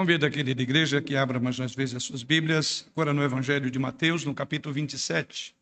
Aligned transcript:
Convido 0.00 0.24
a 0.24 0.30
querida 0.30 0.62
igreja 0.62 1.02
que 1.02 1.14
abra 1.14 1.38
mais 1.38 1.58
uma 1.58 1.68
vez 1.68 1.94
as 1.94 2.02
suas 2.02 2.22
Bíblias, 2.22 2.86
agora 2.90 3.12
no 3.12 3.22
Evangelho 3.22 3.70
de 3.70 3.78
Mateus, 3.78 4.24
no 4.24 4.34
capítulo 4.34 4.72
27. 4.74 5.54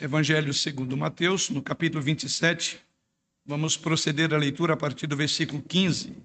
Evangelho 0.00 0.54
segundo 0.54 0.96
Mateus, 0.96 1.50
no 1.50 1.60
capítulo 1.60 2.02
27. 2.02 2.80
Vamos 3.44 3.76
proceder 3.76 4.32
à 4.32 4.38
leitura 4.38 4.72
a 4.72 4.76
partir 4.78 5.06
do 5.06 5.14
versículo 5.14 5.60
15. 5.60 6.16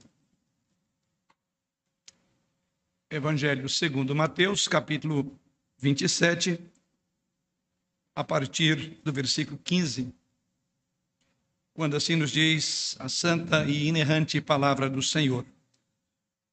Evangelho 3.09 3.67
segundo 3.67 4.15
Mateus, 4.15 4.65
capítulo 4.69 5.38
27, 5.77 6.57
a 8.15 8.23
partir 8.23 8.97
do 9.03 9.11
versículo 9.11 9.57
15 9.61 10.20
quando 11.73 11.95
assim 11.95 12.15
nos 12.15 12.31
diz 12.31 12.95
a 12.99 13.07
santa 13.07 13.63
e 13.65 13.88
inerrante 13.88 14.41
palavra 14.41 14.89
do 14.89 15.02
Senhor. 15.02 15.45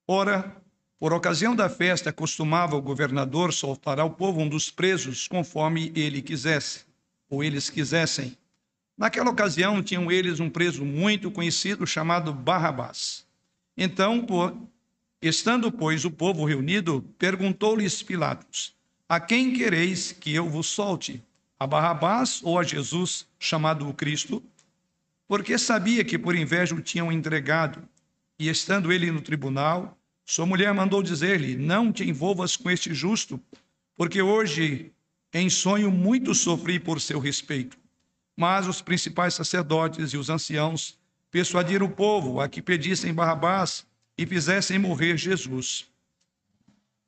Ora, 0.06 0.56
por 0.98 1.12
ocasião 1.12 1.54
da 1.54 1.68
festa, 1.68 2.12
costumava 2.12 2.76
o 2.76 2.82
governador 2.82 3.52
soltar 3.52 4.00
ao 4.00 4.10
povo 4.10 4.40
um 4.40 4.48
dos 4.48 4.70
presos, 4.70 5.28
conforme 5.28 5.92
ele 5.94 6.20
quisesse, 6.20 6.84
ou 7.28 7.44
eles 7.44 7.70
quisessem. 7.70 8.36
Naquela 8.96 9.30
ocasião, 9.30 9.80
tinham 9.80 10.10
eles 10.10 10.40
um 10.40 10.50
preso 10.50 10.84
muito 10.84 11.30
conhecido 11.30 11.86
chamado 11.86 12.32
Barrabás. 12.32 13.24
Então, 13.76 14.26
por, 14.26 14.56
estando, 15.22 15.70
pois, 15.70 16.04
o 16.04 16.10
povo 16.10 16.44
reunido, 16.44 17.02
perguntou-lhes 17.16 18.02
Pilatos: 18.02 18.74
A 19.08 19.20
quem 19.20 19.52
quereis 19.52 20.10
que 20.10 20.34
eu 20.34 20.48
vos 20.48 20.66
solte? 20.66 21.22
A 21.60 21.66
Barrabás 21.66 22.40
ou 22.42 22.58
a 22.58 22.64
Jesus, 22.64 23.24
chamado 23.38 23.88
o 23.88 23.94
Cristo? 23.94 24.42
Porque 25.28 25.58
sabia 25.58 26.02
que 26.02 26.18
por 26.18 26.34
inveja 26.34 26.74
o 26.74 26.80
tinham 26.80 27.12
entregado. 27.12 27.86
E 28.38 28.48
estando 28.48 28.90
ele 28.90 29.12
no 29.12 29.20
tribunal, 29.20 29.98
sua 30.24 30.46
mulher 30.46 30.72
mandou 30.72 31.02
dizer-lhe: 31.02 31.54
Não 31.54 31.92
te 31.92 32.02
envolvas 32.02 32.56
com 32.56 32.70
este 32.70 32.94
justo, 32.94 33.38
porque 33.94 34.22
hoje 34.22 34.90
em 35.32 35.50
sonho 35.50 35.90
muito 35.90 36.34
sofri 36.34 36.80
por 36.80 37.00
seu 37.00 37.18
respeito. 37.18 37.76
Mas 38.34 38.66
os 38.66 38.80
principais 38.80 39.34
sacerdotes 39.34 40.12
e 40.12 40.16
os 40.16 40.30
anciãos 40.30 40.96
persuadiram 41.30 41.86
o 41.86 41.90
povo 41.90 42.40
a 42.40 42.48
que 42.48 42.62
pedissem 42.62 43.12
Barrabás 43.12 43.84
e 44.16 44.24
fizessem 44.24 44.78
morrer 44.78 45.18
Jesus. 45.18 45.86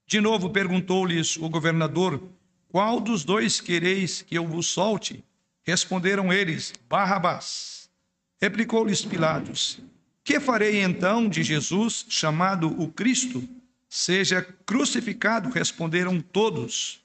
De 0.06 0.20
novo 0.20 0.50
perguntou-lhes 0.50 1.36
o 1.38 1.48
governador: 1.48 2.22
Qual 2.68 3.00
dos 3.00 3.24
dois 3.24 3.60
quereis 3.60 4.20
que 4.20 4.34
eu 4.34 4.46
vos 4.46 4.66
solte? 4.66 5.24
Responderam 5.62 6.32
eles: 6.32 6.74
Barrabás. 6.88 7.79
Replicou-lhes 8.42 9.04
Pilatos: 9.04 9.80
Que 10.24 10.40
farei 10.40 10.80
então 10.82 11.28
de 11.28 11.42
Jesus, 11.42 12.06
chamado 12.08 12.68
o 12.82 12.88
Cristo? 12.88 13.46
Seja 13.86 14.40
crucificado, 14.64 15.50
responderam 15.50 16.18
todos. 16.22 17.04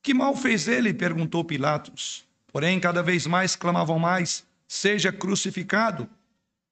Que 0.00 0.14
mal 0.14 0.36
fez 0.36 0.68
ele? 0.68 0.94
perguntou 0.94 1.44
Pilatos. 1.44 2.24
Porém, 2.52 2.78
cada 2.78 3.02
vez 3.02 3.26
mais 3.26 3.56
clamavam 3.56 3.98
mais: 3.98 4.46
Seja 4.68 5.10
crucificado. 5.10 6.08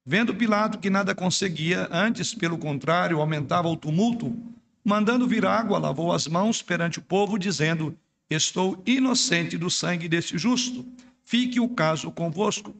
Vendo 0.05 0.33
Pilato 0.33 0.77
que 0.77 0.89
nada 0.89 1.13
conseguia, 1.13 1.89
antes, 1.91 2.33
pelo 2.33 2.57
contrário, 2.57 3.19
aumentava 3.19 3.67
o 3.67 3.75
tumulto, 3.75 4.33
mandando 4.81 5.27
vir 5.27 5.45
água, 5.45 5.77
lavou 5.77 6.13
as 6.13 6.25
mãos 6.25 6.61
perante 6.61 6.99
o 6.99 7.01
povo, 7.01 7.37
dizendo: 7.37 7.93
Estou 8.29 8.81
inocente 8.85 9.57
do 9.57 9.69
sangue 9.69 10.07
deste 10.07 10.37
justo. 10.37 10.85
Fique 11.25 11.59
o 11.59 11.67
caso 11.67 12.09
convosco. 12.11 12.73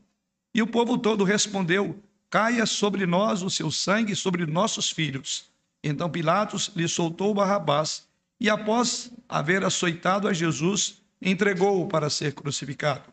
E 0.55 0.61
o 0.61 0.67
povo 0.67 0.97
todo 0.97 1.25
respondeu: 1.25 2.01
Caia 2.29 2.65
sobre 2.65 3.05
nós 3.05 3.41
o 3.41 3.49
seu 3.49 3.69
sangue, 3.69 4.15
sobre 4.15 4.45
nossos 4.45 4.89
filhos. 4.89 5.49
Então 5.83 6.09
Pilatos 6.09 6.71
lhe 6.73 6.87
soltou 6.87 7.33
Barrabás 7.33 8.07
e, 8.39 8.49
após 8.49 9.11
haver 9.27 9.65
açoitado 9.65 10.29
a 10.29 10.33
Jesus, 10.33 11.01
entregou-o 11.21 11.89
para 11.89 12.09
ser 12.09 12.33
crucificado. 12.33 13.03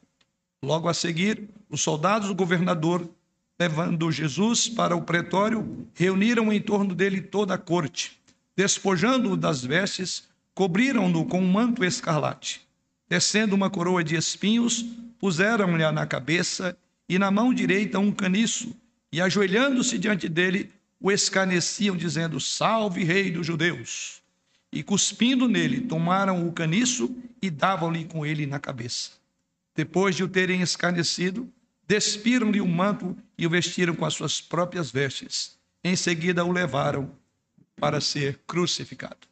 Logo 0.62 0.88
a 0.88 0.94
seguir, 0.94 1.48
os 1.68 1.82
soldados 1.82 2.28
do 2.28 2.34
governador, 2.34 3.10
levando 3.58 4.12
Jesus 4.12 4.68
para 4.68 4.94
o 4.94 5.02
pretório, 5.02 5.88
reuniram 5.94 6.52
em 6.52 6.60
torno 6.60 6.94
dele 6.94 7.20
toda 7.20 7.54
a 7.54 7.58
corte. 7.58 8.20
Despojando-o 8.56 9.36
das 9.36 9.64
vestes, 9.64 10.28
cobriram-no 10.54 11.26
com 11.26 11.40
um 11.40 11.50
manto 11.50 11.84
escarlate. 11.84 12.60
Descendo 13.08 13.56
uma 13.56 13.68
coroa 13.68 14.04
de 14.04 14.14
espinhos, 14.14 14.84
puseram-lhe 15.18 15.90
na 15.90 16.06
cabeça 16.06 16.76
e 17.08 17.18
na 17.18 17.30
mão 17.30 17.52
direita 17.52 17.98
um 17.98 18.12
caniço, 18.12 18.74
e 19.12 19.20
ajoelhando-se 19.20 19.98
diante 19.98 20.28
dele, 20.28 20.72
o 21.00 21.10
escarneciam, 21.10 21.96
dizendo: 21.96 22.40
Salve, 22.40 23.04
Rei 23.04 23.30
dos 23.30 23.46
Judeus! 23.46 24.22
E 24.72 24.82
cuspindo 24.82 25.48
nele, 25.48 25.82
tomaram 25.82 26.48
o 26.48 26.52
caniço 26.52 27.14
e 27.42 27.50
davam-lhe 27.50 28.06
com 28.06 28.24
ele 28.24 28.46
na 28.46 28.58
cabeça. 28.58 29.10
Depois 29.74 30.16
de 30.16 30.24
o 30.24 30.28
terem 30.28 30.62
escarnecido, 30.62 31.52
despiram-lhe 31.86 32.60
o 32.60 32.66
manto 32.66 33.16
e 33.36 33.46
o 33.46 33.50
vestiram 33.50 33.94
com 33.94 34.06
as 34.06 34.14
suas 34.14 34.40
próprias 34.40 34.90
vestes. 34.90 35.58
Em 35.84 35.96
seguida 35.96 36.44
o 36.44 36.52
levaram 36.52 37.14
para 37.76 38.00
ser 38.00 38.40
crucificado. 38.46 39.28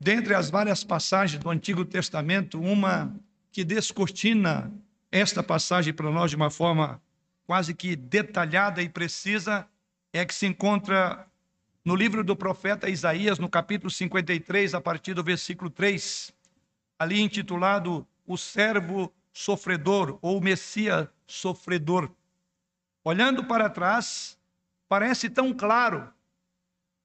Dentre 0.00 0.34
as 0.34 0.48
várias 0.48 0.84
passagens 0.84 1.42
do 1.42 1.50
Antigo 1.50 1.84
Testamento, 1.84 2.60
uma 2.60 3.14
que 3.58 3.64
descortina 3.64 4.72
esta 5.10 5.42
passagem 5.42 5.92
para 5.92 6.12
nós 6.12 6.30
de 6.30 6.36
uma 6.36 6.48
forma 6.48 7.02
quase 7.44 7.74
que 7.74 7.96
detalhada 7.96 8.80
e 8.80 8.88
precisa 8.88 9.68
é 10.12 10.24
que 10.24 10.32
se 10.32 10.46
encontra 10.46 11.26
no 11.84 11.96
livro 11.96 12.22
do 12.22 12.36
profeta 12.36 12.88
Isaías, 12.88 13.36
no 13.36 13.48
capítulo 13.48 13.90
53, 13.90 14.74
a 14.74 14.80
partir 14.80 15.12
do 15.12 15.24
versículo 15.24 15.68
3, 15.70 16.32
ali 17.00 17.20
intitulado 17.20 18.06
O 18.24 18.36
Servo 18.36 19.12
Sofredor 19.32 20.20
ou 20.22 20.38
o 20.38 20.40
Messias 20.40 21.08
Sofredor. 21.26 22.12
Olhando 23.02 23.42
para 23.42 23.68
trás, 23.68 24.38
parece 24.88 25.28
tão 25.28 25.52
claro, 25.52 26.08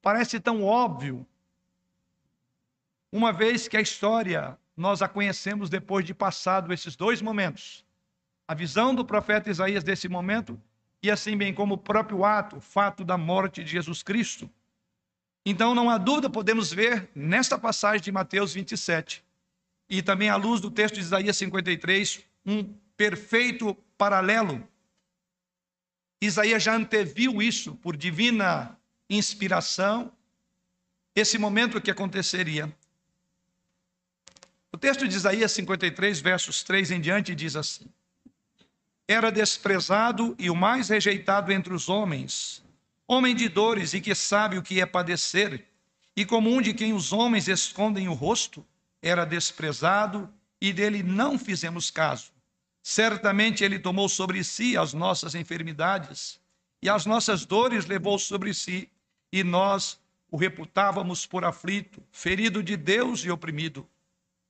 parece 0.03 0.40
tão 0.40 0.63
óbvio, 0.63 1.25
uma 3.12 3.34
vez 3.34 3.68
que 3.68 3.75
a 3.75 3.81
história 3.81 4.56
nós 4.76 5.02
a 5.02 5.08
conhecemos 5.08 5.70
depois 5.70 6.06
de 6.06 6.14
passado 6.14 6.74
esses 6.74 6.96
dois 6.96 7.22
momentos. 7.22 7.86
A 8.48 8.54
visão 8.54 8.94
do 8.94 9.06
profeta 9.06 9.50
Isaías 9.50 9.84
desse 9.84 10.10
momento 10.10 10.60
e 11.02 11.12
assim 11.12 11.38
bem 11.38 11.54
como 11.54 11.76
o 11.76 11.78
próprio 11.78 12.24
ato, 12.24 12.58
o 12.58 12.62
fato 12.62 13.04
da 13.04 13.18
morte 13.18 13.64
de 13.64 13.72
Jesus 13.72 14.02
Cristo. 14.02 14.50
Então 15.46 15.76
não 15.76 15.90
há 15.90 15.98
dúvida, 15.98 16.30
podemos 16.30 16.72
ver 16.72 17.10
nesta 17.14 17.60
passagem 17.60 18.02
de 18.02 18.12
Mateus 18.12 18.54
27 18.54 19.24
e 19.90 20.02
também 20.02 20.30
à 20.30 20.36
luz 20.36 20.62
do 20.62 20.72
texto 20.72 20.96
de 20.96 21.02
Isaías 21.02 21.38
53, 21.38 22.24
um 22.46 22.64
perfeito 22.96 23.76
paralelo. 23.98 24.66
Isaías 26.22 26.64
já 26.64 26.76
anteviu 26.76 27.42
isso 27.42 27.76
por 27.76 27.98
divina 27.98 28.78
inspiração, 29.10 30.12
esse 31.14 31.38
momento 31.38 31.82
que 31.82 31.92
aconteceria. 31.92 32.74
O 34.74 34.78
texto 34.78 35.08
de 35.08 35.16
Isaías 35.16 35.52
53, 35.52 36.20
versos 36.20 36.64
3 36.64 36.90
em 36.90 37.00
diante, 37.00 37.36
diz 37.36 37.56
assim: 37.56 37.86
Era 39.08 39.32
desprezado 39.32 40.36
e 40.40 40.50
o 40.50 40.56
mais 40.56 40.90
rejeitado 40.90 41.52
entre 41.52 41.72
os 41.72 41.90
homens, 41.90 42.64
homem 43.08 43.36
de 43.36 43.48
dores 43.48 43.94
e 43.94 44.02
que 44.02 44.16
sabe 44.16 44.58
o 44.58 44.64
que 44.64 44.82
é 44.82 44.86
padecer, 44.88 45.64
e 46.16 46.26
como 46.26 46.52
um 46.52 46.60
de 46.60 46.74
quem 46.74 46.92
os 46.92 47.14
homens 47.14 47.48
escondem 47.48 48.08
o 48.08 48.14
rosto, 48.14 48.66
era 49.00 49.26
desprezado 49.26 50.28
e 50.60 50.74
dele 50.74 51.04
não 51.04 51.38
fizemos 51.38 51.92
caso. 51.92 52.32
Certamente 52.82 53.64
ele 53.64 53.78
tomou 53.78 54.10
sobre 54.10 54.44
si 54.44 54.76
as 54.76 54.92
nossas 54.92 55.36
enfermidades 55.36 56.40
e 56.81 56.90
as 56.90 57.06
nossas 57.06 57.46
dores 57.46 57.86
levou 57.86 58.18
sobre 58.18 58.52
si, 58.56 58.90
e 59.31 59.44
nós 59.44 60.00
o 60.31 60.36
reputávamos 60.36 61.28
por 61.28 61.46
aflito, 61.46 62.02
ferido 62.12 62.64
de 62.64 62.76
Deus 62.76 63.24
e 63.24 63.30
oprimido 63.30 63.88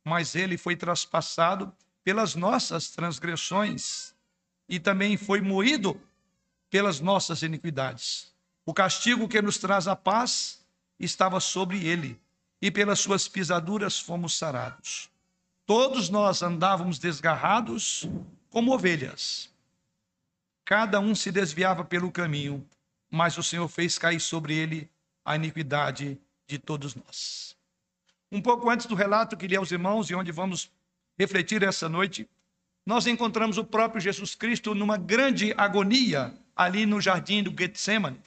mas 0.03 0.35
ele 0.35 0.57
foi 0.57 0.75
traspassado 0.75 1.73
pelas 2.03 2.35
nossas 2.35 2.89
transgressões 2.89 4.13
e 4.67 4.79
também 4.79 5.17
foi 5.17 5.41
moído 5.41 5.99
pelas 6.69 6.99
nossas 6.99 7.41
iniquidades. 7.41 8.33
O 8.65 8.73
castigo 8.73 9.27
que 9.27 9.41
nos 9.41 9.57
traz 9.57 9.87
a 9.87 9.95
paz 9.95 10.65
estava 10.99 11.39
sobre 11.39 11.85
ele, 11.85 12.19
e 12.61 12.71
pelas 12.71 13.01
suas 13.01 13.27
pisaduras 13.27 13.99
fomos 13.99 14.37
sarados. 14.37 15.09
Todos 15.65 16.09
nós 16.09 16.41
andávamos 16.41 16.97
desgarrados 16.97 18.07
como 18.49 18.73
ovelhas. 18.73 19.51
Cada 20.63 20.97
um 20.99 21.13
se 21.13 21.29
desviava 21.29 21.83
pelo 21.83 22.09
caminho, 22.09 22.65
mas 23.11 23.37
o 23.37 23.43
Senhor 23.43 23.67
fez 23.67 23.97
cair 23.97 24.19
sobre 24.21 24.55
ele 24.55 24.89
a 25.25 25.35
iniquidade 25.35 26.17
de 26.47 26.57
todos 26.57 26.95
nós. 26.95 27.55
Um 28.33 28.41
pouco 28.41 28.67
antes 28.67 28.87
do 28.87 28.95
relato 28.95 29.37
que 29.37 29.45
li 29.45 29.55
aos 29.55 29.71
irmãos 29.71 30.09
e 30.09 30.15
onde 30.15 30.31
vamos 30.31 30.71
refletir 31.19 31.61
essa 31.61 31.87
noite, 31.87 32.27
nós 32.83 33.05
encontramos 33.05 33.59
o 33.59 33.63
próprio 33.63 34.01
Jesus 34.01 34.33
Cristo 34.33 34.73
numa 34.73 34.97
grande 34.97 35.53
agonia 35.55 36.33
ali 36.55 36.87
no 36.87 36.99
jardim 36.99 37.43
do 37.43 37.53
Getsemane. 37.55 38.19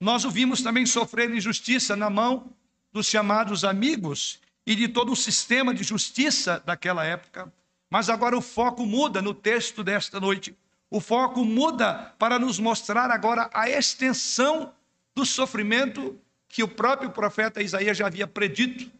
Nós 0.00 0.24
o 0.24 0.30
vimos 0.32 0.62
também 0.62 0.84
sofrer 0.84 1.30
injustiça 1.30 1.94
na 1.94 2.10
mão 2.10 2.52
dos 2.92 3.06
chamados 3.06 3.62
amigos 3.62 4.40
e 4.66 4.74
de 4.74 4.88
todo 4.88 5.12
o 5.12 5.16
sistema 5.16 5.72
de 5.72 5.84
justiça 5.84 6.60
daquela 6.66 7.04
época. 7.04 7.52
Mas 7.88 8.10
agora 8.10 8.36
o 8.36 8.42
foco 8.42 8.84
muda 8.84 9.22
no 9.22 9.32
texto 9.32 9.84
desta 9.84 10.18
noite. 10.18 10.56
O 10.90 11.00
foco 11.00 11.44
muda 11.44 12.12
para 12.18 12.36
nos 12.36 12.58
mostrar 12.58 13.12
agora 13.12 13.48
a 13.54 13.70
extensão 13.70 14.74
do 15.14 15.24
sofrimento 15.24 16.18
que 16.48 16.64
o 16.64 16.68
próprio 16.68 17.10
profeta 17.10 17.62
Isaías 17.62 17.96
já 17.96 18.08
havia 18.08 18.26
predito, 18.26 18.90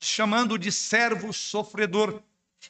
chamando 0.00 0.58
de 0.58 0.70
servo 0.70 1.32
sofredor. 1.32 2.22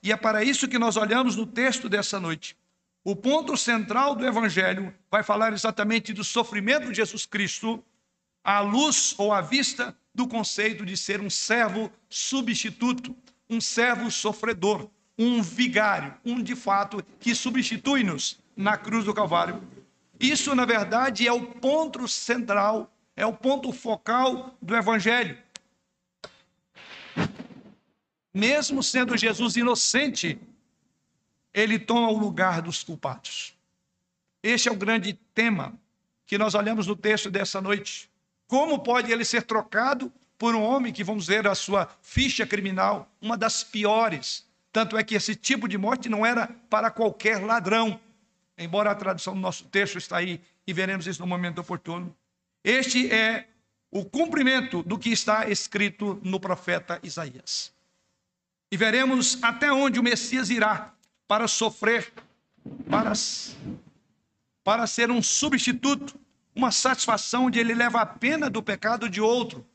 E 0.03 0.13
é 0.13 0.17
para 0.17 0.45
isso 0.45 0.69
que 0.69 0.79
nós 0.79 0.97
olhamos 0.97 1.37
no 1.37 1.47
texto 1.47 1.89
dessa 1.89 2.21
noite. 2.21 2.57
O 3.05 3.17
ponto 3.17 3.57
central 3.57 4.15
do 4.15 4.27
evangelho 4.27 4.95
vai 5.11 5.23
falar 5.23 5.53
exatamente 5.53 6.13
do 6.13 6.25
sofrimento 6.25 6.89
de 6.89 6.97
Jesus 6.97 7.25
Cristo 7.25 7.83
à 8.45 8.61
luz 8.61 9.15
ou 9.19 9.33
à 9.33 9.41
vista 9.41 9.97
do 10.15 10.27
conceito 10.27 10.85
de 10.85 10.97
ser 10.97 11.21
um 11.21 11.31
servo 11.31 11.91
substituto, 12.09 13.17
um 13.49 13.61
servo 13.61 14.11
sofredor, 14.11 14.91
um 15.19 15.43
vigário, 15.43 16.15
um 16.25 16.43
de 16.43 16.55
fato 16.55 17.05
que 17.19 17.35
substitui-nos 17.35 18.39
na 18.57 18.77
cruz 18.77 19.05
do 19.05 19.15
Calvário. 19.15 19.63
Isso, 20.19 20.55
na 20.55 20.65
verdade, 20.65 21.27
é 21.27 21.33
o 21.33 21.43
ponto 21.43 22.07
central, 22.09 22.93
é 23.17 23.25
o 23.25 23.33
ponto 23.33 23.73
focal 23.73 24.57
do 24.61 24.77
evangelho. 24.77 25.39
Mesmo 28.33 28.83
sendo 28.83 29.17
Jesus 29.17 29.57
inocente, 29.57 30.39
ele 31.53 31.79
toma 31.79 32.11
o 32.11 32.19
lugar 32.19 32.63
dos 32.63 32.83
culpados. 32.83 33.55
Este 34.43 34.69
é 34.69 34.73
o 34.73 34.77
grande 34.77 35.15
tema 35.35 35.79
que 36.27 36.39
nós 36.39 36.55
olhamos 36.55 36.87
no 36.87 36.95
texto 36.95 37.31
dessa 37.31 37.61
noite. 37.61 38.11
Como 38.47 38.79
pode 38.79 39.11
ele 39.11 39.25
ser 39.25 39.43
trocado 39.43 40.13
por 40.39 40.55
um 40.55 40.63
homem 40.63 40.93
que, 40.93 41.03
vamos 41.03 41.27
ver, 41.27 41.47
a 41.47 41.55
sua 41.55 41.89
ficha 42.03 42.47
criminal, 42.47 43.11
uma 43.21 43.37
das 43.37 43.65
piores? 43.65 44.47
Tanto 44.73 44.97
é 44.97 45.03
que 45.03 45.15
esse 45.15 45.35
tipo 45.35 45.67
de 45.67 45.77
morte 45.77 46.09
não 46.09 46.25
era 46.25 46.49
para 46.71 46.91
qualquer 46.91 47.45
ladrão, 47.45 47.99
embora 48.57 48.91
a 48.91 48.95
tradução 48.95 49.35
do 49.35 49.41
nosso 49.41 49.65
texto 49.65 49.99
está 49.99 50.19
aí 50.19 50.41
e 50.67 50.73
veremos 50.73 51.07
isso 51.07 51.21
no 51.21 51.27
momento 51.27 51.61
oportuno. 51.61 52.15
Este 52.63 53.11
é 53.11 53.49
o 53.91 54.05
cumprimento 54.05 54.83
do 54.83 54.99
que 54.99 55.11
está 55.11 55.49
escrito 55.49 56.21
no 56.23 56.39
profeta 56.39 57.01
Isaías. 57.03 57.73
E 58.71 58.77
veremos 58.77 59.39
até 59.43 59.73
onde 59.73 59.99
o 59.99 60.03
Messias 60.03 60.51
irá 60.51 60.93
para 61.27 61.49
sofrer, 61.49 62.13
para, 62.89 63.13
para 64.63 64.87
ser 64.87 65.11
um 65.11 65.23
substituto, 65.23 66.19
uma 66.55 66.71
satisfação 66.71 67.47
onde 67.47 67.59
ele 67.59 67.75
leva 67.75 68.01
a 68.01 68.07
pena 68.07 68.51
do 68.51 68.63
pecado 68.63 69.09
de 69.09 69.21
outro. 69.21 69.67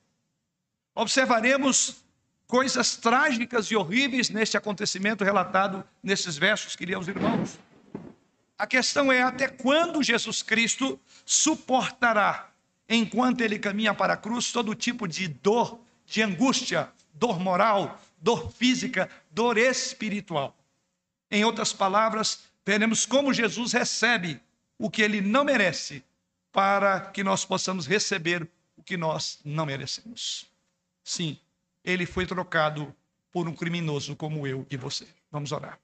Observaremos 0.93 2.03
coisas 2.45 2.95
trágicas 2.95 3.67
e 3.67 3.75
horríveis 3.75 4.29
neste 4.29 4.57
acontecimento 4.57 5.23
relatado 5.23 5.83
nesses 6.03 6.37
versos, 6.37 6.75
queridos 6.75 7.07
irmãos. 7.07 7.57
A 8.57 8.67
questão 8.67 9.11
é 9.11 9.23
até 9.23 9.47
quando 9.47 10.03
Jesus 10.03 10.43
Cristo 10.43 10.99
suportará, 11.25 12.49
enquanto 12.87 13.41
ele 13.41 13.57
caminha 13.57 13.93
para 13.93 14.13
a 14.13 14.17
cruz, 14.17 14.51
todo 14.51 14.75
tipo 14.75 15.07
de 15.07 15.27
dor, 15.27 15.79
de 16.05 16.21
angústia, 16.21 16.91
dor 17.13 17.39
moral, 17.39 17.99
dor 18.23 18.49
física, 18.53 19.09
dor 19.29 19.57
espiritual. 19.57 20.55
Em 21.29 21.43
outras 21.43 21.73
palavras, 21.73 22.45
veremos 22.65 23.05
como 23.05 23.33
Jesus 23.33 23.73
recebe 23.73 24.39
o 24.79 24.89
que 24.89 25.01
ele 25.01 25.19
não 25.19 25.43
merece, 25.43 26.01
para 26.49 27.01
que 27.01 27.21
nós 27.21 27.43
possamos 27.43 27.85
receber 27.85 28.49
o 28.77 28.81
que 28.81 28.95
nós 28.95 29.39
não 29.43 29.65
merecemos. 29.65 30.49
Sim, 31.03 31.37
ele 31.83 32.05
foi 32.05 32.25
trocado 32.25 32.95
por 33.29 33.49
um 33.49 33.53
criminoso 33.53 34.15
como 34.15 34.47
eu 34.47 34.65
e 34.71 34.77
você. 34.77 35.07
Vamos 35.29 35.51
orar. 35.51 35.77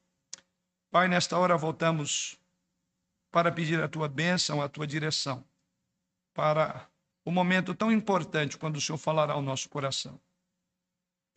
Pai, 0.90 1.10
nesta 1.10 1.38
hora 1.38 1.58
voltamos 1.58 2.38
para 3.32 3.52
pedir 3.52 3.84
a 3.84 3.88
tua 3.88 4.08
bênção, 4.08 4.62
a 4.62 4.70
tua 4.70 4.88
direção, 4.88 5.44
para 6.34 6.88
o 7.26 7.32
momento 7.32 7.76
tão 7.76 7.92
importante 7.92 8.58
quando 8.58 8.78
o 8.78 8.82
Senhor 8.82 8.98
falará 8.98 9.34
ao 9.34 9.42
nosso 9.42 9.68
coração. 9.68 10.20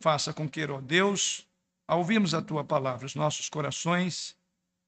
Faça 0.03 0.33
com 0.33 0.49
que, 0.49 0.65
ó 0.65 0.81
Deus, 0.81 1.47
ao 1.87 1.99
ouvirmos 1.99 2.33
a 2.33 2.41
tua 2.41 2.61
palavra, 2.61 3.05
os 3.05 3.15
nossos 3.15 3.47
corações 3.47 4.35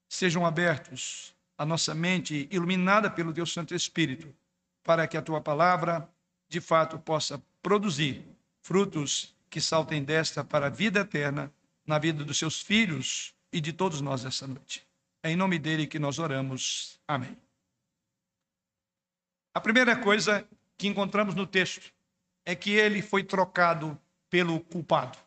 sejam 0.06 0.44
abertos, 0.44 1.34
a 1.56 1.64
nossa 1.64 1.94
mente 1.94 2.46
iluminada 2.50 3.10
pelo 3.10 3.32
Deus 3.32 3.50
Santo 3.50 3.74
Espírito, 3.74 4.36
para 4.84 5.08
que 5.08 5.16
a 5.16 5.22
tua 5.22 5.40
palavra, 5.40 6.06
de 6.50 6.60
fato, 6.60 6.98
possa 6.98 7.42
produzir 7.62 8.26
frutos 8.60 9.34
que 9.48 9.58
saltem 9.58 10.04
desta 10.04 10.44
para 10.44 10.66
a 10.66 10.68
vida 10.68 11.00
eterna 11.00 11.50
na 11.86 11.98
vida 11.98 12.22
dos 12.22 12.38
seus 12.38 12.60
filhos 12.60 13.34
e 13.50 13.58
de 13.58 13.72
todos 13.72 14.02
nós 14.02 14.22
essa 14.22 14.46
noite. 14.46 14.86
É 15.22 15.30
em 15.30 15.36
nome 15.36 15.58
dele 15.58 15.86
que 15.86 15.98
nós 15.98 16.18
oramos. 16.18 17.00
Amém. 17.08 17.34
A 19.54 19.62
primeira 19.62 19.96
coisa 19.96 20.46
que 20.76 20.86
encontramos 20.86 21.34
no 21.34 21.46
texto 21.46 21.90
é 22.44 22.54
que 22.54 22.72
ele 22.72 23.00
foi 23.00 23.24
trocado 23.24 23.98
pelo 24.30 24.60
culpado. 24.60 25.18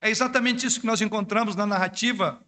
É 0.00 0.08
exatamente 0.08 0.66
isso 0.66 0.80
que 0.80 0.86
nós 0.86 1.00
encontramos 1.00 1.54
na 1.54 1.66
narrativa 1.66 2.40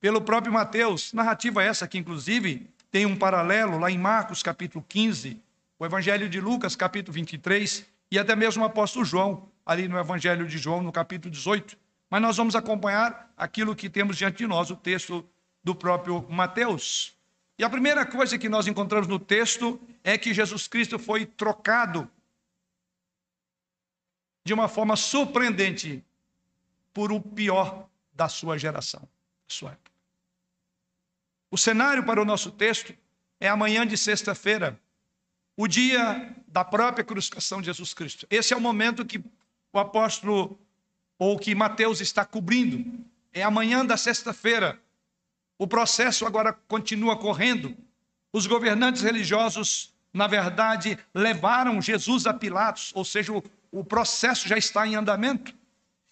pelo 0.00 0.20
próprio 0.20 0.52
Mateus. 0.52 1.12
Narrativa 1.12 1.62
essa 1.62 1.86
que, 1.86 1.98
inclusive, 1.98 2.68
tem 2.90 3.06
um 3.06 3.16
paralelo 3.16 3.78
lá 3.78 3.90
em 3.90 3.98
Marcos, 3.98 4.42
capítulo 4.42 4.84
15, 4.88 5.40
o 5.78 5.86
Evangelho 5.86 6.28
de 6.28 6.40
Lucas, 6.40 6.74
capítulo 6.74 7.14
23, 7.14 7.86
e 8.10 8.18
até 8.18 8.34
mesmo 8.34 8.62
o 8.62 8.66
apóstolo 8.66 9.04
João, 9.04 9.48
ali 9.64 9.88
no 9.88 9.98
Evangelho 9.98 10.46
de 10.46 10.58
João, 10.58 10.82
no 10.82 10.92
capítulo 10.92 11.30
18. 11.30 11.76
Mas 12.10 12.22
nós 12.22 12.36
vamos 12.36 12.56
acompanhar 12.56 13.32
aquilo 13.36 13.74
que 13.74 13.90
temos 13.90 14.16
diante 14.16 14.38
de 14.38 14.46
nós, 14.46 14.70
o 14.70 14.76
texto 14.76 15.24
do 15.62 15.74
próprio 15.74 16.24
Mateus. 16.28 17.14
E 17.58 17.64
a 17.64 17.70
primeira 17.70 18.04
coisa 18.06 18.38
que 18.38 18.48
nós 18.48 18.66
encontramos 18.66 19.08
no 19.08 19.18
texto 19.18 19.80
é 20.04 20.16
que 20.16 20.32
Jesus 20.32 20.68
Cristo 20.68 20.98
foi 20.98 21.26
trocado 21.26 22.08
de 24.46 24.54
uma 24.54 24.68
forma 24.68 24.94
surpreendente 24.94 26.04
por 26.94 27.10
o 27.10 27.20
pior 27.20 27.88
da 28.12 28.28
sua 28.28 28.56
geração, 28.56 29.00
da 29.00 29.08
sua 29.48 29.72
época. 29.72 29.90
O 31.50 31.58
cenário 31.58 32.04
para 32.04 32.22
o 32.22 32.24
nosso 32.24 32.52
texto 32.52 32.94
é 33.40 33.48
amanhã 33.48 33.84
de 33.84 33.98
sexta-feira, 33.98 34.80
o 35.56 35.66
dia 35.66 36.32
da 36.46 36.64
própria 36.64 37.04
crucificação 37.04 37.60
de 37.60 37.66
Jesus 37.66 37.92
Cristo. 37.92 38.24
Esse 38.30 38.54
é 38.54 38.56
o 38.56 38.60
momento 38.60 39.04
que 39.04 39.18
o 39.72 39.78
apóstolo, 39.80 40.56
ou 41.18 41.36
que 41.36 41.52
Mateus 41.52 42.00
está 42.00 42.24
cobrindo. 42.24 43.04
É 43.32 43.42
amanhã 43.42 43.84
da 43.84 43.96
sexta-feira. 43.96 44.80
O 45.58 45.66
processo 45.66 46.24
agora 46.24 46.52
continua 46.52 47.18
correndo. 47.18 47.76
Os 48.32 48.46
governantes 48.46 49.02
religiosos, 49.02 49.92
na 50.16 50.26
verdade, 50.26 50.98
levaram 51.14 51.80
Jesus 51.82 52.26
a 52.26 52.32
Pilatos, 52.32 52.90
ou 52.94 53.04
seja, 53.04 53.30
o, 53.70 53.84
processo 53.84 54.48
já 54.48 54.56
está 54.56 54.86
em 54.86 54.94
andamento. 54.94 55.54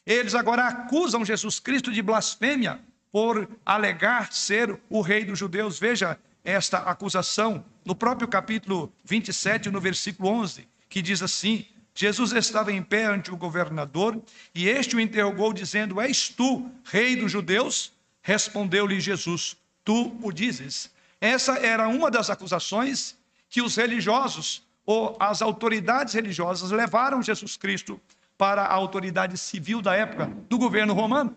Eles 0.04 0.34
agora 0.34 0.68
acusam 0.68 1.24
Jesus 1.24 1.58
Cristo 1.58 1.90
de 1.90 2.02
blasfêmia 2.02 2.78
por 3.10 3.48
alegar 3.64 4.30
ser 4.30 4.78
o 4.90 5.00
rei 5.00 5.24
dos 5.24 5.38
judeus. 5.38 5.78
Veja 5.78 6.18
esta 6.44 6.80
acusação 6.80 7.64
no 7.82 7.94
próprio 7.94 8.28
capítulo 8.28 8.92
27, 9.06 9.70
no 9.70 9.80
versículo 9.80 10.28
11, 10.28 10.68
que 10.90 11.00
diz 11.00 11.22
assim: 11.22 11.64
Jesus 11.94 12.32
estava 12.32 12.70
em 12.70 12.82
pé 12.82 13.06
ante 13.06 13.32
o 13.32 13.38
governador 13.38 14.20
e 14.54 14.68
este 14.68 14.96
o 14.96 15.00
interrogou, 15.00 15.50
dizendo: 15.50 15.98
És 15.98 16.28
tu, 16.28 16.70
rei 16.84 17.16
dos 17.16 17.32
judeus? 17.32 17.90
Respondeu-lhe 18.20 19.00
Jesus: 19.00 19.56
Tu 19.82 20.14
o 20.22 20.30
dizes. 20.30 20.90
Essa 21.22 21.54
era 21.54 21.88
uma 21.88 22.10
das 22.10 22.28
acusações 22.28 23.16
que 23.54 23.62
os 23.62 23.76
religiosos 23.76 24.64
ou 24.84 25.16
as 25.20 25.40
autoridades 25.40 26.12
religiosas 26.12 26.72
levaram 26.72 27.22
Jesus 27.22 27.56
Cristo 27.56 28.00
para 28.36 28.62
a 28.62 28.72
autoridade 28.72 29.38
civil 29.38 29.80
da 29.80 29.94
época 29.94 30.26
do 30.48 30.58
governo 30.58 30.92
romano. 30.92 31.36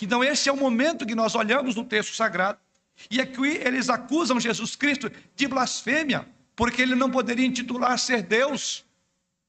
Então, 0.00 0.24
esse 0.24 0.48
é 0.48 0.52
o 0.52 0.56
momento 0.56 1.04
que 1.04 1.14
nós 1.14 1.34
olhamos 1.34 1.76
no 1.76 1.84
texto 1.84 2.14
sagrado 2.14 2.58
e 3.10 3.20
aqui 3.20 3.58
eles 3.62 3.90
acusam 3.90 4.40
Jesus 4.40 4.74
Cristo 4.74 5.12
de 5.36 5.46
blasfêmia, 5.46 6.26
porque 6.56 6.80
ele 6.80 6.94
não 6.94 7.10
poderia 7.10 7.44
intitular 7.44 7.98
ser 7.98 8.22
Deus. 8.22 8.82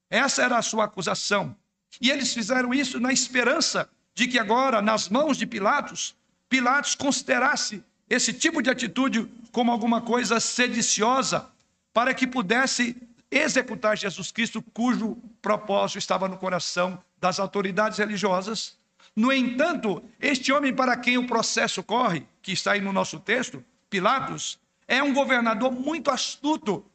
Essa 0.09 0.43
era 0.43 0.57
a 0.57 0.61
sua 0.61 0.83
acusação. 0.83 1.55
E 2.01 2.11
eles 2.11 2.33
fizeram 2.33 2.73
isso 2.73 2.99
na 2.99 3.13
esperança 3.13 3.89
de 4.13 4.27
que 4.27 4.37
agora, 4.37 4.81
nas 4.81 5.07
mãos 5.07 5.37
de 5.37 5.45
Pilatos, 5.45 6.13
Pilatos 6.49 6.93
considerasse 6.93 7.81
esse 8.09 8.33
tipo 8.33 8.61
de 8.61 8.69
atitude 8.69 9.31
como 9.53 9.71
alguma 9.71 10.01
coisa 10.01 10.41
sediciosa, 10.41 11.54
para 11.95 12.13
que 12.13 12.27
pudesse 12.27 13.01
executar 13.31 13.97
Jesus 13.97 14.29
Cristo, 14.29 14.61
cujo 14.61 15.15
propósito 15.41 15.97
estava 15.97 16.27
no 16.27 16.37
coração 16.37 17.01
das 17.21 17.39
autoridades 17.39 17.97
religiosas, 17.97 18.77
No 19.15 19.31
entanto, 19.31 20.03
este 20.19 20.51
homem 20.51 20.75
para 20.75 20.97
quem 20.97 21.17
o 21.17 21.25
processo 21.25 21.81
corre, 21.81 22.27
que 22.41 22.51
está 22.51 22.73
aí 22.73 22.81
no 22.81 22.91
nosso 22.91 23.17
texto, 23.17 23.63
Pilatos, 23.89 24.59
é 24.85 25.01
um 25.01 25.13
governador 25.13 25.71
muito 25.71 26.11
astuto 26.11 26.85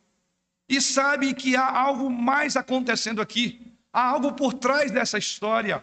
e 0.68 0.82
sabe 0.82 1.32
que 1.32 1.56
há 1.56 1.80
algo 1.80 2.10
mais 2.10 2.58
acontecendo 2.58 3.22
aqui, 3.22 3.74
há 3.90 4.02
algo 4.02 4.34
por 4.34 4.52
trás 4.52 4.90
dessa 4.90 5.16
história. 5.16 5.82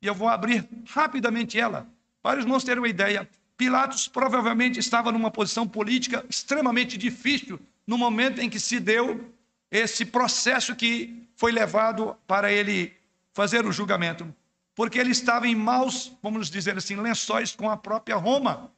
E 0.00 0.06
eu 0.06 0.14
vou 0.14 0.28
abrir 0.28 0.66
rapidamente 0.86 1.60
ela, 1.60 1.86
para 2.22 2.38
os 2.38 2.44
irmãos 2.46 2.64
terem 2.64 2.80
uma 2.80 2.88
ideia. 2.88 3.28
Pilatos 3.54 4.08
provavelmente 4.08 4.80
estava 4.80 5.12
numa 5.12 5.30
posição 5.30 5.68
política 5.68 6.24
extremamente 6.26 6.96
difícil 6.96 7.60
no 7.86 7.98
momento 7.98 8.40
em 8.40 8.48
que 8.48 8.60
se 8.60 8.78
deu 8.78 9.32
esse 9.70 10.04
processo 10.04 10.74
que 10.74 11.28
foi 11.36 11.52
levado 11.52 12.16
para 12.26 12.52
ele 12.52 12.92
fazer 13.32 13.64
o 13.64 13.72
julgamento, 13.72 14.32
porque 14.74 14.98
ele 14.98 15.10
estava 15.10 15.46
em 15.46 15.54
maus, 15.54 16.12
vamos 16.22 16.50
dizer 16.50 16.76
assim, 16.76 16.96
lençóis 16.96 17.54
com 17.54 17.70
a 17.70 17.76
própria 17.76 18.16
Roma. 18.16 18.70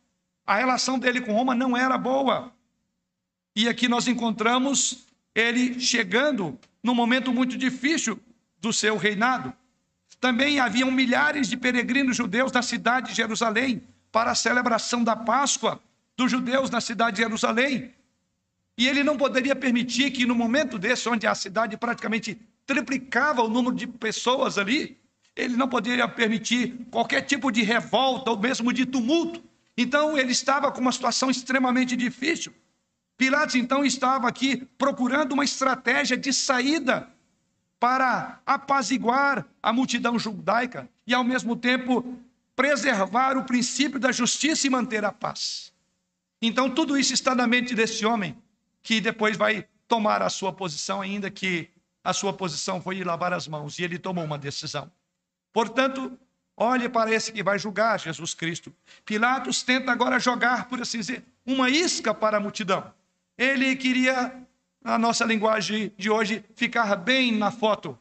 A 0.46 0.56
relação 0.56 0.98
dele 0.98 1.20
com 1.20 1.32
Roma 1.32 1.54
não 1.54 1.76
era 1.76 1.96
boa. 1.96 2.52
E 3.54 3.68
aqui 3.68 3.88
nós 3.88 4.08
encontramos 4.08 5.06
ele 5.34 5.78
chegando 5.80 6.58
num 6.82 6.94
momento 6.94 7.32
muito 7.32 7.56
difícil 7.56 8.20
do 8.58 8.72
seu 8.72 8.96
reinado. 8.96 9.52
Também 10.20 10.60
haviam 10.60 10.90
milhares 10.90 11.48
de 11.48 11.56
peregrinos 11.56 12.16
judeus 12.16 12.52
na 12.52 12.62
cidade 12.62 13.08
de 13.08 13.14
Jerusalém, 13.14 13.82
para 14.10 14.30
a 14.30 14.34
celebração 14.34 15.02
da 15.02 15.16
Páscoa 15.16 15.80
dos 16.16 16.30
judeus 16.30 16.70
na 16.70 16.80
cidade 16.80 17.16
de 17.16 17.22
Jerusalém. 17.22 17.92
E 18.76 18.88
ele 18.88 19.04
não 19.04 19.16
poderia 19.16 19.54
permitir 19.54 20.10
que, 20.10 20.26
no 20.26 20.34
momento 20.34 20.78
desse, 20.78 21.08
onde 21.08 21.26
a 21.26 21.34
cidade 21.34 21.76
praticamente 21.76 22.40
triplicava 22.66 23.42
o 23.42 23.48
número 23.48 23.74
de 23.74 23.86
pessoas 23.86 24.56
ali, 24.56 24.96
ele 25.36 25.56
não 25.56 25.68
poderia 25.68 26.08
permitir 26.08 26.86
qualquer 26.90 27.22
tipo 27.22 27.50
de 27.50 27.62
revolta 27.62 28.30
ou 28.30 28.38
mesmo 28.38 28.72
de 28.72 28.86
tumulto. 28.86 29.42
Então, 29.76 30.16
ele 30.16 30.32
estava 30.32 30.70
com 30.70 30.80
uma 30.80 30.92
situação 30.92 31.30
extremamente 31.30 31.96
difícil. 31.96 32.52
Pilatos, 33.16 33.54
então, 33.54 33.84
estava 33.84 34.28
aqui 34.28 34.66
procurando 34.76 35.32
uma 35.32 35.44
estratégia 35.44 36.16
de 36.16 36.32
saída 36.32 37.08
para 37.78 38.40
apaziguar 38.46 39.46
a 39.62 39.72
multidão 39.72 40.18
judaica 40.18 40.88
e, 41.06 41.14
ao 41.14 41.24
mesmo 41.24 41.56
tempo, 41.56 42.18
preservar 42.54 43.36
o 43.36 43.44
princípio 43.44 43.98
da 43.98 44.12
justiça 44.12 44.66
e 44.66 44.70
manter 44.70 45.04
a 45.04 45.12
paz. 45.12 45.72
Então, 46.40 46.68
tudo 46.68 46.98
isso 46.98 47.14
está 47.14 47.34
na 47.34 47.46
mente 47.46 47.74
desse 47.74 48.04
homem, 48.04 48.36
que 48.82 49.00
depois 49.00 49.36
vai 49.36 49.66
tomar 49.86 50.22
a 50.22 50.30
sua 50.30 50.52
posição, 50.52 51.00
ainda 51.00 51.30
que 51.30 51.70
a 52.02 52.12
sua 52.12 52.32
posição 52.32 52.80
foi 52.80 52.96
ir 52.96 53.06
lavar 53.06 53.32
as 53.32 53.46
mãos, 53.46 53.78
e 53.78 53.84
ele 53.84 53.98
tomou 53.98 54.24
uma 54.24 54.38
decisão. 54.38 54.90
Portanto, 55.52 56.18
olhe 56.56 56.88
para 56.88 57.12
esse 57.12 57.32
que 57.32 57.42
vai 57.42 57.58
julgar 57.58 58.00
Jesus 58.00 58.34
Cristo. 58.34 58.72
Pilatos 59.04 59.62
tenta 59.62 59.92
agora 59.92 60.18
jogar, 60.18 60.68
por 60.68 60.80
assim 60.80 60.98
dizer, 60.98 61.24
uma 61.46 61.68
isca 61.70 62.12
para 62.12 62.38
a 62.38 62.40
multidão. 62.40 62.92
Ele 63.36 63.76
queria, 63.76 64.34
na 64.82 64.98
nossa 64.98 65.24
linguagem 65.24 65.92
de 65.96 66.10
hoje, 66.10 66.44
ficar 66.54 66.96
bem 66.96 67.32
na 67.32 67.50
foto. 67.50 67.98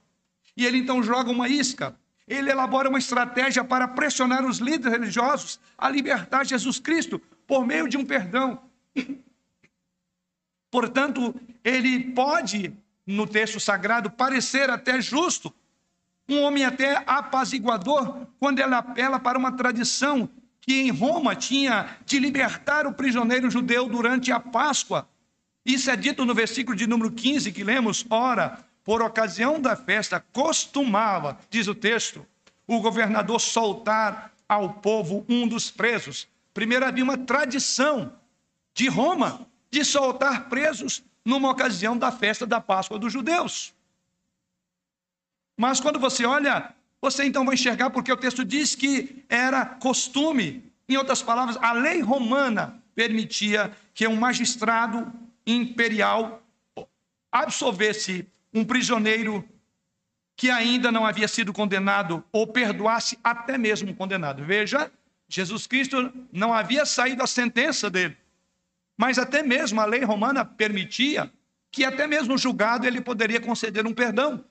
E 0.56 0.66
ele 0.66 0.78
então 0.78 1.04
joga 1.04 1.30
uma 1.30 1.48
isca 1.48 1.96
ele 2.32 2.50
elabora 2.50 2.88
uma 2.88 2.98
estratégia 2.98 3.62
para 3.62 3.88
pressionar 3.88 4.46
os 4.46 4.60
líderes 4.60 4.98
religiosos 4.98 5.60
a 5.78 5.90
libertar 5.90 6.46
Jesus 6.46 6.80
Cristo 6.80 7.20
por 7.46 7.66
meio 7.68 7.90
de 7.90 7.98
um 7.98 8.06
perdão. 8.06 8.62
Portanto, 10.72 11.36
ele 11.64 12.00
pode, 12.14 12.74
no 13.06 13.28
texto 13.28 13.60
sagrado, 13.60 14.10
parecer 14.10 14.70
até 14.70 15.02
justo, 15.02 15.54
um 16.30 16.42
homem 16.44 16.64
até 16.64 17.04
apaziguador, 17.06 18.26
quando 18.40 18.60
ele 18.60 18.74
apela 18.74 19.20
para 19.20 19.38
uma 19.38 19.52
tradição 19.52 20.30
que 20.62 20.80
em 20.80 20.92
Roma 20.92 21.36
tinha 21.36 21.98
de 22.06 22.18
libertar 22.20 22.88
o 22.88 22.94
prisioneiro 22.94 23.52
judeu 23.52 23.90
durante 23.90 24.32
a 24.32 24.40
Páscoa. 24.40 25.10
Isso 25.66 25.92
é 25.92 25.96
dito 25.96 26.24
no 26.26 26.34
versículo 26.34 26.78
de 26.78 26.88
número 26.88 27.12
15 27.12 27.52
que 27.52 27.64
lemos: 27.64 28.06
Ora, 28.10 28.60
por 28.84 29.02
ocasião 29.02 29.60
da 29.60 29.76
festa, 29.76 30.24
costumava, 30.32 31.38
diz 31.50 31.68
o 31.68 31.76
texto, 31.76 32.26
o 32.66 32.80
governador 32.80 33.42
soltar 33.42 34.32
ao 34.48 34.76
povo 34.76 35.26
um 35.28 35.48
dos 35.48 35.70
presos. 35.70 36.28
Primeiro 36.54 36.86
havia 36.86 37.04
uma 37.04 37.18
tradição 37.18 38.14
de 38.74 38.88
Roma 38.88 39.48
de 39.72 39.86
soltar 39.86 40.50
presos 40.50 41.04
numa 41.24 41.50
ocasião 41.50 41.98
da 41.98 42.12
festa 42.12 42.46
da 42.46 42.60
Páscoa 42.60 43.00
dos 43.00 43.14
judeus. 43.14 43.74
Mas 45.58 45.80
quando 45.80 46.00
você 46.00 46.26
olha, 46.26 46.74
você 47.02 47.24
então 47.24 47.46
vai 47.46 47.56
enxergar 47.56 47.90
porque 47.90 48.12
o 48.12 48.18
texto 48.18 48.44
diz 48.44 48.76
que 48.76 49.24
era 49.30 49.66
costume, 49.66 50.72
em 50.90 50.98
outras 50.98 51.22
palavras, 51.22 51.58
a 51.62 51.72
lei 51.72 52.02
romana 52.02 52.82
permitia 52.94 53.76
que 53.94 54.08
um 54.08 54.16
magistrado 54.16 55.12
imperial 55.46 56.44
absolvesse 57.32 58.28
um 58.54 58.66
prisioneiro 58.66 59.48
que 60.36 60.50
ainda 60.50 60.92
não 60.92 61.06
havia 61.06 61.28
sido 61.28 61.54
condenado 61.54 62.24
ou 62.32 62.48
perdoasse 62.48 63.18
até 63.24 63.58
mesmo 63.58 63.96
condenado. 63.96 64.44
Veja, 64.44 64.92
Jesus 65.30 65.66
Cristo 65.66 66.12
não 66.32 66.54
havia 66.54 66.86
saído 66.86 67.24
a 67.24 67.28
sentença 67.28 67.90
dele, 67.90 68.18
mas 68.98 69.18
até 69.18 69.44
mesmo 69.44 69.80
a 69.82 69.86
lei 69.86 70.04
romana 70.04 70.46
permitia 70.46 71.32
que 71.72 71.86
até 71.86 72.06
mesmo 72.06 72.38
julgado 72.38 72.86
ele 72.86 73.00
poderia 73.00 73.40
conceder 73.40 73.88
um 73.88 73.94
perdão, 73.94 74.44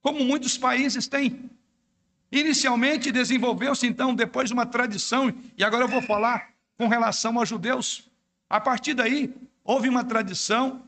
como 0.00 0.24
muitos 0.24 0.56
países 0.56 1.06
têm. 1.06 1.50
Inicialmente 2.30 3.12
desenvolveu-se 3.12 3.86
então 3.86 4.14
depois 4.14 4.50
uma 4.50 4.66
tradição, 4.66 5.32
e 5.56 5.64
agora 5.64 5.84
eu 5.84 5.88
vou 5.88 6.02
falar 6.02 6.50
com 6.76 6.88
relação 6.88 7.38
aos 7.38 7.48
judeus. 7.48 8.08
A 8.48 8.60
partir 8.60 8.94
daí, 8.94 9.34
houve 9.64 9.88
uma 9.88 10.04
tradição 10.04 10.82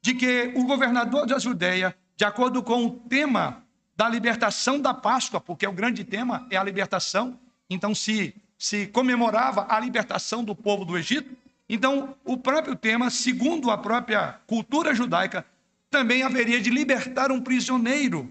de 0.00 0.14
que 0.14 0.52
o 0.56 0.64
governador 0.64 1.26
da 1.26 1.38
Judéia, 1.38 1.96
de 2.16 2.24
acordo 2.24 2.62
com 2.62 2.84
o 2.84 2.90
tema 2.90 3.64
da 3.96 4.08
libertação 4.08 4.80
da 4.80 4.92
Páscoa, 4.92 5.40
porque 5.40 5.66
o 5.66 5.72
grande 5.72 6.04
tema 6.04 6.46
é 6.50 6.56
a 6.56 6.64
libertação, 6.64 7.38
então 7.70 7.94
se, 7.94 8.34
se 8.58 8.86
comemorava 8.88 9.66
a 9.68 9.78
libertação 9.78 10.42
do 10.42 10.54
povo 10.54 10.84
do 10.84 10.98
Egito. 10.98 11.36
Então, 11.74 12.14
o 12.22 12.36
próprio 12.36 12.76
tema, 12.76 13.08
segundo 13.08 13.70
a 13.70 13.78
própria 13.78 14.38
cultura 14.46 14.94
judaica, 14.94 15.42
também 15.90 16.22
haveria 16.22 16.60
de 16.60 16.68
libertar 16.68 17.32
um 17.32 17.40
prisioneiro, 17.40 18.30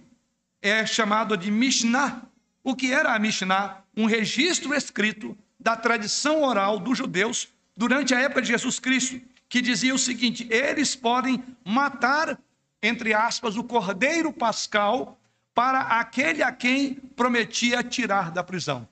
é 0.61 0.85
chamado 0.85 1.35
de 1.35 1.49
Mishnah. 1.49 2.21
O 2.63 2.75
que 2.75 2.93
era 2.93 3.15
a 3.15 3.17
Mishnah? 3.17 3.81
Um 3.97 4.05
registro 4.05 4.75
escrito 4.75 5.35
da 5.59 5.75
tradição 5.75 6.43
oral 6.43 6.77
dos 6.77 6.95
judeus 6.95 7.47
durante 7.75 8.13
a 8.13 8.19
época 8.19 8.43
de 8.43 8.49
Jesus 8.49 8.79
Cristo, 8.79 9.19
que 9.49 9.59
dizia 9.59 9.95
o 9.95 9.97
seguinte: 9.97 10.47
eles 10.51 10.95
podem 10.95 11.43
matar, 11.65 12.37
entre 12.79 13.11
aspas, 13.11 13.57
o 13.57 13.63
cordeiro 13.63 14.31
pascal 14.31 15.19
para 15.51 15.79
aquele 15.79 16.43
a 16.43 16.51
quem 16.51 16.93
prometia 17.15 17.81
tirar 17.81 18.29
da 18.29 18.43
prisão. 18.43 18.87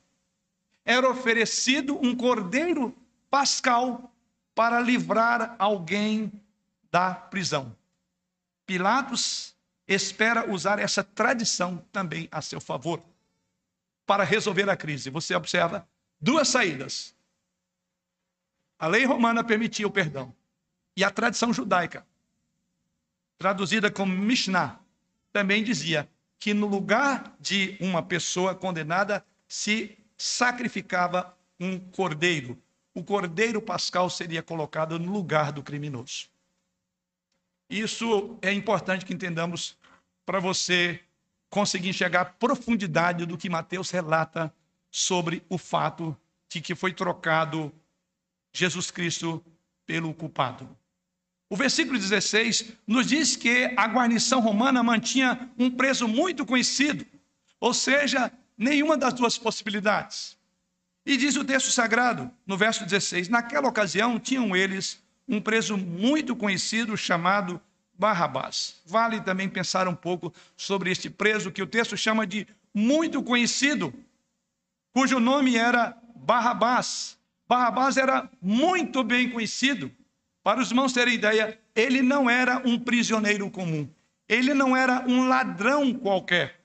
Era 0.83 1.07
oferecido 1.07 2.03
um 2.03 2.15
cordeiro 2.15 2.95
pascal 3.29 4.11
para 4.59 4.81
livrar 4.81 5.55
alguém 5.57 6.29
da 6.91 7.15
prisão. 7.15 7.73
Pilatos 8.65 9.55
espera 9.87 10.51
usar 10.51 10.79
essa 10.79 11.01
tradição 11.01 11.77
também 11.93 12.27
a 12.29 12.41
seu 12.41 12.59
favor 12.59 13.01
para 14.05 14.25
resolver 14.25 14.69
a 14.69 14.75
crise. 14.75 15.09
Você 15.11 15.33
observa 15.33 15.87
duas 16.19 16.49
saídas. 16.49 17.15
A 18.77 18.87
lei 18.87 19.05
romana 19.05 19.45
permitia 19.45 19.87
o 19.87 19.91
perdão 19.91 20.35
e 20.93 21.05
a 21.05 21.09
tradição 21.09 21.53
judaica, 21.53 22.05
traduzida 23.37 23.89
como 23.89 24.11
Mishnah, 24.11 24.77
também 25.31 25.63
dizia 25.63 26.05
que 26.37 26.53
no 26.53 26.67
lugar 26.67 27.33
de 27.39 27.77
uma 27.79 28.03
pessoa 28.03 28.53
condenada 28.53 29.25
se 29.47 29.97
sacrificava 30.17 31.33
um 31.57 31.79
cordeiro. 31.79 32.61
O 32.99 33.03
cordeiro 33.03 33.61
pascal 33.61 34.09
seria 34.09 34.43
colocado 34.43 34.99
no 34.99 35.09
lugar 35.09 35.53
do 35.53 35.63
criminoso. 35.63 36.27
Isso 37.69 38.37
é 38.41 38.51
importante 38.51 39.05
que 39.05 39.13
entendamos 39.13 39.77
para 40.25 40.41
você 40.41 40.99
conseguir 41.49 41.87
enxergar 41.87 42.21
a 42.21 42.25
profundidade 42.25 43.25
do 43.25 43.37
que 43.37 43.49
Mateus 43.49 43.89
relata 43.89 44.53
sobre 44.91 45.41
o 45.47 45.57
fato 45.57 46.13
de 46.49 46.59
que 46.59 46.75
foi 46.75 46.91
trocado 46.91 47.71
Jesus 48.51 48.91
Cristo 48.91 49.41
pelo 49.85 50.13
culpado. 50.13 50.67
O 51.49 51.55
versículo 51.55 51.97
16 51.97 52.73
nos 52.85 53.07
diz 53.07 53.37
que 53.37 53.73
a 53.77 53.87
guarnição 53.87 54.41
romana 54.41 54.83
mantinha 54.83 55.49
um 55.57 55.71
preso 55.71 56.05
muito 56.05 56.45
conhecido, 56.45 57.05
ou 57.61 57.73
seja, 57.73 58.29
nenhuma 58.57 58.97
das 58.97 59.13
duas 59.13 59.37
possibilidades. 59.37 60.37
E 61.05 61.17
diz 61.17 61.35
o 61.35 61.45
texto 61.45 61.71
sagrado, 61.71 62.29
no 62.45 62.57
verso 62.57 62.85
16: 62.85 63.29
Naquela 63.29 63.67
ocasião 63.67 64.19
tinham 64.19 64.55
eles 64.55 65.01
um 65.27 65.39
preso 65.39 65.77
muito 65.77 66.35
conhecido 66.35 66.97
chamado 66.97 67.61
Barrabás. 67.97 68.81
Vale 68.85 69.21
também 69.21 69.49
pensar 69.49 69.87
um 69.87 69.95
pouco 69.95 70.33
sobre 70.55 70.89
este 70.91 71.09
preso 71.09 71.51
que 71.51 71.61
o 71.61 71.67
texto 71.67 71.97
chama 71.97 72.25
de 72.25 72.47
muito 72.73 73.21
conhecido. 73.21 73.93
cujo 74.93 75.19
nome 75.19 75.55
era 75.55 75.97
Barrabás. 76.15 77.17
Barrabás 77.47 77.97
era 77.97 78.29
muito 78.41 79.03
bem 79.03 79.29
conhecido. 79.29 79.91
Para 80.43 80.61
os 80.61 80.69
irmãos 80.69 80.93
terem 80.93 81.15
ideia, 81.15 81.59
ele 81.75 82.01
não 82.01 82.29
era 82.29 82.61
um 82.65 82.79
prisioneiro 82.79 83.49
comum. 83.49 83.89
Ele 84.27 84.53
não 84.53 84.75
era 84.75 85.03
um 85.07 85.27
ladrão 85.27 85.93
qualquer. 85.93 86.58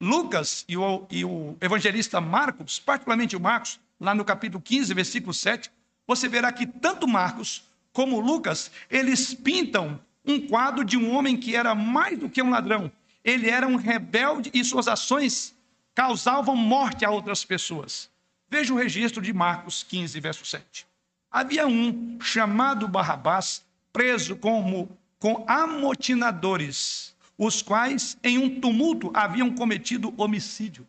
Lucas 0.00 0.64
e 0.68 0.76
o, 0.76 1.06
e 1.10 1.24
o 1.24 1.56
evangelista 1.60 2.20
Marcos, 2.20 2.78
particularmente 2.78 3.36
o 3.36 3.40
Marcos, 3.40 3.80
lá 4.00 4.14
no 4.14 4.24
capítulo 4.24 4.62
15, 4.62 4.92
versículo 4.94 5.32
7, 5.32 5.70
você 6.06 6.28
verá 6.28 6.52
que 6.52 6.66
tanto 6.66 7.08
Marcos 7.08 7.64
como 7.92 8.20
Lucas, 8.20 8.70
eles 8.90 9.32
pintam 9.32 10.00
um 10.24 10.46
quadro 10.46 10.84
de 10.84 10.96
um 10.96 11.14
homem 11.14 11.36
que 11.36 11.54
era 11.54 11.74
mais 11.74 12.18
do 12.18 12.28
que 12.28 12.42
um 12.42 12.50
ladrão. 12.50 12.90
Ele 13.22 13.48
era 13.48 13.66
um 13.66 13.76
rebelde 13.76 14.50
e 14.52 14.64
suas 14.64 14.88
ações 14.88 15.54
causavam 15.94 16.56
morte 16.56 17.04
a 17.04 17.10
outras 17.10 17.44
pessoas. 17.44 18.10
Veja 18.50 18.74
o 18.74 18.76
registro 18.76 19.22
de 19.22 19.32
Marcos 19.32 19.82
15, 19.84 20.18
verso 20.20 20.44
7. 20.44 20.86
Havia 21.30 21.66
um 21.66 22.18
chamado 22.20 22.88
Barrabás, 22.88 23.64
preso 23.92 24.36
como 24.36 24.96
com 25.18 25.44
amotinadores, 25.48 27.13
os 27.36 27.62
quais 27.62 28.16
em 28.22 28.38
um 28.38 28.60
tumulto 28.60 29.10
haviam 29.14 29.50
cometido 29.54 30.14
homicídio. 30.16 30.86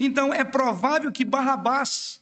Então 0.00 0.32
é 0.32 0.44
provável 0.44 1.12
que 1.12 1.24
Barrabás 1.24 2.20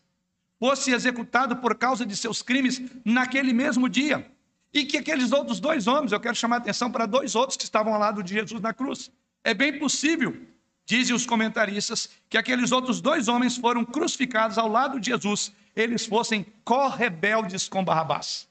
fosse 0.58 0.90
executado 0.92 1.56
por 1.56 1.74
causa 1.76 2.04
de 2.04 2.16
seus 2.16 2.42
crimes 2.42 2.82
naquele 3.04 3.52
mesmo 3.52 3.88
dia. 3.88 4.30
E 4.72 4.84
que 4.84 4.98
aqueles 4.98 5.32
outros 5.32 5.58
dois 5.58 5.86
homens, 5.86 6.12
eu 6.12 6.20
quero 6.20 6.36
chamar 6.36 6.56
a 6.56 6.58
atenção 6.58 6.90
para 6.92 7.06
dois 7.06 7.34
outros 7.34 7.56
que 7.56 7.64
estavam 7.64 7.94
ao 7.94 7.98
lado 7.98 8.22
de 8.22 8.34
Jesus 8.34 8.60
na 8.60 8.72
cruz. 8.72 9.10
É 9.42 9.52
bem 9.54 9.78
possível, 9.78 10.36
dizem 10.84 11.14
os 11.14 11.26
comentaristas, 11.26 12.08
que 12.28 12.38
aqueles 12.38 12.70
outros 12.70 13.00
dois 13.00 13.26
homens 13.26 13.56
foram 13.56 13.84
crucificados 13.84 14.58
ao 14.58 14.68
lado 14.68 15.00
de 15.00 15.10
Jesus, 15.10 15.52
eles 15.74 16.06
fossem 16.06 16.46
correbeldes 16.64 17.68
com 17.68 17.84
Barrabás. 17.84 18.48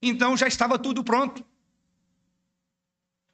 Então 0.00 0.36
já 0.36 0.46
estava 0.46 0.78
tudo 0.78 1.02
pronto. 1.02 1.44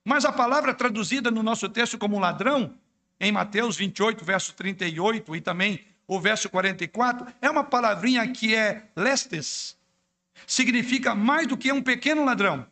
Mas 0.05 0.25
a 0.25 0.33
palavra 0.33 0.75
traduzida 0.75 1.31
no 1.31 1.43
nosso 1.43 1.69
texto 1.69 1.97
como 1.97 2.19
ladrão, 2.19 2.77
em 3.21 3.31
Mateus 3.31 3.77
28, 3.77 4.25
verso 4.25 4.53
38 4.55 5.37
e 5.37 5.41
também 5.41 5.85
o 6.07 6.21
verso 6.21 6.51
44, 6.51 7.33
é 7.41 7.49
uma 7.49 7.63
palavrinha 7.63 8.27
que 8.31 8.55
é 8.55 8.89
lestes. 8.97 9.77
Significa 10.47 11.15
mais 11.15 11.47
do 11.47 11.57
que 11.57 11.71
um 11.71 11.83
pequeno 11.83 12.25
ladrão. 12.25 12.67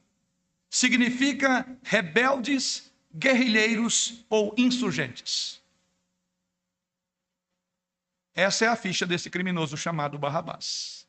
Significa 0.68 1.66
rebeldes, 1.82 2.92
guerrilheiros 3.14 4.24
ou 4.28 4.54
insurgentes. 4.58 5.60
Essa 8.34 8.64
é 8.64 8.68
a 8.68 8.76
ficha 8.76 9.06
desse 9.06 9.28
criminoso 9.28 9.76
chamado 9.76 10.18
Barrabás. 10.18 11.06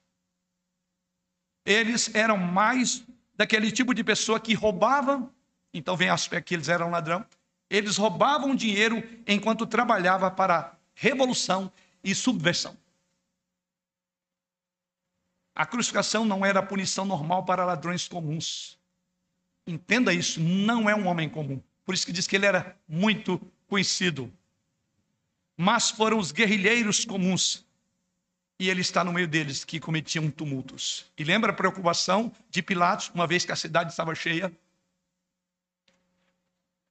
Eles 1.65 2.13
eram 2.13 2.37
mais 2.37 3.03
daquele 3.35 3.71
tipo 3.71 3.93
de 3.93 4.03
pessoa 4.03 4.39
que 4.39 4.53
roubava, 4.53 5.31
então 5.73 5.95
vem 5.95 6.09
aspecto 6.09 6.47
que 6.47 6.53
eles 6.53 6.69
eram 6.69 6.89
ladrão, 6.89 7.25
eles 7.69 7.97
roubavam 7.97 8.55
dinheiro 8.55 9.01
enquanto 9.25 9.65
trabalhava 9.65 10.29
para 10.29 10.75
revolução 10.93 11.71
e 12.03 12.13
subversão. 12.13 12.77
A 15.55 15.65
crucificação 15.65 16.25
não 16.25 16.45
era 16.45 16.59
a 16.59 16.65
punição 16.65 17.05
normal 17.05 17.45
para 17.45 17.65
ladrões 17.65 18.07
comuns. 18.07 18.77
Entenda 19.65 20.13
isso, 20.13 20.39
não 20.39 20.89
é 20.89 20.95
um 20.95 21.07
homem 21.07 21.29
comum. 21.29 21.61
Por 21.85 21.93
isso 21.93 22.05
que 22.05 22.11
diz 22.11 22.27
que 22.27 22.35
ele 22.35 22.45
era 22.45 22.75
muito 22.87 23.39
conhecido. 23.67 24.31
Mas 25.55 25.89
foram 25.89 26.17
os 26.17 26.31
guerrilheiros 26.31 27.05
comuns. 27.05 27.65
E 28.59 28.69
ele 28.69 28.81
está 28.81 29.03
no 29.03 29.13
meio 29.13 29.27
deles 29.27 29.63
que 29.63 29.79
cometiam 29.79 30.29
tumultos. 30.29 31.05
E 31.17 31.23
lembra 31.23 31.51
a 31.51 31.55
preocupação 31.55 32.31
de 32.49 32.61
Pilatos, 32.61 33.09
uma 33.13 33.27
vez 33.27 33.45
que 33.45 33.51
a 33.51 33.55
cidade 33.55 33.91
estava 33.91 34.13
cheia? 34.13 34.51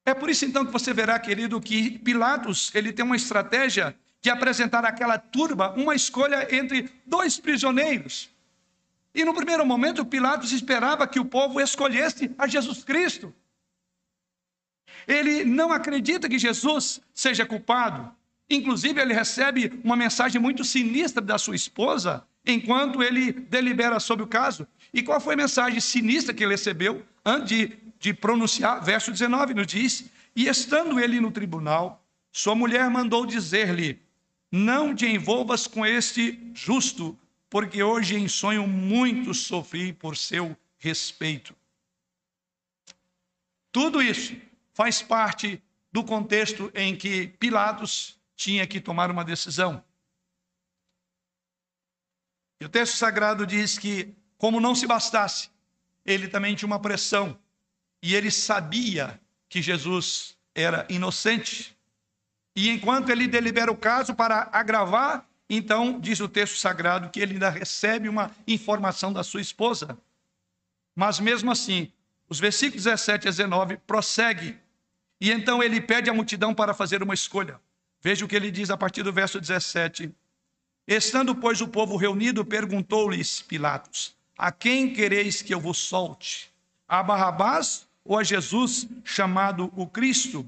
É 0.04 0.14
por 0.14 0.30
isso 0.30 0.44
então 0.44 0.64
que 0.64 0.72
você 0.72 0.92
verá, 0.92 1.18
querido, 1.18 1.60
que 1.60 1.98
Pilatos, 1.98 2.70
ele 2.74 2.92
tem 2.92 3.04
uma 3.04 3.16
estratégia 3.16 3.94
de 4.22 4.30
apresentar 4.30 4.84
àquela 4.84 5.18
turba 5.18 5.72
uma 5.76 5.94
escolha 5.94 6.54
entre 6.54 6.90
dois 7.06 7.38
prisioneiros. 7.38 8.30
E 9.14 9.24
no 9.24 9.34
primeiro 9.34 9.64
momento, 9.66 10.04
Pilatos 10.04 10.52
esperava 10.52 11.06
que 11.06 11.18
o 11.18 11.24
povo 11.24 11.60
escolhesse 11.60 12.30
a 12.38 12.46
Jesus 12.46 12.84
Cristo. 12.84 13.34
Ele 15.06 15.44
não 15.44 15.72
acredita 15.72 16.28
que 16.28 16.38
Jesus 16.38 17.00
seja 17.12 17.44
culpado. 17.44 18.14
Inclusive, 18.48 19.00
ele 19.00 19.14
recebe 19.14 19.80
uma 19.82 19.96
mensagem 19.96 20.40
muito 20.40 20.64
sinistra 20.64 21.22
da 21.22 21.38
sua 21.38 21.56
esposa 21.56 22.24
enquanto 22.44 23.02
ele 23.02 23.32
delibera 23.32 23.98
sobre 24.00 24.24
o 24.24 24.28
caso. 24.28 24.66
E 24.92 25.02
qual 25.02 25.20
foi 25.20 25.34
a 25.34 25.36
mensagem 25.36 25.80
sinistra 25.80 26.34
que 26.34 26.42
ele 26.42 26.52
recebeu 26.52 27.04
antes 27.24 27.48
de, 27.48 27.78
de 28.00 28.12
pronunciar? 28.12 28.82
Verso 28.82 29.12
19 29.12 29.54
nos 29.54 29.68
diz: 29.68 30.10
E 30.34 30.48
estando 30.48 30.98
ele 30.98 31.20
no 31.20 31.30
tribunal, 31.30 32.04
sua 32.32 32.56
mulher 32.56 32.90
mandou 32.90 33.24
dizer-lhe: 33.24 34.02
não 34.50 34.96
te 34.96 35.06
envolvas 35.06 35.68
com 35.68 35.86
este 35.86 36.50
justo, 36.52 37.16
porque 37.48 37.82
hoje 37.82 38.16
em 38.16 38.26
sonho 38.26 38.66
muito 38.66 39.32
sofri 39.34 39.92
por 39.92 40.16
seu 40.16 40.56
respeito. 40.78 41.54
Tudo 43.70 44.02
isso 44.02 44.34
faz 44.72 45.02
parte 45.02 45.62
do 45.92 46.02
contexto 46.02 46.72
em 46.74 46.96
que 46.96 47.28
Pilatos 47.38 48.18
tinha 48.34 48.66
que 48.66 48.80
tomar 48.80 49.10
uma 49.10 49.24
decisão. 49.24 49.84
E 52.60 52.64
o 52.64 52.68
texto 52.68 52.96
sagrado 52.96 53.46
diz 53.46 53.78
que, 53.78 54.14
como 54.36 54.60
não 54.60 54.74
se 54.74 54.86
bastasse, 54.86 55.50
ele 56.04 56.28
também 56.28 56.54
tinha 56.54 56.66
uma 56.66 56.80
pressão. 56.80 57.38
E 58.02 58.14
ele 58.14 58.30
sabia 58.30 59.20
que 59.48 59.60
Jesus 59.60 60.36
era 60.54 60.86
inocente. 60.88 61.76
E 62.54 62.68
enquanto 62.68 63.10
ele 63.10 63.26
delibera 63.26 63.70
o 63.70 63.76
caso 63.76 64.14
para 64.14 64.48
agravar, 64.52 65.26
então 65.48 65.98
diz 65.98 66.20
o 66.20 66.28
texto 66.28 66.56
sagrado 66.56 67.10
que 67.10 67.20
ele 67.20 67.34
ainda 67.34 67.50
recebe 67.50 68.08
uma 68.08 68.30
informação 68.46 69.12
da 69.12 69.22
sua 69.22 69.40
esposa. 69.40 69.98
Mas 70.94 71.18
mesmo 71.18 71.50
assim, 71.50 71.92
os 72.28 72.38
versículos 72.38 72.84
17 72.84 73.28
a 73.28 73.30
19 73.30 73.76
prossegue. 73.78 74.56
E 75.20 75.30
então 75.30 75.62
ele 75.62 75.80
pede 75.80 76.08
à 76.08 76.14
multidão 76.14 76.54
para 76.54 76.72
fazer 76.72 77.02
uma 77.02 77.14
escolha. 77.14 77.60
Veja 78.00 78.24
o 78.24 78.28
que 78.28 78.36
ele 78.36 78.50
diz 78.50 78.70
a 78.70 78.76
partir 78.76 79.02
do 79.02 79.12
verso 79.12 79.40
17. 79.40 80.14
Estando, 80.86 81.34
pois, 81.34 81.60
o 81.60 81.68
povo 81.68 81.96
reunido, 81.96 82.44
perguntou-lhes 82.44 83.42
Pilatos: 83.42 84.14
A 84.38 84.50
quem 84.50 84.92
quereis 84.92 85.42
que 85.42 85.52
eu 85.52 85.60
vos 85.60 85.78
solte? 85.78 86.50
A 86.88 87.02
Barrabás 87.02 87.86
ou 88.04 88.18
a 88.18 88.24
Jesus, 88.24 88.88
chamado 89.04 89.72
o 89.76 89.86
Cristo? 89.86 90.46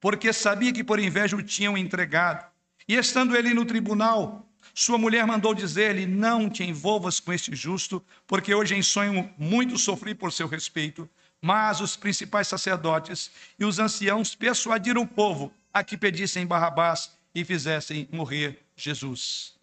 porque 0.00 0.32
sabia 0.32 0.72
que 0.72 0.84
por 0.84 0.98
inveja 0.98 1.36
o 1.36 1.42
tinham 1.42 1.76
entregado. 1.76 2.46
E 2.86 2.94
estando 2.94 3.36
ele 3.36 3.52
no 3.52 3.64
tribunal, 3.64 4.46
sua 4.74 4.98
mulher 4.98 5.26
mandou 5.26 5.54
dizer-lhe: 5.54 6.06
Não 6.06 6.48
te 6.48 6.64
envolvas 6.64 7.20
com 7.20 7.32
este 7.32 7.54
justo, 7.54 8.02
porque 8.26 8.54
hoje 8.54 8.74
em 8.74 8.82
sonho 8.82 9.32
muito 9.36 9.76
sofri 9.78 10.14
por 10.14 10.32
seu 10.32 10.46
respeito. 10.46 11.08
Mas 11.40 11.80
os 11.80 11.96
principais 11.96 12.48
sacerdotes 12.48 13.30
e 13.58 13.64
os 13.64 13.78
anciãos 13.78 14.34
persuadiram 14.34 15.02
o 15.02 15.06
povo 15.06 15.52
a 15.72 15.84
que 15.84 15.96
pedissem 15.96 16.44
Barrabás 16.44 17.12
e 17.32 17.44
fizessem 17.44 18.08
morrer 18.10 18.60
Jesus. 18.76 19.54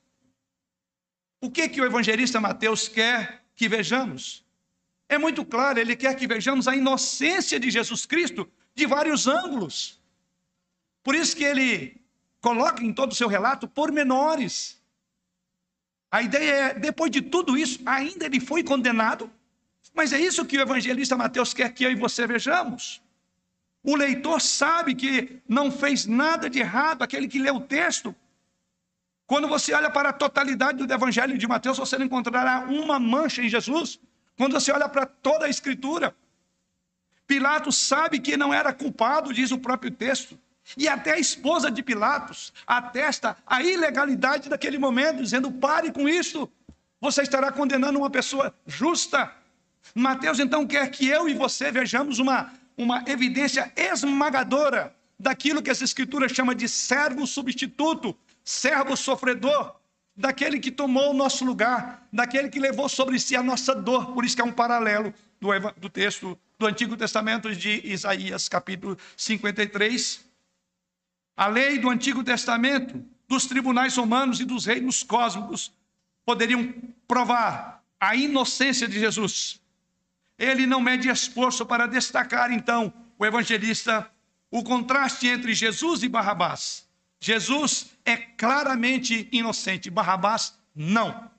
O 1.41 1.51
que 1.51 1.67
que 1.67 1.81
o 1.81 1.85
evangelista 1.85 2.39
Mateus 2.39 2.87
quer 2.87 3.43
que 3.57 3.67
vejamos? 3.67 4.44
É 5.07 5.17
muito 5.17 5.45
claro, 5.45 5.79
ele 5.79 5.95
quer 5.95 6.15
que 6.15 6.27
vejamos 6.27 6.67
a 6.67 6.75
inocência 6.75 7.59
de 7.59 7.69
Jesus 7.69 8.05
Cristo 8.05 8.49
de 8.73 8.85
vários 8.85 9.27
ângulos. 9.27 10.01
Por 11.03 11.13
isso 11.13 11.35
que 11.35 11.43
ele 11.43 12.01
coloca 12.41 12.83
em 12.83 12.93
todo 12.93 13.11
o 13.11 13.15
seu 13.15 13.27
relato 13.27 13.67
pormenores. 13.67 14.81
A 16.11 16.21
ideia 16.21 16.51
é, 16.51 16.73
depois 16.73 17.11
de 17.11 17.21
tudo 17.21 17.57
isso, 17.57 17.79
ainda 17.85 18.25
ele 18.25 18.39
foi 18.39 18.63
condenado. 18.63 19.31
Mas 19.93 20.11
é 20.11 20.19
isso 20.19 20.45
que 20.45 20.57
o 20.57 20.61
evangelista 20.61 21.15
Mateus 21.15 21.53
quer 21.53 21.73
que 21.73 21.83
eu 21.83 21.91
e 21.91 21.95
você 21.95 22.25
vejamos. 22.27 23.01
O 23.83 23.95
leitor 23.95 24.41
sabe 24.41 24.95
que 24.95 25.39
não 25.47 25.71
fez 25.71 26.05
nada 26.05 26.49
de 26.49 26.59
errado, 26.59 27.03
aquele 27.03 27.27
que 27.27 27.37
lê 27.37 27.51
o 27.51 27.61
texto. 27.61 28.15
Quando 29.27 29.47
você 29.47 29.73
olha 29.73 29.89
para 29.89 30.09
a 30.09 30.13
totalidade 30.13 30.85
do 30.85 30.93
evangelho 30.93 31.37
de 31.37 31.47
Mateus, 31.47 31.77
você 31.77 31.97
não 31.97 32.05
encontrará 32.05 32.61
uma 32.61 32.99
mancha 32.99 33.43
em 33.43 33.49
Jesus. 33.49 33.99
Quando 34.37 34.53
você 34.53 34.71
olha 34.71 34.89
para 34.89 35.05
toda 35.05 35.45
a 35.45 35.49
escritura, 35.49 36.15
Pilatos 37.27 37.77
sabe 37.77 38.19
que 38.19 38.37
não 38.37 38.53
era 38.53 38.73
culpado, 38.73 39.33
diz 39.33 39.51
o 39.51 39.57
próprio 39.57 39.91
texto. 39.91 40.37
E 40.77 40.87
até 40.87 41.13
a 41.13 41.19
esposa 41.19 41.69
de 41.69 41.83
Pilatos 41.83 42.51
atesta 42.65 43.37
a 43.45 43.61
ilegalidade 43.61 44.49
daquele 44.49 44.77
momento, 44.77 45.21
dizendo: 45.21 45.51
pare 45.51 45.91
com 45.91 46.09
isso, 46.09 46.49
você 46.99 47.21
estará 47.21 47.51
condenando 47.51 47.99
uma 47.99 48.09
pessoa 48.09 48.53
justa. 48.65 49.31
Mateus 49.93 50.39
então 50.39 50.65
quer 50.65 50.89
que 50.89 51.07
eu 51.07 51.29
e 51.29 51.33
você 51.33 51.71
vejamos 51.71 52.17
uma, 52.17 52.51
uma 52.75 53.03
evidência 53.07 53.71
esmagadora 53.75 54.95
daquilo 55.19 55.61
que 55.61 55.69
essa 55.69 55.83
escritura 55.83 56.27
chama 56.27 56.55
de 56.55 56.67
servo 56.67 57.27
substituto, 57.27 58.17
servo 58.43 58.97
sofredor, 58.97 59.75
daquele 60.15 60.59
que 60.59 60.71
tomou 60.71 61.11
o 61.11 61.13
nosso 61.13 61.43
lugar, 61.43 62.07
daquele 62.11 62.49
que 62.49 62.59
levou 62.59 62.87
sobre 62.87 63.19
si 63.19 63.35
a 63.35 63.43
nossa 63.43 63.75
dor. 63.75 64.13
Por 64.13 64.23
isso 64.23 64.35
que 64.35 64.41
é 64.41 64.45
um 64.45 64.51
paralelo 64.51 65.13
do, 65.39 65.49
do 65.77 65.89
texto 65.89 66.37
do 66.57 66.65
Antigo 66.65 66.95
Testamento 66.95 67.53
de 67.53 67.81
Isaías, 67.83 68.47
capítulo 68.47 68.97
53. 69.17 70.23
A 71.35 71.47
lei 71.47 71.77
do 71.77 71.89
Antigo 71.89 72.23
Testamento, 72.23 73.03
dos 73.27 73.45
tribunais 73.45 73.97
romanos 73.97 74.39
e 74.39 74.45
dos 74.45 74.65
reinos 74.65 75.03
cósmicos 75.03 75.73
poderiam 76.23 76.73
provar 77.07 77.83
a 77.99 78.15
inocência 78.15 78.87
de 78.87 78.99
Jesus. 78.99 79.59
Ele 80.37 80.65
não 80.65 80.79
mede 80.79 81.09
esforço 81.09 81.65
para 81.65 81.87
destacar, 81.87 82.51
então, 82.51 82.93
o 83.17 83.25
evangelista, 83.25 84.09
o 84.49 84.63
contraste 84.63 85.27
entre 85.27 85.53
Jesus 85.53 86.03
e 86.03 86.09
Barrabás. 86.09 86.85
Jesus 87.19 87.94
é 88.05 88.15
claramente 88.15 89.27
inocente, 89.31 89.89
Barrabás 89.89 90.57
não. 90.75 91.29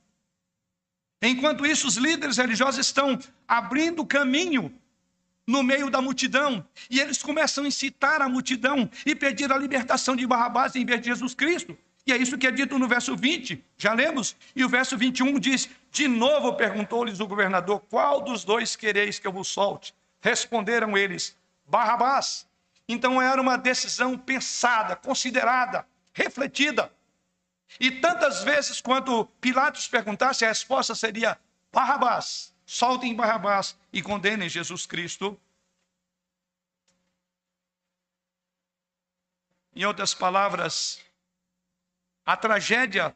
Enquanto 1.23 1.65
isso, 1.65 1.87
os 1.87 1.97
líderes 1.97 2.37
religiosos 2.37 2.85
estão 2.85 3.19
abrindo 3.47 4.05
caminho 4.05 4.75
no 5.47 5.63
meio 5.63 5.89
da 5.89 6.03
multidão 6.03 6.67
e 6.91 7.01
eles 7.01 7.23
começam 7.23 7.65
a 7.65 7.69
incitar 7.69 8.21
a 8.21 8.29
multidão 8.29 8.91
e 9.05 9.15
pedir 9.15 9.51
a 9.53 9.57
libertação 9.57 10.17
de 10.17 10.27
Barrabás 10.27 10.75
em 10.75 10.85
vez 10.85 11.01
de 11.01 11.07
Jesus 11.07 11.35
Cristo. 11.35 11.79
E 12.05 12.13
é 12.13 12.17
isso 12.17 12.39
que 12.39 12.47
é 12.47 12.51
dito 12.51 12.79
no 12.79 12.87
verso 12.87 13.17
20, 13.17 13.65
já 13.77 13.93
lemos? 13.93 14.37
E 14.55 14.65
o 14.65 14.69
verso 14.69 14.97
21 14.97 15.39
diz: 15.39 15.69
De 15.91 16.07
novo 16.07 16.55
perguntou-lhes 16.55 17.19
o 17.19 17.27
governador: 17.27 17.81
Qual 17.89 18.21
dos 18.21 18.45
dois 18.45 18.77
quereis 18.77 19.19
que 19.19 19.27
eu 19.27 19.33
vos 19.33 19.49
solte? 19.49 19.95
Responderam 20.21 20.97
eles: 20.97 21.37
Barrabás. 21.67 22.47
Então 22.89 23.21
era 23.21 23.43
uma 23.43 23.57
decisão 23.57 24.17
pensada, 24.17 24.95
considerada, 24.95 25.85
refletida. 26.17 26.91
E 27.79 27.91
tantas 27.91 28.43
vezes, 28.43 28.81
quando 28.81 29.27
Pilatos 29.39 29.87
perguntasse, 29.87 30.45
a 30.45 30.49
resposta 30.49 30.95
seria: 30.95 31.39
Barrabás, 31.71 32.55
soltem 32.65 33.15
Barrabás 33.15 33.77
e 33.93 34.03
condenem 34.03 34.49
Jesus 34.49 34.87
Cristo. 34.87 35.39
Em 39.75 39.85
outras 39.85 40.15
palavras, 40.15 41.05
a 42.25 42.35
tragédia 42.35 43.15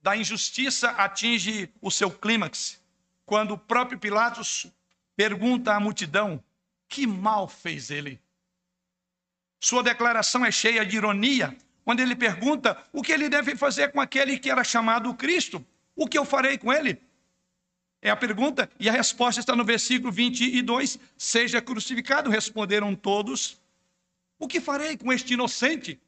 da 0.00 0.16
injustiça 0.16 0.90
atinge 0.90 1.72
o 1.80 1.92
seu 1.92 2.10
clímax, 2.10 2.82
quando 3.24 3.54
o 3.54 3.58
próprio 3.58 4.00
Pilatos 4.00 4.66
pergunta 5.14 5.72
à 5.72 5.78
multidão: 5.78 6.42
que 6.88 7.06
mal 7.06 7.46
fez 7.46 7.88
ele? 7.88 8.20
Sua 9.60 9.80
declaração 9.80 10.44
é 10.44 10.50
cheia 10.50 10.84
de 10.84 10.96
ironia, 10.96 11.56
quando 11.84 12.00
ele 12.00 12.14
pergunta 12.14 12.76
o 12.92 13.02
que 13.02 13.12
ele 13.12 13.28
deve 13.28 13.56
fazer 13.56 13.92
com 13.92 14.00
aquele 14.00 14.38
que 14.38 14.50
era 14.50 14.64
chamado 14.64 15.12
Cristo. 15.14 15.64
O 15.94 16.06
que 16.06 16.16
eu 16.16 16.24
farei 16.24 16.56
com 16.56 16.72
ele? 16.72 17.00
É 18.00 18.10
a 18.10 18.16
pergunta, 18.16 18.68
e 18.80 18.88
a 18.88 18.92
resposta 18.92 19.40
está 19.40 19.54
no 19.54 19.64
versículo 19.64 20.10
22. 20.10 20.98
Seja 21.16 21.62
crucificado, 21.62 22.30
responderam 22.30 22.94
todos. 22.94 23.60
O 24.38 24.48
que 24.48 24.60
farei 24.60 24.96
com 24.96 25.12
este 25.12 25.34
inocente? 25.34 26.00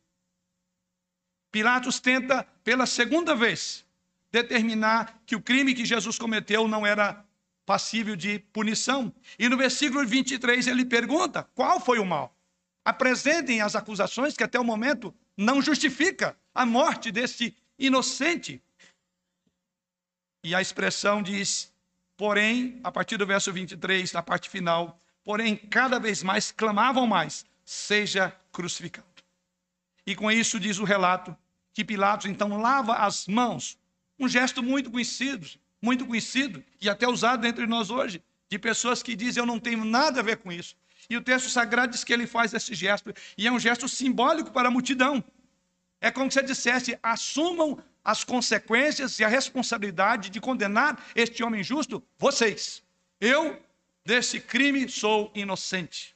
Pilatos 1.52 2.00
tenta, 2.00 2.44
pela 2.64 2.84
segunda 2.84 3.36
vez, 3.36 3.84
determinar 4.32 5.22
que 5.24 5.36
o 5.36 5.40
crime 5.40 5.72
que 5.72 5.84
Jesus 5.84 6.18
cometeu 6.18 6.66
não 6.66 6.84
era 6.84 7.24
passível 7.64 8.16
de 8.16 8.40
punição. 8.52 9.14
E 9.38 9.48
no 9.48 9.56
versículo 9.56 10.04
23 10.04 10.66
ele 10.66 10.84
pergunta: 10.84 11.44
qual 11.54 11.78
foi 11.78 12.00
o 12.00 12.04
mal? 12.04 12.36
Apresentem 12.84 13.60
as 13.60 13.76
acusações 13.76 14.36
que 14.36 14.42
até 14.42 14.58
o 14.58 14.64
momento 14.64 15.14
não 15.36 15.60
justifica 15.60 16.36
a 16.54 16.64
morte 16.64 17.10
deste 17.10 17.56
inocente. 17.78 18.62
E 20.42 20.54
a 20.54 20.60
expressão 20.60 21.22
diz, 21.22 21.72
porém, 22.16 22.80
a 22.84 22.92
partir 22.92 23.16
do 23.16 23.26
verso 23.26 23.52
23, 23.52 24.12
na 24.12 24.22
parte 24.22 24.48
final, 24.48 25.00
porém, 25.24 25.56
cada 25.56 25.98
vez 25.98 26.22
mais 26.22 26.52
clamavam 26.52 27.06
mais, 27.06 27.44
seja 27.64 28.30
crucificado. 28.52 29.06
E 30.06 30.14
com 30.14 30.30
isso 30.30 30.60
diz 30.60 30.78
o 30.78 30.84
relato 30.84 31.36
que 31.72 31.84
Pilatos 31.84 32.26
então 32.26 32.60
lava 32.60 32.94
as 32.94 33.26
mãos, 33.26 33.78
um 34.18 34.28
gesto 34.28 34.62
muito 34.62 34.90
conhecido, 34.90 35.48
muito 35.82 36.06
conhecido 36.06 36.62
e 36.80 36.88
até 36.88 37.08
usado 37.08 37.46
entre 37.46 37.66
nós 37.66 37.90
hoje, 37.90 38.22
de 38.48 38.58
pessoas 38.58 39.02
que 39.02 39.16
dizem 39.16 39.40
eu 39.40 39.46
não 39.46 39.58
tenho 39.58 39.84
nada 39.84 40.20
a 40.20 40.22
ver 40.22 40.36
com 40.36 40.52
isso. 40.52 40.76
E 41.08 41.16
o 41.16 41.22
texto 41.22 41.48
sagrado 41.48 41.92
diz 41.92 42.04
que 42.04 42.12
ele 42.12 42.26
faz 42.26 42.52
esse 42.54 42.74
gesto, 42.74 43.12
e 43.36 43.46
é 43.46 43.52
um 43.52 43.58
gesto 43.58 43.88
simbólico 43.88 44.50
para 44.50 44.68
a 44.68 44.70
multidão. 44.70 45.22
É 46.00 46.10
como 46.10 46.30
se 46.30 46.42
dissesse: 46.42 46.98
assumam 47.02 47.82
as 48.04 48.22
consequências 48.22 49.18
e 49.18 49.24
a 49.24 49.28
responsabilidade 49.28 50.28
de 50.28 50.40
condenar 50.40 51.02
este 51.14 51.42
homem 51.42 51.62
justo, 51.62 52.06
vocês. 52.18 52.82
Eu, 53.20 53.62
desse 54.04 54.38
crime, 54.40 54.88
sou 54.88 55.32
inocente. 55.34 56.14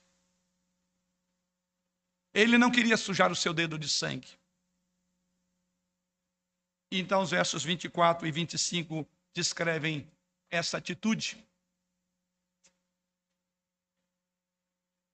Ele 2.35 2.59
não 2.59 2.71
queria 2.71 2.97
sujar 2.97 3.33
o 3.33 3.37
seu 3.37 3.55
dedo 3.55 3.79
de 3.79 3.89
sangue. 3.89 4.29
Então, 6.93 7.23
os 7.23 7.31
versos 7.31 7.65
24 7.65 8.27
e 8.27 8.31
25 8.31 9.07
descrevem 9.35 10.07
essa 10.51 10.79
atitude. 10.79 11.43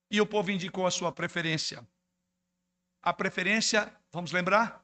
E 0.09 0.21
o 0.21 0.25
povo 0.25 0.51
indicou 0.51 0.85
a 0.85 0.91
sua 0.91 1.11
preferência. 1.11 1.85
A 3.01 3.13
preferência, 3.13 3.93
vamos 4.11 4.31
lembrar, 4.31 4.83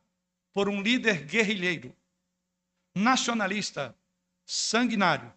por 0.53 0.67
um 0.67 0.81
líder 0.81 1.25
guerrilheiro, 1.25 1.95
nacionalista, 2.95 3.95
sanguinário, 4.45 5.33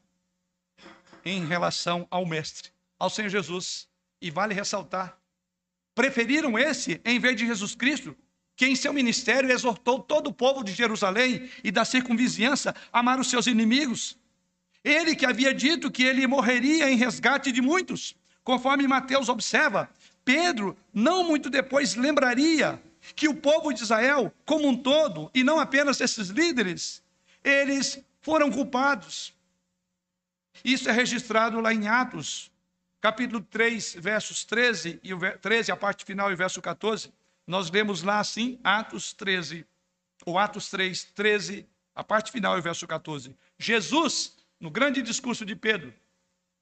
em 1.25 1.47
relação 1.47 2.07
ao 2.11 2.27
Mestre, 2.27 2.70
ao 2.99 3.09
Senhor 3.09 3.29
Jesus. 3.29 3.88
E 4.20 4.31
vale 4.31 4.55
ressaltar, 4.55 5.18
preferiram 5.94 6.59
esse 6.59 7.01
em 7.05 7.18
vez 7.18 7.37
de 7.37 7.47
Jesus 7.47 7.75
Cristo, 7.75 8.16
que 8.57 8.66
em 8.66 8.77
seu 8.77 8.92
ministério 8.92 9.51
exortou 9.51 9.99
todo 9.99 10.29
o 10.29 10.33
povo 10.33 10.62
de 10.62 10.73
Jerusalém 10.73 11.51
e 11.62 11.70
da 11.70 11.85
circunvizinhança 11.85 12.75
a 12.92 13.01
amar 13.01 13.20
os 13.20 13.29
seus 13.29 13.47
inimigos. 13.47 14.18
Ele 14.83 15.16
que 15.16 15.27
havia 15.27 15.53
dito 15.53 15.90
que 15.90 16.03
ele 16.03 16.27
morreria 16.27 16.90
em 16.90 16.97
resgate 16.97 17.51
de 17.53 17.61
muitos. 17.61 18.16
Conforme 18.44 18.87
Mateus 18.87 19.30
observa, 19.30 19.88
Pedro, 20.24 20.76
não 20.92 21.24
muito 21.24 21.48
depois, 21.48 21.94
lembraria 21.94 22.80
que 23.16 23.26
o 23.26 23.35
povo 23.35 23.72
de 23.72 23.83
Israel, 23.83 24.33
como 24.44 24.68
um 24.68 24.76
todo, 24.76 25.30
e 25.35 25.42
não 25.42 25.59
apenas 25.59 26.00
esses 26.00 26.28
líderes, 26.28 27.02
eles 27.42 27.98
foram 28.20 28.50
culpados. 28.50 29.35
Isso 30.62 30.88
é 30.88 30.92
registrado 30.92 31.61
lá 31.61 31.72
em 31.72 31.88
Atos, 31.88 32.50
capítulo 33.00 33.40
3, 33.42 33.96
versos 33.98 34.44
13, 34.44 35.00
e 35.02 35.12
o 35.12 35.18
13, 35.38 35.72
a 35.72 35.76
parte 35.76 36.04
final 36.04 36.30
e 36.30 36.37
verso 36.37 36.62
14. 36.62 37.12
Nós 37.46 37.68
vemos 37.68 38.02
lá 38.02 38.20
assim, 38.20 38.59
Atos 38.62 39.12
13, 39.12 39.66
ou 40.24 40.38
Atos 40.38 40.70
3, 40.70 41.04
13, 41.14 41.66
a 41.94 42.02
parte 42.02 42.33
final 42.33 42.57
e 42.57 42.62
verso 42.62 42.87
14. 42.87 43.37
Jesus, 43.59 44.37
no 44.59 44.70
grande 44.70 45.02
discurso 45.02 45.44
de 45.44 45.54
Pedro, 45.54 45.92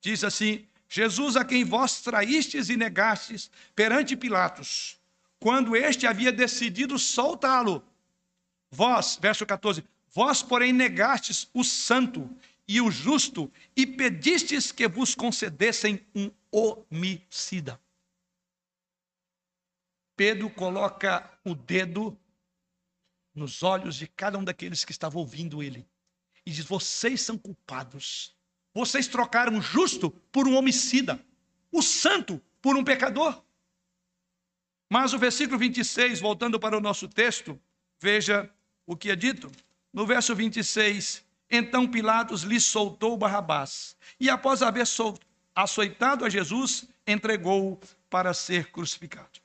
diz 0.00 0.24
assim: 0.24 0.66
Jesus 0.94 1.36
a 1.36 1.44
quem 1.44 1.64
vós 1.64 2.02
traístes 2.02 2.68
e 2.68 2.76
negastes 2.76 3.50
perante 3.74 4.14
Pilatos, 4.14 5.00
quando 5.40 5.74
este 5.74 6.06
havia 6.06 6.30
decidido 6.30 6.98
soltá-lo. 6.98 7.82
Vós, 8.70 9.18
verso 9.18 9.46
14, 9.46 9.82
vós, 10.10 10.42
porém, 10.42 10.70
negastes 10.70 11.48
o 11.54 11.64
santo 11.64 12.28
e 12.68 12.78
o 12.78 12.90
justo 12.90 13.50
e 13.74 13.86
pedistes 13.86 14.70
que 14.70 14.86
vos 14.86 15.14
concedessem 15.14 16.06
um 16.14 16.30
homicida. 16.50 17.80
Pedro 20.14 20.50
coloca 20.50 21.26
o 21.42 21.54
dedo 21.54 22.14
nos 23.34 23.62
olhos 23.62 23.96
de 23.96 24.06
cada 24.06 24.36
um 24.36 24.44
daqueles 24.44 24.84
que 24.84 24.92
estavam 24.92 25.22
ouvindo 25.22 25.62
ele 25.62 25.88
e 26.44 26.50
diz: 26.50 26.66
Vocês 26.66 27.22
são 27.22 27.38
culpados 27.38 28.36
vocês 28.74 29.06
trocaram 29.06 29.58
o 29.58 29.62
justo 29.62 30.10
por 30.30 30.48
um 30.48 30.56
homicida, 30.56 31.20
o 31.70 31.82
santo 31.82 32.40
por 32.60 32.76
um 32.76 32.84
pecador. 32.84 33.42
Mas 34.88 35.12
o 35.12 35.18
versículo 35.18 35.58
26, 35.58 36.20
voltando 36.20 36.60
para 36.60 36.76
o 36.76 36.80
nosso 36.80 37.08
texto, 37.08 37.58
veja 37.98 38.50
o 38.86 38.96
que 38.96 39.10
é 39.10 39.16
dito. 39.16 39.50
No 39.92 40.06
verso 40.06 40.34
26, 40.34 41.24
então 41.50 41.86
Pilatos 41.86 42.42
lhe 42.42 42.60
soltou 42.60 43.16
Barrabás, 43.16 43.96
e 44.18 44.30
após 44.30 44.62
haver 44.62 44.86
açoitado 45.54 46.24
a 46.24 46.30
Jesus, 46.30 46.88
entregou-o 47.06 47.78
para 48.08 48.32
ser 48.32 48.70
crucificado. 48.70 49.41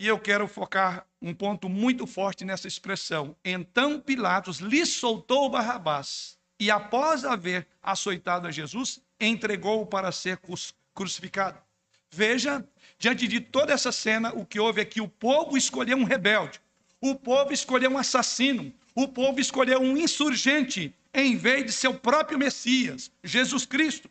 E 0.00 0.06
eu 0.06 0.18
quero 0.18 0.48
focar 0.48 1.06
um 1.20 1.34
ponto 1.34 1.68
muito 1.68 2.06
forte 2.06 2.42
nessa 2.42 2.66
expressão. 2.66 3.36
Então 3.44 4.00
Pilatos 4.00 4.56
lhe 4.56 4.86
soltou 4.86 5.50
Barrabás 5.50 6.38
e, 6.58 6.70
após 6.70 7.22
haver 7.22 7.66
açoitado 7.82 8.48
a 8.48 8.50
Jesus, 8.50 9.02
entregou-o 9.20 9.84
para 9.84 10.10
ser 10.10 10.40
crucificado. 10.94 11.58
Veja, 12.10 12.66
diante 12.98 13.28
de 13.28 13.40
toda 13.40 13.74
essa 13.74 13.92
cena, 13.92 14.32
o 14.32 14.46
que 14.46 14.58
houve 14.58 14.80
é 14.80 14.86
que 14.86 15.02
o 15.02 15.06
povo 15.06 15.54
escolheu 15.54 15.98
um 15.98 16.04
rebelde, 16.04 16.62
o 16.98 17.14
povo 17.14 17.52
escolheu 17.52 17.90
um 17.90 17.98
assassino, 17.98 18.72
o 18.94 19.06
povo 19.06 19.38
escolheu 19.38 19.82
um 19.82 19.98
insurgente 19.98 20.94
em 21.12 21.36
vez 21.36 21.66
de 21.66 21.72
seu 21.72 21.92
próprio 21.92 22.38
Messias, 22.38 23.12
Jesus 23.22 23.66
Cristo. 23.66 24.08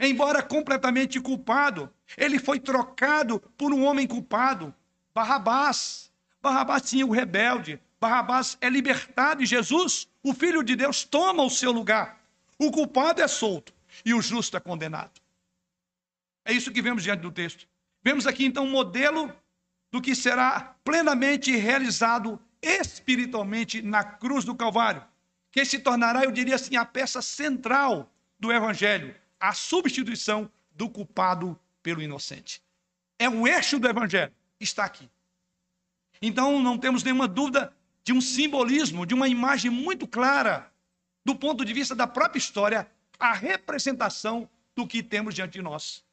Embora 0.00 0.42
completamente 0.42 1.20
culpado, 1.20 1.92
ele 2.16 2.38
foi 2.38 2.58
trocado 2.58 3.40
por 3.56 3.72
um 3.72 3.84
homem 3.84 4.06
culpado, 4.06 4.74
Barrabás. 5.14 6.10
Barrabás 6.42 6.82
tinha 6.82 7.06
o 7.06 7.10
rebelde, 7.10 7.80
Barrabás 8.00 8.56
é 8.60 8.68
libertado 8.68 9.42
e 9.42 9.46
Jesus, 9.46 10.08
o 10.22 10.32
Filho 10.32 10.62
de 10.62 10.74
Deus, 10.74 11.04
toma 11.04 11.42
o 11.42 11.50
seu 11.50 11.70
lugar. 11.70 12.18
O 12.58 12.70
culpado 12.70 13.20
é 13.20 13.28
solto 13.28 13.72
e 14.04 14.14
o 14.14 14.22
justo 14.22 14.56
é 14.56 14.60
condenado. 14.60 15.20
É 16.44 16.52
isso 16.52 16.72
que 16.72 16.80
vemos 16.80 17.02
diante 17.02 17.20
do 17.20 17.30
texto. 17.30 17.66
Vemos 18.02 18.26
aqui 18.26 18.46
então 18.46 18.64
um 18.64 18.70
modelo 18.70 19.34
do 19.90 20.00
que 20.00 20.14
será 20.14 20.74
plenamente 20.82 21.54
realizado 21.54 22.40
espiritualmente 22.62 23.82
na 23.82 24.02
cruz 24.04 24.44
do 24.44 24.54
Calvário, 24.54 25.04
que 25.50 25.64
se 25.64 25.78
tornará, 25.78 26.24
eu 26.24 26.30
diria 26.30 26.54
assim, 26.54 26.76
a 26.76 26.84
peça 26.84 27.20
central 27.20 28.10
do 28.38 28.52
Evangelho, 28.52 29.14
a 29.38 29.52
substituição 29.52 30.50
do 30.72 30.88
culpado 30.88 31.58
pelo 31.82 32.02
inocente. 32.02 32.62
É 33.18 33.28
o 33.28 33.46
eixo 33.46 33.78
do 33.78 33.88
Evangelho, 33.88 34.32
está 34.58 34.84
aqui. 34.84 35.10
Então 36.22 36.62
não 36.62 36.78
temos 36.78 37.02
nenhuma 37.02 37.28
dúvida 37.28 37.74
de 38.02 38.12
um 38.12 38.20
simbolismo, 38.20 39.06
de 39.06 39.14
uma 39.14 39.28
imagem 39.28 39.70
muito 39.70 40.06
clara, 40.06 40.72
do 41.24 41.34
ponto 41.34 41.64
de 41.64 41.72
vista 41.72 41.94
da 41.94 42.06
própria 42.06 42.38
história, 42.38 42.90
a 43.18 43.32
representação 43.32 44.48
do 44.74 44.86
que 44.86 45.02
temos 45.02 45.34
diante 45.34 45.52
de 45.52 45.62
nós. 45.62 46.04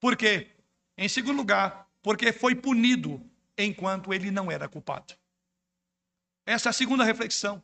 Por 0.00 0.16
quê? 0.16 0.50
Em 0.96 1.08
segundo 1.08 1.36
lugar, 1.36 1.88
porque 2.02 2.32
foi 2.32 2.54
punido 2.54 3.24
enquanto 3.56 4.12
ele 4.12 4.30
não 4.30 4.50
era 4.50 4.68
culpado. 4.68 5.14
Essa 6.44 6.68
é 6.68 6.70
a 6.70 6.72
segunda 6.72 7.04
reflexão. 7.04 7.62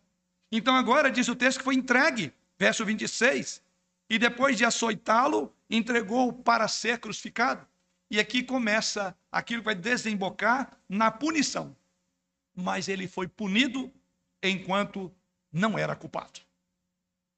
Então, 0.50 0.76
agora 0.76 1.10
diz 1.10 1.28
o 1.28 1.36
texto 1.36 1.58
que 1.58 1.64
foi 1.64 1.74
entregue, 1.74 2.32
verso 2.58 2.84
26, 2.84 3.62
e 4.08 4.18
depois 4.18 4.56
de 4.56 4.64
açoitá-lo, 4.64 5.54
entregou 5.70 6.32
para 6.32 6.66
ser 6.68 6.98
crucificado. 6.98 7.66
E 8.10 8.18
aqui 8.18 8.42
começa 8.42 9.16
aquilo 9.30 9.60
que 9.60 9.66
vai 9.66 9.74
desembocar 9.74 10.78
na 10.88 11.10
punição. 11.10 11.76
Mas 12.54 12.88
ele 12.88 13.06
foi 13.06 13.28
punido 13.28 13.92
enquanto 14.42 15.12
não 15.52 15.78
era 15.78 15.94
culpado. 15.94 16.40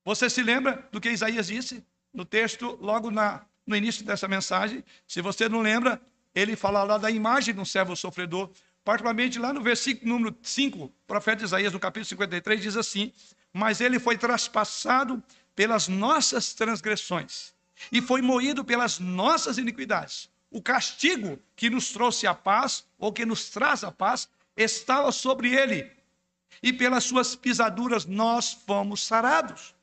Você 0.04 0.30
se 0.30 0.42
lembra 0.42 0.88
do 0.92 1.00
que 1.00 1.10
Isaías 1.10 1.48
disse 1.48 1.84
no 2.12 2.24
texto, 2.24 2.78
logo 2.80 3.10
na, 3.10 3.44
no 3.66 3.76
início 3.76 4.04
dessa 4.04 4.28
mensagem? 4.28 4.84
Se 5.06 5.20
você 5.20 5.48
não 5.48 5.60
lembra, 5.60 6.00
ele 6.34 6.56
fala 6.56 6.82
lá 6.84 6.98
da 6.98 7.10
imagem 7.10 7.54
de 7.54 7.60
um 7.60 7.64
servo 7.64 7.96
sofredor, 7.96 8.50
particularmente 8.84 9.38
lá 9.38 9.52
no 9.52 9.60
versículo 9.60 10.12
número 10.12 10.36
5, 10.42 10.84
o 10.84 10.88
profeta 11.06 11.44
Isaías, 11.44 11.72
no 11.72 11.80
capítulo 11.80 12.06
53, 12.06 12.62
diz 12.62 12.76
assim: 12.76 13.12
Mas 13.52 13.80
ele 13.80 13.98
foi 13.98 14.16
traspassado 14.16 15.22
pelas 15.54 15.88
nossas 15.88 16.54
transgressões 16.54 17.52
e 17.90 18.00
foi 18.00 18.22
moído 18.22 18.64
pelas 18.64 18.98
nossas 18.98 19.58
iniquidades. 19.58 20.28
O 20.50 20.60
castigo 20.60 21.38
que 21.54 21.70
nos 21.70 21.90
trouxe 21.90 22.26
a 22.26 22.34
paz, 22.34 22.84
ou 22.98 23.12
que 23.12 23.24
nos 23.24 23.50
traz 23.50 23.84
a 23.84 23.92
paz, 23.92 24.28
estava 24.56 25.12
sobre 25.12 25.54
ele, 25.54 25.90
e 26.62 26.72
pelas 26.72 27.04
suas 27.04 27.36
pisaduras 27.36 28.04
nós 28.04 28.52
fomos 28.52 29.04
sarados. 29.06 29.74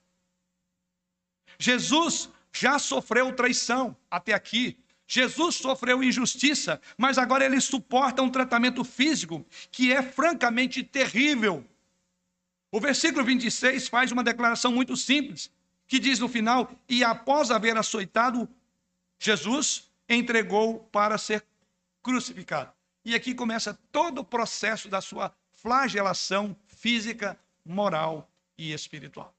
Jesus 1.58 2.30
já 2.52 2.78
sofreu 2.78 3.34
traição 3.34 3.96
até 4.10 4.34
aqui. 4.34 4.78
Jesus 5.08 5.56
sofreu 5.56 6.04
injustiça, 6.04 6.82
mas 6.98 7.18
agora 7.18 7.46
ele 7.46 7.62
suporta 7.62 8.22
um 8.22 8.30
tratamento 8.30 8.84
físico 8.84 9.46
que 9.72 9.92
é 9.92 10.02
francamente 10.02 10.84
terrível. 10.84 11.66
O 12.70 12.80
versículo 12.82 13.24
26 13.24 13.88
faz 13.88 14.12
uma 14.12 14.24
declaração 14.24 14.72
muito 14.72 14.98
simples, 14.98 15.50
que 15.88 16.00
diz 16.00 16.20
no 16.20 16.28
final: 16.28 16.72
E 16.88 17.04
após 17.04 17.50
haver 17.52 17.78
açoitado, 17.78 18.48
Jesus 19.20 19.90
entregou 20.08 20.80
para 20.92 21.18
ser 21.18 21.46
crucificado. 22.04 22.72
E 23.04 23.16
aqui 23.16 23.34
começa 23.34 23.74
todo 23.92 24.20
o 24.20 24.26
processo 24.26 24.90
da 24.90 25.02
sua 25.02 25.34
flagelação 25.54 26.56
física, 26.66 27.40
moral 27.66 28.30
e 28.58 28.74
espiritual. 28.74 29.34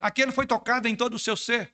Aquele 0.00 0.32
foi 0.32 0.46
tocado 0.46 0.86
em 0.86 0.96
todo 0.96 1.14
o 1.14 1.18
seu 1.18 1.36
ser. 1.36 1.72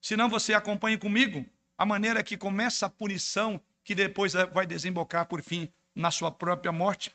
Se 0.00 0.16
não, 0.16 0.28
você 0.28 0.54
acompanhe 0.54 0.96
comigo 0.96 1.44
a 1.76 1.84
maneira 1.84 2.22
que 2.22 2.36
começa 2.36 2.86
a 2.86 2.90
punição 2.90 3.60
que 3.82 3.94
depois 3.94 4.32
vai 4.52 4.66
desembocar, 4.66 5.26
por 5.26 5.42
fim, 5.42 5.70
na 5.94 6.10
sua 6.10 6.30
própria 6.30 6.70
morte. 6.70 7.14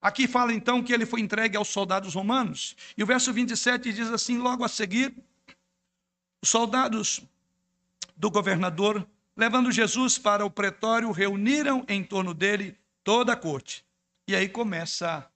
Aqui 0.00 0.26
fala 0.26 0.52
então 0.52 0.82
que 0.82 0.92
ele 0.92 1.04
foi 1.04 1.20
entregue 1.20 1.56
aos 1.56 1.68
soldados 1.68 2.14
romanos. 2.14 2.74
E 2.96 3.02
o 3.02 3.06
verso 3.06 3.32
27 3.32 3.92
diz 3.92 4.08
assim: 4.10 4.38
logo 4.38 4.64
a 4.64 4.68
seguir, 4.68 5.14
os 6.42 6.48
soldados 6.48 7.22
do 8.16 8.30
governador, 8.30 9.06
levando 9.36 9.70
Jesus 9.70 10.18
para 10.18 10.44
o 10.44 10.50
pretório, 10.50 11.10
reuniram 11.10 11.84
em 11.88 12.02
torno 12.02 12.32
dele 12.32 12.78
toda 13.04 13.32
a 13.34 13.36
corte. 13.36 13.84
E 14.26 14.34
aí 14.34 14.48
começa 14.48 15.30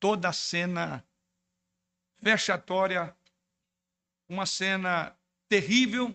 toda 0.00 0.28
a 0.28 0.32
cena 0.32 1.04
vexatória, 2.20 3.14
uma 4.28 4.46
cena 4.46 5.14
terrível 5.48 6.14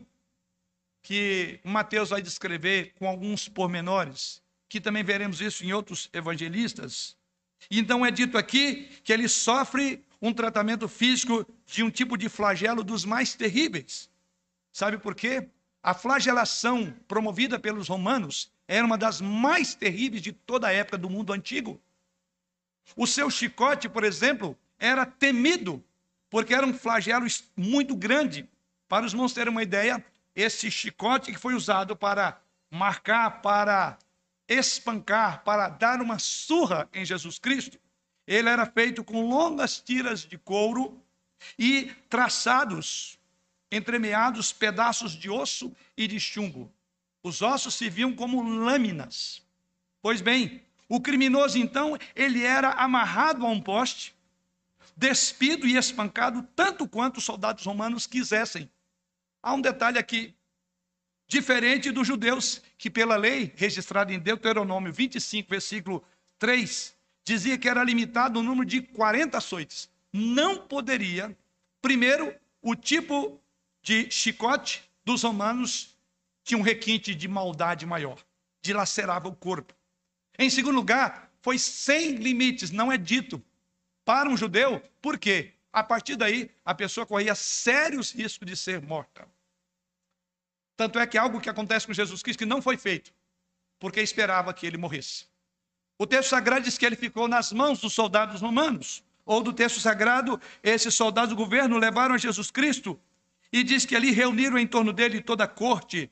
que 1.02 1.60
Mateus 1.64 2.10
vai 2.10 2.22
descrever 2.22 2.94
com 2.98 3.08
alguns 3.08 3.50
pormenores, 3.50 4.42
que 4.70 4.80
também 4.80 5.04
veremos 5.04 5.42
isso 5.42 5.64
em 5.64 5.74
outros 5.74 6.10
evangelistas. 6.14 7.18
Então 7.70 8.06
é 8.06 8.12
dito 8.12 8.38
aqui 8.38 8.90
que 9.04 9.12
ele 9.12 9.28
sofre 9.28 10.04
um 10.22 10.34
tratamento 10.34 10.88
físico 10.88 11.46
de 11.66 11.84
um 11.84 11.90
tipo 11.90 12.18
de 12.18 12.30
flagelo 12.30 12.84
dos 12.84 13.04
mais 13.04 13.36
terríveis. 13.36 14.10
Sabe 14.72 14.98
por 14.98 15.14
quê? 15.14 15.48
A 15.82 15.94
flagelação 15.94 16.94
promovida 17.08 17.60
pelos 17.60 17.90
romanos 17.90 18.50
era 18.68 18.86
uma 18.86 18.98
das 18.98 19.20
mais 19.20 19.76
terríveis 19.76 20.22
de 20.22 20.32
toda 20.32 20.68
a 20.68 20.72
época 20.72 20.98
do 20.98 21.10
mundo 21.10 21.34
antigo. 21.34 21.82
O 22.96 23.06
seu 23.06 23.30
chicote, 23.30 23.90
por 23.90 24.04
exemplo, 24.04 24.58
era 24.80 25.06
temido, 25.06 25.84
porque 26.30 26.54
era 26.54 26.66
um 26.66 26.74
flagelo 26.74 27.26
muito 27.56 27.96
grande. 27.96 28.48
Para 28.88 29.06
os 29.06 29.14
irmãos 29.14 29.34
terem 29.34 29.52
uma 29.52 29.64
ideia, 29.64 30.04
esse 30.36 30.72
chicote 30.72 31.32
que 31.32 31.40
foi 31.40 31.54
usado 31.54 31.96
para 31.96 32.42
marcar, 32.72 33.42
para 33.42 33.98
espancar, 34.48 35.44
para 35.44 35.70
dar 35.70 36.02
uma 36.02 36.20
surra 36.20 36.90
em 36.94 37.06
Jesus 37.06 37.40
Cristo, 37.40 37.80
ele 38.26 38.50
era 38.50 38.66
feito 38.66 39.04
com 39.04 39.28
longas 39.28 39.80
tiras 39.80 40.22
de 40.22 40.38
couro 40.38 41.02
e 41.58 41.92
traçados, 42.10 43.20
entremeados 43.72 44.54
pedaços 44.54 45.12
de 45.14 45.30
osso 45.30 45.76
e 45.98 46.08
de 46.08 46.20
chumbo. 46.20 46.72
Os 47.22 47.42
ossos 47.42 47.76
se 47.76 47.90
viam 47.90 48.14
como 48.14 48.42
lâminas. 48.42 49.42
Pois 50.02 50.22
bem, 50.22 50.62
o 50.88 51.00
criminoso 51.02 51.58
então, 51.58 51.98
ele 52.16 52.44
era 52.44 52.72
amarrado 52.72 53.46
a 53.46 53.50
um 53.50 53.62
poste, 53.62 54.16
despido 54.96 55.66
e 55.66 55.76
espancado 55.76 56.44
tanto 56.56 56.88
quanto 56.88 57.18
os 57.18 57.24
soldados 57.24 57.66
romanos 57.66 58.06
quisessem. 58.06 58.70
Há 59.42 59.54
um 59.54 59.62
detalhe 59.62 59.98
aqui, 59.98 60.36
diferente 61.28 61.92
dos 61.92 62.08
judeus, 62.08 62.62
que 62.78 62.90
pela 62.90 63.16
lei 63.16 63.52
registrada 63.56 64.14
em 64.14 64.20
Deuteronômio 64.20 64.92
25, 64.92 65.50
versículo 65.50 66.04
3, 66.38 66.96
dizia 67.24 67.58
que 67.58 67.70
era 67.70 67.84
limitado 67.84 68.40
o 68.40 68.44
número 68.44 68.66
de 68.66 68.82
40 68.82 69.38
açoites. 69.38 69.90
Não 70.12 70.58
poderia, 70.58 71.36
primeiro, 71.82 72.34
o 72.62 72.76
tipo 72.76 73.40
de 73.82 74.10
chicote 74.12 74.84
dos 75.04 75.24
romanos 75.24 75.98
tinha 76.44 76.58
um 76.58 76.62
requinte 76.62 77.16
de 77.16 77.28
maldade 77.28 77.86
maior, 77.86 78.18
dilacerava 78.62 79.28
o 79.28 79.36
corpo. 79.36 79.74
Em 80.38 80.50
segundo 80.50 80.76
lugar, 80.76 81.32
foi 81.42 81.58
sem 81.58 82.16
limites, 82.16 82.72
não 82.72 82.92
é 82.92 82.98
dito 82.98 83.44
para 84.06 84.30
um 84.30 84.38
judeu, 84.38 84.82
por 85.02 85.18
quê? 85.18 85.54
A 85.72 85.84
partir 85.84 86.16
daí, 86.16 86.52
a 86.64 86.76
pessoa 86.76 87.06
corria 87.06 87.34
sérios 87.34 88.12
riscos 88.12 88.48
de 88.48 88.56
ser 88.56 88.82
morta. 88.82 89.28
Tanto 90.84 91.00
é 91.00 91.08
que 91.08 91.18
algo 91.18 91.40
que 91.40 91.50
acontece 91.50 91.88
com 91.88 91.94
Jesus 91.94 92.22
Cristo 92.22 92.40
que 92.40 92.46
não 92.46 92.62
foi 92.62 92.76
feito, 92.76 93.14
porque 93.80 94.02
esperava 94.02 94.54
que 94.54 94.68
ele 94.68 94.76
morresse. 94.76 95.28
O 95.98 96.06
texto 96.06 96.32
sagrado 96.32 96.66
diz 96.66 96.78
que 96.78 96.86
ele 96.86 96.98
ficou 96.98 97.26
nas 97.26 97.54
mãos 97.54 97.80
dos 97.80 97.94
soldados 97.94 98.42
romanos. 98.42 99.02
Ou 99.26 99.42
do 99.42 99.54
texto 99.54 99.80
sagrado, 99.80 100.42
esses 100.62 100.94
soldados 100.94 101.30
do 101.30 101.38
governo 101.38 101.78
levaram 101.78 102.16
a 102.16 102.18
Jesus 102.18 102.52
Cristo 102.52 103.00
e 103.50 103.64
diz 103.64 103.86
que 103.86 103.96
ali 103.96 104.12
reuniram 104.12 104.60
em 104.60 104.68
torno 104.68 104.92
dele 104.92 105.22
toda 105.22 105.46
a 105.46 105.48
corte. 105.48 106.12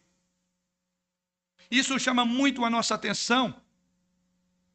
Isso 1.70 2.00
chama 2.00 2.24
muito 2.24 2.64
a 2.64 2.70
nossa 2.70 2.96
atenção. 2.96 3.54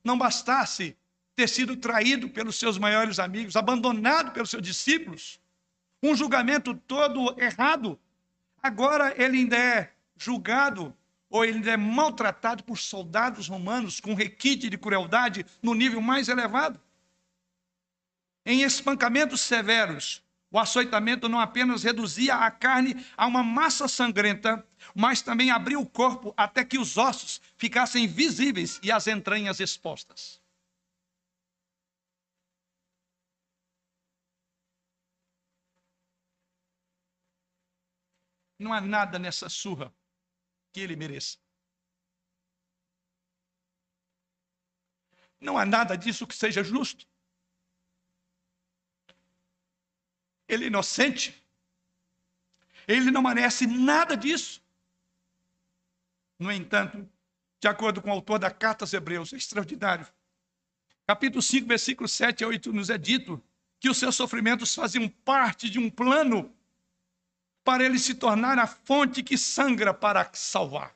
Não 0.05 0.19
bastasse 0.19 0.95
ter 1.35 1.49
sido 1.49 1.75
traído 1.75 2.29
pelos 2.29 2.57
seus 2.57 2.77
maiores 2.77 3.19
amigos, 3.19 3.57
abandonado 3.57 4.31
pelos 4.33 4.51
seus 4.51 4.63
discípulos, 4.63 5.41
um 6.03 6.15
julgamento 6.15 6.75
todo 6.75 7.35
errado, 7.41 7.99
agora 8.67 9.15
ele 9.17 9.39
ainda 9.39 9.57
é 9.57 9.93
julgado 10.17 10.95
ou 11.29 11.45
ele 11.45 11.55
ainda 11.55 11.71
é 11.73 11.77
maltratado 11.77 12.63
por 12.65 12.79
soldados 12.79 13.49
romanos 13.49 14.01
com 14.01 14.15
requinte 14.15 14.69
de 14.69 14.79
crueldade 14.79 15.45
no 15.63 15.75
nível 15.75 16.01
mais 16.01 16.29
elevado. 16.29 16.81
Em 18.45 18.63
espancamentos 18.63 19.41
severos, 19.41 20.23
o 20.51 20.59
açoitamento 20.59 21.29
não 21.29 21.41
apenas 21.41 21.83
reduzia 21.83 22.37
a 22.37 22.51
carne 22.51 23.05
a 23.17 23.27
uma 23.27 23.43
massa 23.43 23.89
sangrenta, 23.89 24.65
mas 24.95 25.21
também 25.21 25.51
abria 25.51 25.79
o 25.79 25.85
corpo 25.85 26.33
até 26.37 26.65
que 26.65 26.79
os 26.79 26.97
ossos 26.97 27.41
ficassem 27.57 28.07
visíveis 28.07 28.79
e 28.83 28.93
as 28.93 29.07
entranhas 29.07 29.59
expostas. 29.59 30.41
Não 38.59 38.73
há 38.73 38.81
nada 38.81 39.19
nessa 39.19 39.49
surra 39.49 39.95
que 40.73 40.81
ele 40.81 40.97
mereça. 40.97 41.39
Não 45.41 45.59
há 45.59 45.65
nada 45.65 45.97
disso 45.97 46.27
que 46.27 46.35
seja 46.35 46.65
justo. 46.65 47.07
Ele 50.49 50.65
é 50.65 50.67
inocente. 50.69 51.45
Ele 52.89 53.11
não 53.11 53.23
merece 53.23 53.67
nada 53.67 54.17
disso. 54.17 54.63
No 56.39 56.51
entanto, 56.53 57.09
de 57.61 57.69
acordo 57.69 58.01
com 58.01 58.11
o 58.11 58.13
autor 58.13 58.39
da 58.39 58.51
carta 58.51 58.85
aos 58.85 58.93
Hebreus, 58.93 59.33
é 59.33 59.37
extraordinário. 59.37 60.07
Capítulo 61.07 61.43
5, 61.43 61.67
versículos 61.67 62.13
7 62.13 62.45
a 62.45 62.49
8, 62.49 62.73
nos 62.73 62.91
é 62.91 62.99
dito 62.99 63.43
que 63.79 63.89
os 63.89 63.99
seus 63.99 64.17
sofrimentos 64.17 64.75
faziam 64.75 65.09
parte 65.09 65.69
de 65.69 65.79
um 65.79 65.91
plano 65.91 66.56
para 67.67 67.85
ele 67.85 67.99
se 67.99 68.15
tornar 68.15 68.61
a 68.61 68.67
fonte 68.69 69.25
que 69.25 69.37
sangra 69.37 69.93
para 69.93 70.31
salvar. 70.33 70.95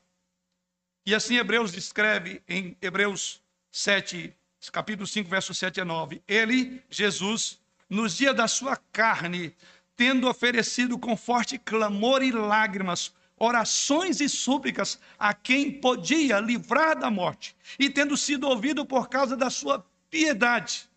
E 1.04 1.12
assim 1.12 1.36
Hebreus 1.36 1.72
descreve 1.72 2.40
em 2.48 2.76
Hebreus 2.80 3.42
7, 3.72 4.32
capítulo 4.70 5.04
5, 5.04 5.28
versos 5.28 5.58
7 5.58 5.80
a 5.80 5.84
9. 5.84 6.22
Ele, 6.28 6.80
Jesus, 6.88 7.58
nos 7.88 8.16
dias 8.16 8.36
da 8.36 8.46
sua 8.46 8.76
carne, 8.76 9.52
tendo 9.96 10.28
oferecido 10.28 10.96
com 10.96 11.16
forte 11.16 11.58
clamor 11.58 12.22
e 12.22 12.30
lágrimas, 12.30 13.12
orações 13.36 14.20
e 14.20 14.28
súplicas 14.28 15.00
a 15.18 15.34
quem 15.34 15.72
podia 15.72 16.38
livrar 16.38 16.96
da 16.96 17.10
morte, 17.10 17.56
e 17.80 17.90
tendo 17.90 18.16
sido 18.16 18.46
ouvido 18.46 18.86
por 18.86 19.08
causa 19.08 19.36
da 19.36 19.50
sua 19.50 19.84
piedade, 20.08 20.88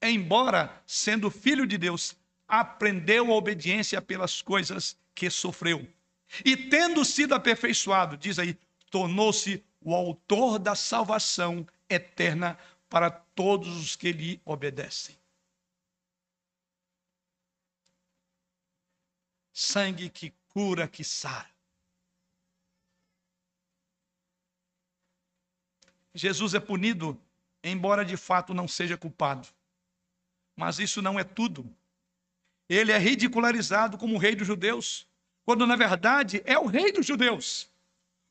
embora 0.00 0.82
sendo 0.86 1.30
filho 1.30 1.66
de 1.66 1.76
Deus, 1.76 2.16
aprendeu 2.46 3.32
a 3.32 3.34
obediência 3.34 4.00
pelas 4.00 4.42
coisas 4.42 4.98
que 5.14 5.30
sofreu. 5.30 5.86
E 6.44 6.56
tendo 6.56 7.04
sido 7.04 7.34
aperfeiçoado, 7.34 8.16
diz 8.16 8.38
aí, 8.38 8.58
tornou-se 8.90 9.64
o 9.80 9.94
autor 9.94 10.58
da 10.58 10.74
salvação 10.74 11.66
eterna 11.88 12.58
para 12.88 13.10
todos 13.10 13.76
os 13.76 13.96
que 13.96 14.12
lhe 14.12 14.40
obedecem. 14.44 15.16
sangue 19.56 20.10
que 20.10 20.34
cura, 20.50 20.86
que 20.86 21.02
sara. 21.02 21.48
Jesus 26.12 26.52
é 26.52 26.60
punido, 26.60 27.18
embora 27.64 28.04
de 28.04 28.18
fato 28.18 28.52
não 28.52 28.68
seja 28.68 28.98
culpado. 28.98 29.48
Mas 30.54 30.78
isso 30.78 31.00
não 31.00 31.18
é 31.18 31.24
tudo. 31.24 31.74
Ele 32.68 32.92
é 32.92 32.98
ridicularizado 32.98 33.96
como 33.96 34.14
o 34.14 34.18
rei 34.18 34.34
dos 34.34 34.46
judeus, 34.46 35.06
quando 35.44 35.66
na 35.66 35.76
verdade 35.76 36.42
é 36.44 36.58
o 36.58 36.66
rei 36.66 36.92
dos 36.92 37.06
judeus. 37.06 37.70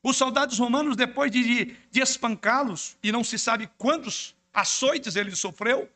Os 0.02 0.16
soldados 0.16 0.58
romanos, 0.58 0.96
depois 0.96 1.30
de, 1.30 1.76
de 1.90 2.00
espancá-los, 2.00 2.96
e 3.02 3.10
não 3.10 3.24
se 3.24 3.38
sabe 3.38 3.68
quantos 3.76 4.36
açoites 4.52 5.16
ele 5.16 5.34
sofreu, 5.34 5.90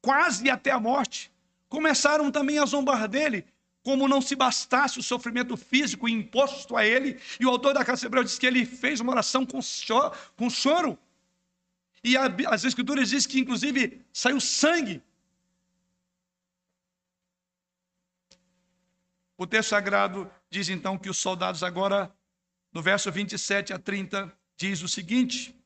quase 0.00 0.50
até 0.50 0.70
a 0.70 0.80
morte, 0.80 1.30
começaram 1.68 2.30
também 2.30 2.58
a 2.58 2.66
zombar 2.66 3.06
dele, 3.06 3.44
como 3.82 4.08
não 4.08 4.20
se 4.20 4.34
bastasse 4.34 4.98
o 4.98 5.02
sofrimento 5.02 5.56
físico 5.56 6.08
imposto 6.08 6.76
a 6.76 6.84
ele, 6.84 7.18
e 7.38 7.46
o 7.46 7.50
autor 7.50 7.72
da 7.72 7.84
carta 7.84 8.04
Hebreu 8.04 8.24
diz 8.24 8.38
que 8.38 8.46
ele 8.46 8.66
fez 8.66 9.00
uma 9.00 9.12
oração 9.12 9.46
com 9.46 9.62
choro. 9.62 10.12
Com 10.36 10.50
choro. 10.50 10.98
E 12.02 12.16
a, 12.16 12.24
as 12.48 12.64
escrituras 12.64 13.10
dizem 13.10 13.30
que, 13.30 13.40
inclusive, 13.40 14.00
saiu 14.12 14.40
sangue. 14.40 15.02
O 19.38 19.46
texto 19.46 19.70
sagrado 19.70 20.30
diz 20.50 20.68
então 20.68 20.98
que 20.98 21.08
os 21.08 21.16
soldados 21.16 21.62
agora, 21.62 22.12
no 22.72 22.82
verso 22.82 23.10
27 23.10 23.72
a 23.72 23.78
30, 23.78 24.30
diz 24.56 24.82
o 24.82 24.88
seguinte: 24.88 25.56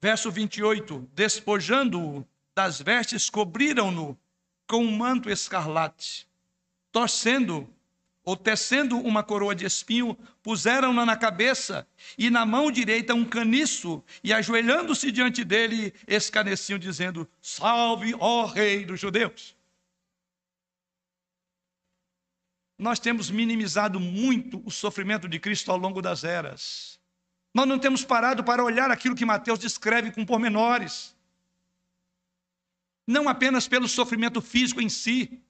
verso 0.00 0.30
28, 0.30 1.06
despojando-o 1.12 2.26
das 2.56 2.80
vestes, 2.80 3.28
cobriram-no 3.30 4.18
com 4.66 4.82
um 4.82 4.96
manto 4.96 5.28
escarlate 5.30 6.26
torcendo 6.90 7.68
ou 8.24 8.36
tecendo 8.36 8.98
uma 8.98 9.22
coroa 9.22 9.54
de 9.54 9.64
espinho, 9.64 10.16
puseram-na 10.42 11.06
na 11.06 11.16
cabeça 11.16 11.86
e 12.18 12.30
na 12.30 12.44
mão 12.44 12.70
direita 12.70 13.14
um 13.14 13.24
caniço, 13.24 14.04
e 14.22 14.32
ajoelhando-se 14.32 15.10
diante 15.10 15.42
dele, 15.42 15.92
escarneciam, 16.06 16.78
dizendo: 16.78 17.28
Salve, 17.40 18.14
ó 18.18 18.46
Rei 18.46 18.84
dos 18.84 19.00
Judeus. 19.00 19.56
Nós 22.80 22.98
temos 22.98 23.30
minimizado 23.30 24.00
muito 24.00 24.62
o 24.64 24.70
sofrimento 24.70 25.28
de 25.28 25.38
Cristo 25.38 25.70
ao 25.70 25.76
longo 25.76 26.00
das 26.00 26.24
eras. 26.24 26.98
Nós 27.52 27.68
não 27.68 27.78
temos 27.78 28.06
parado 28.06 28.42
para 28.42 28.64
olhar 28.64 28.90
aquilo 28.90 29.14
que 29.14 29.26
Mateus 29.26 29.58
descreve 29.58 30.10
com 30.10 30.24
pormenores. 30.24 31.14
Não 33.06 33.28
apenas 33.28 33.68
pelo 33.68 33.86
sofrimento 33.86 34.40
físico 34.40 34.80
em 34.80 34.88
si, 34.88 35.42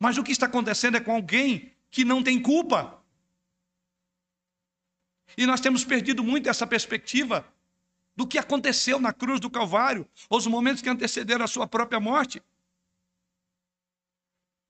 mas 0.00 0.16
o 0.16 0.24
que 0.24 0.32
está 0.32 0.46
acontecendo 0.46 0.96
é 0.96 1.00
com 1.00 1.12
alguém 1.12 1.74
que 1.90 2.06
não 2.06 2.22
tem 2.22 2.40
culpa. 2.40 3.04
E 5.36 5.44
nós 5.44 5.60
temos 5.60 5.84
perdido 5.84 6.24
muito 6.24 6.48
essa 6.48 6.66
perspectiva 6.66 7.46
do 8.16 8.26
que 8.26 8.38
aconteceu 8.38 8.98
na 8.98 9.12
cruz 9.12 9.40
do 9.40 9.50
Calvário, 9.50 10.08
os 10.30 10.46
momentos 10.46 10.80
que 10.80 10.88
antecederam 10.88 11.44
a 11.44 11.48
sua 11.48 11.66
própria 11.66 12.00
morte. 12.00 12.42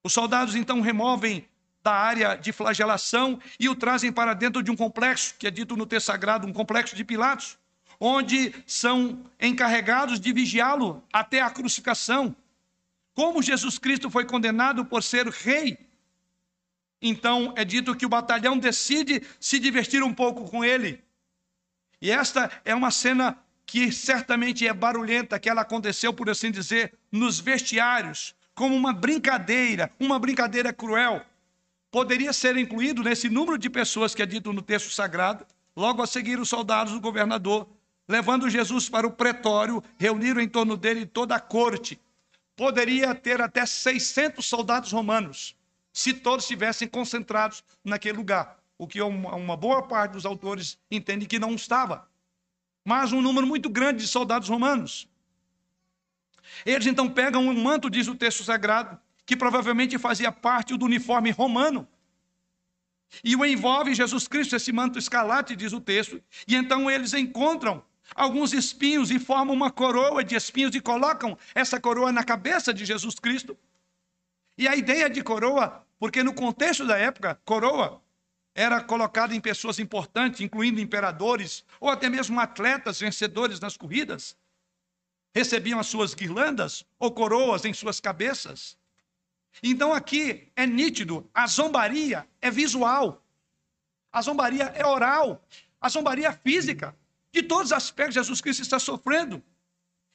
Os 0.02 0.12
soldados 0.12 0.56
então 0.56 0.80
removem 0.80 1.48
da 1.86 1.94
área 1.94 2.34
de 2.34 2.50
flagelação 2.50 3.38
e 3.60 3.68
o 3.68 3.76
trazem 3.76 4.10
para 4.10 4.34
dentro 4.34 4.60
de 4.60 4.72
um 4.72 4.76
complexo, 4.76 5.36
que 5.38 5.46
é 5.46 5.52
dito 5.52 5.76
no 5.76 5.86
texto 5.86 6.06
sagrado, 6.06 6.44
um 6.44 6.52
complexo 6.52 6.96
de 6.96 7.04
Pilatos, 7.04 7.56
onde 8.00 8.52
são 8.66 9.24
encarregados 9.40 10.18
de 10.18 10.32
vigiá-lo 10.32 11.00
até 11.12 11.40
a 11.40 11.48
crucificação. 11.48 12.34
Como 13.14 13.40
Jesus 13.40 13.78
Cristo 13.78 14.10
foi 14.10 14.24
condenado 14.24 14.84
por 14.84 15.00
ser 15.00 15.28
rei, 15.28 15.78
então 17.00 17.54
é 17.56 17.64
dito 17.64 17.94
que 17.94 18.04
o 18.04 18.08
batalhão 18.08 18.58
decide 18.58 19.22
se 19.38 19.60
divertir 19.60 20.02
um 20.02 20.12
pouco 20.12 20.50
com 20.50 20.64
ele. 20.64 21.00
E 22.02 22.10
esta 22.10 22.50
é 22.64 22.74
uma 22.74 22.90
cena 22.90 23.38
que 23.64 23.92
certamente 23.92 24.66
é 24.66 24.72
barulhenta, 24.72 25.38
que 25.38 25.48
ela 25.48 25.60
aconteceu, 25.60 26.12
por 26.12 26.28
assim 26.28 26.50
dizer, 26.50 26.94
nos 27.12 27.38
vestiários, 27.38 28.34
como 28.56 28.74
uma 28.74 28.92
brincadeira, 28.92 29.92
uma 30.00 30.18
brincadeira 30.18 30.72
cruel. 30.72 31.24
Poderia 31.96 32.30
ser 32.34 32.58
incluído 32.58 33.02
nesse 33.02 33.30
número 33.30 33.56
de 33.56 33.70
pessoas 33.70 34.14
que 34.14 34.20
é 34.20 34.26
dito 34.26 34.52
no 34.52 34.60
texto 34.60 34.90
sagrado, 34.90 35.46
logo 35.74 36.02
a 36.02 36.06
seguir 36.06 36.38
os 36.38 36.46
soldados 36.46 36.92
do 36.92 37.00
governador, 37.00 37.66
levando 38.06 38.50
Jesus 38.50 38.86
para 38.86 39.06
o 39.06 39.10
pretório, 39.10 39.82
reuniram 39.96 40.42
em 40.42 40.48
torno 40.48 40.76
dele 40.76 41.06
toda 41.06 41.34
a 41.34 41.40
corte 41.40 41.98
poderia 42.56 43.14
ter 43.14 43.40
até 43.40 43.64
600 43.64 44.44
soldados 44.44 44.90
romanos, 44.90 45.54
se 45.92 46.12
todos 46.14 46.44
estivessem 46.44 46.86
concentrados 46.86 47.62
naquele 47.84 48.16
lugar. 48.16 48.58
O 48.78 48.86
que 48.86 49.00
uma 49.00 49.56
boa 49.56 49.82
parte 49.82 50.12
dos 50.12 50.26
autores 50.26 50.78
entende 50.90 51.24
que 51.26 51.38
não 51.38 51.54
estava. 51.54 52.06
Mas 52.84 53.12
um 53.12 53.22
número 53.22 53.46
muito 53.46 53.68
grande 53.68 54.02
de 54.02 54.08
soldados 54.08 54.48
romanos. 54.48 55.08
Eles 56.64 56.86
então 56.86 57.08
pegam 57.08 57.46
um 57.46 57.62
manto, 57.62 57.90
diz 57.90 58.08
o 58.08 58.14
texto 58.14 58.44
sagrado, 58.44 58.98
que 59.26 59.36
provavelmente 59.36 59.98
fazia 59.98 60.30
parte 60.30 60.76
do 60.76 60.84
uniforme 60.84 61.30
romano. 61.30 61.86
E 63.22 63.34
o 63.36 63.44
envolve 63.44 63.94
Jesus 63.94 64.26
Cristo, 64.28 64.56
esse 64.56 64.72
manto 64.72 64.98
escarlate, 64.98 65.56
diz 65.56 65.72
o 65.72 65.80
texto. 65.80 66.22
E 66.46 66.54
então 66.54 66.90
eles 66.90 67.12
encontram 67.12 67.82
alguns 68.14 68.52
espinhos 68.52 69.10
e 69.10 69.18
formam 69.18 69.54
uma 69.54 69.70
coroa 69.70 70.22
de 70.22 70.36
espinhos 70.36 70.74
e 70.74 70.80
colocam 70.80 71.36
essa 71.54 71.80
coroa 71.80 72.12
na 72.12 72.22
cabeça 72.22 72.72
de 72.72 72.84
Jesus 72.84 73.16
Cristo. 73.18 73.58
E 74.56 74.66
a 74.66 74.76
ideia 74.76 75.10
de 75.10 75.22
coroa, 75.22 75.84
porque 75.98 76.22
no 76.22 76.32
contexto 76.32 76.86
da 76.86 76.96
época, 76.96 77.38
coroa 77.44 78.00
era 78.54 78.80
colocada 78.80 79.34
em 79.34 79.40
pessoas 79.40 79.78
importantes, 79.78 80.40
incluindo 80.40 80.80
imperadores 80.80 81.64
ou 81.78 81.90
até 81.90 82.08
mesmo 82.08 82.40
atletas 82.40 83.00
vencedores 83.00 83.60
nas 83.60 83.76
corridas. 83.76 84.36
Recebiam 85.34 85.78
as 85.78 85.88
suas 85.88 86.14
guirlandas 86.14 86.82
ou 86.98 87.12
coroas 87.12 87.66
em 87.66 87.74
suas 87.74 88.00
cabeças. 88.00 88.78
Então 89.62 89.92
aqui 89.92 90.48
é 90.54 90.66
nítido, 90.66 91.28
a 91.32 91.46
zombaria 91.46 92.26
é 92.40 92.50
visual, 92.50 93.22
a 94.12 94.20
zombaria 94.22 94.64
é 94.74 94.84
oral, 94.86 95.42
a 95.80 95.88
zombaria 95.88 96.28
é 96.28 96.32
física. 96.32 96.96
De 97.32 97.42
todos 97.42 97.66
os 97.66 97.72
aspectos, 97.72 98.14
Jesus 98.14 98.40
Cristo 98.40 98.62
está 98.62 98.78
sofrendo. 98.78 99.42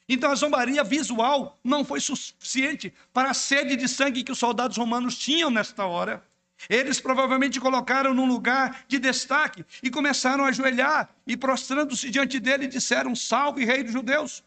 Então 0.07 0.31
a 0.31 0.35
zombaria 0.35 0.83
visual 0.83 1.59
não 1.63 1.85
foi 1.85 1.99
suficiente 1.99 2.93
para 3.13 3.31
a 3.31 3.33
sede 3.33 3.75
de 3.75 3.87
sangue 3.87 4.23
que 4.23 4.31
os 4.31 4.39
soldados 4.39 4.77
romanos 4.77 5.17
tinham 5.17 5.49
nesta 5.49 5.85
hora. 5.85 6.23
Eles 6.69 6.99
provavelmente 6.99 7.59
colocaram 7.59 8.13
num 8.13 8.27
lugar 8.27 8.85
de 8.87 8.99
destaque 8.99 9.65
e 9.81 9.89
começaram 9.89 10.45
a 10.45 10.49
ajoelhar 10.49 11.09
e 11.25 11.35
prostrando-se 11.35 12.09
diante 12.09 12.39
dele 12.39 12.67
disseram: 12.67 13.15
Salve, 13.15 13.65
Rei 13.65 13.83
dos 13.83 13.93
Judeus! 13.93 14.43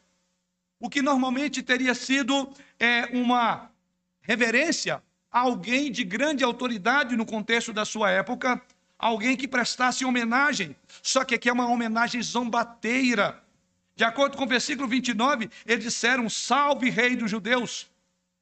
O 0.78 0.88
que 0.88 1.00
normalmente 1.00 1.62
teria 1.62 1.94
sido 1.94 2.52
é, 2.78 3.06
uma 3.16 3.70
reverência 4.24 5.02
a 5.30 5.40
alguém 5.40 5.92
de 5.92 6.02
grande 6.02 6.42
autoridade 6.42 7.16
no 7.16 7.26
contexto 7.26 7.72
da 7.72 7.84
sua 7.84 8.10
época, 8.10 8.60
alguém 8.98 9.36
que 9.36 9.46
prestasse 9.46 10.04
homenagem, 10.04 10.74
só 11.02 11.24
que 11.24 11.34
aqui 11.34 11.48
é 11.48 11.52
uma 11.52 11.68
homenagem 11.68 12.20
zombateira. 12.22 13.42
De 13.94 14.02
acordo 14.02 14.36
com 14.36 14.44
o 14.44 14.48
versículo 14.48 14.88
29, 14.88 15.50
eles 15.66 15.84
disseram: 15.84 16.28
Salve, 16.28 16.90
Rei 16.90 17.14
dos 17.14 17.30
Judeus! 17.30 17.90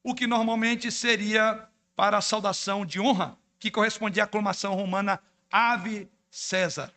O 0.03 0.15
que 0.15 0.25
normalmente 0.25 0.91
seria 0.91 1.67
para 1.95 2.17
a 2.17 2.21
saudação 2.21 2.85
de 2.85 2.99
honra 2.99 3.37
que 3.59 3.71
correspondia 3.71 4.23
à 4.23 4.25
aclamação 4.25 4.73
romana 4.73 5.19
Ave 5.51 6.09
César. 6.29 6.91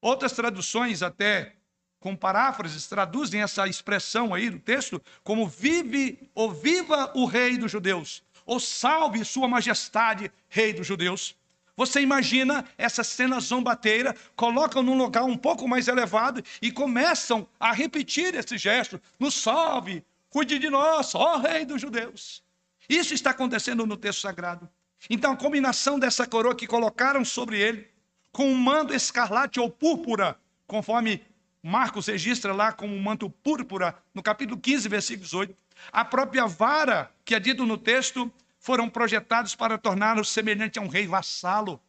Outras 0.00 0.32
traduções, 0.32 1.02
até 1.02 1.54
com 2.02 2.16
paráfrases, 2.16 2.88
traduzem 2.88 3.42
essa 3.42 3.66
expressão 3.68 4.34
aí 4.34 4.50
do 4.50 4.58
texto 4.58 5.00
como 5.22 5.46
vive 5.48 6.28
ou 6.34 6.50
viva 6.50 7.12
o 7.14 7.24
rei 7.24 7.56
dos 7.56 7.70
judeus, 7.70 8.24
ou 8.44 8.58
salve 8.58 9.24
sua 9.24 9.46
majestade, 9.46 10.30
rei 10.48 10.72
dos 10.72 10.86
judeus. 10.86 11.36
Você 11.76 12.00
imagina 12.00 12.66
essa 12.76 13.04
cena 13.04 13.40
zombateira, 13.40 14.14
colocam 14.34 14.82
num 14.82 14.98
lugar 14.98 15.22
um 15.22 15.36
pouco 15.36 15.66
mais 15.68 15.86
elevado 15.86 16.42
e 16.60 16.72
começam 16.72 17.48
a 17.58 17.72
repetir 17.72 18.34
esse 18.34 18.58
gesto: 18.58 19.00
nos 19.18 19.34
salve, 19.34 20.04
cuide 20.28 20.58
de 20.58 20.68
nós, 20.68 21.14
ó 21.14 21.38
rei 21.38 21.64
dos 21.64 21.80
judeus. 21.80 22.42
Isso 22.88 23.14
está 23.14 23.30
acontecendo 23.30 23.86
no 23.86 23.96
texto 23.96 24.20
sagrado. 24.20 24.68
Então, 25.08 25.32
a 25.32 25.36
combinação 25.36 25.98
dessa 25.98 26.26
coroa 26.26 26.54
que 26.54 26.66
colocaram 26.66 27.24
sobre 27.24 27.60
ele, 27.60 27.88
com 28.32 28.46
um 28.46 28.56
manto 28.56 28.92
escarlate 28.92 29.60
ou 29.60 29.70
púrpura, 29.70 30.36
conforme 30.66 31.24
Marcos 31.62 32.06
registra 32.06 32.52
lá 32.52 32.72
como 32.72 32.94
um 32.94 33.00
manto 33.00 33.30
púrpura, 33.30 33.96
no 34.12 34.22
capítulo 34.22 34.60
15, 34.60 34.88
versículo 34.88 35.24
18, 35.24 35.56
a 35.92 36.04
própria 36.04 36.46
vara, 36.46 37.14
que 37.24 37.34
é 37.34 37.40
dito 37.40 37.64
no 37.64 37.78
texto, 37.78 38.30
foram 38.58 38.88
projetados 38.88 39.54
para 39.54 39.78
torná-lo 39.78 40.24
semelhante 40.24 40.78
a 40.78 40.82
um 40.82 40.88
rei 40.88 41.06
vassalo. 41.06 41.80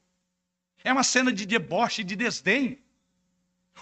É 0.84 0.94
uma 0.94 1.04
cena 1.04 1.32
de 1.32 1.46
deboche, 1.46 2.02
e 2.02 2.06
de 2.06 2.16
desdém. 2.16 2.80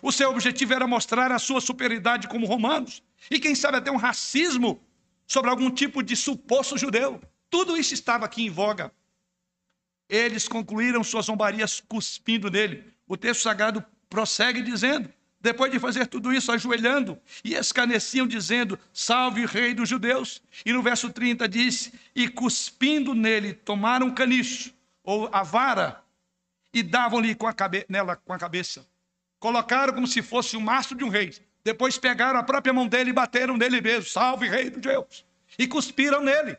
O 0.01 0.11
seu 0.11 0.29
objetivo 0.29 0.73
era 0.73 0.87
mostrar 0.87 1.31
a 1.31 1.39
sua 1.39 1.59
superioridade 1.59 2.27
como 2.27 2.47
romanos, 2.47 3.03
e 3.29 3.39
quem 3.39 3.53
sabe 3.53 3.77
até 3.77 3.91
um 3.91 3.97
racismo 3.97 4.81
sobre 5.27 5.49
algum 5.49 5.69
tipo 5.69 6.01
de 6.01 6.15
suposto 6.15 6.77
judeu. 6.77 7.21
Tudo 7.49 7.75
isso 7.75 7.93
estava 7.93 8.25
aqui 8.25 8.45
em 8.45 8.49
voga. 8.49 8.93
Eles 10.07 10.47
concluíram 10.47 11.03
suas 11.03 11.25
zombarias 11.25 11.81
cuspindo 11.81 12.49
nele. 12.49 12.93
O 13.07 13.17
texto 13.17 13.41
sagrado 13.41 13.83
prossegue 14.09 14.61
dizendo: 14.61 15.11
depois 15.41 15.71
de 15.71 15.79
fazer 15.79 16.05
tudo 16.05 16.31
isso, 16.31 16.51
ajoelhando 16.51 17.19
e 17.43 17.55
escarneciam, 17.55 18.27
dizendo: 18.27 18.77
Salve, 18.93 19.45
Rei 19.45 19.73
dos 19.73 19.89
Judeus. 19.89 20.41
E 20.65 20.71
no 20.71 20.83
verso 20.83 21.09
30 21.09 21.47
diz: 21.49 21.91
E 22.15 22.29
cuspindo 22.29 23.15
nele, 23.15 23.53
tomaram 23.53 24.07
um 24.07 24.13
caniço, 24.13 24.73
ou 25.03 25.29
a 25.31 25.41
vara, 25.41 26.03
e 26.73 26.83
davam-lhe 26.83 27.33
com 27.33 27.47
a 27.47 27.55
nela 27.89 28.15
com 28.15 28.33
a 28.33 28.37
cabeça. 28.37 28.85
Colocaram 29.39 29.93
como 29.93 30.05
se 30.05 30.21
fosse 30.21 30.55
o 30.55 30.61
mastro 30.61 30.95
de 30.95 31.03
um 31.03 31.09
rei. 31.09 31.33
Depois 31.63 31.97
pegaram 31.97 32.39
a 32.39 32.43
própria 32.43 32.73
mão 32.73 32.87
dele 32.87 33.09
e 33.09 33.13
bateram 33.13 33.57
nele 33.57 33.81
mesmo: 33.81 34.09
Salve, 34.09 34.47
Rei 34.47 34.69
dos 34.69 34.75
Judeus. 34.75 35.25
E 35.57 35.67
cuspiram 35.67 36.23
nele. 36.23 36.57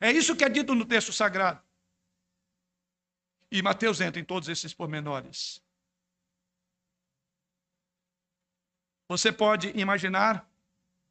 É 0.00 0.10
isso 0.10 0.34
que 0.34 0.44
é 0.44 0.48
dito 0.48 0.74
no 0.74 0.84
texto 0.84 1.12
sagrado. 1.12 1.60
E 3.50 3.62
Mateus 3.62 4.00
entra 4.00 4.20
em 4.20 4.24
todos 4.24 4.48
esses 4.48 4.74
pormenores. 4.74 5.62
Você 9.14 9.30
pode 9.30 9.68
imaginar 9.78 10.44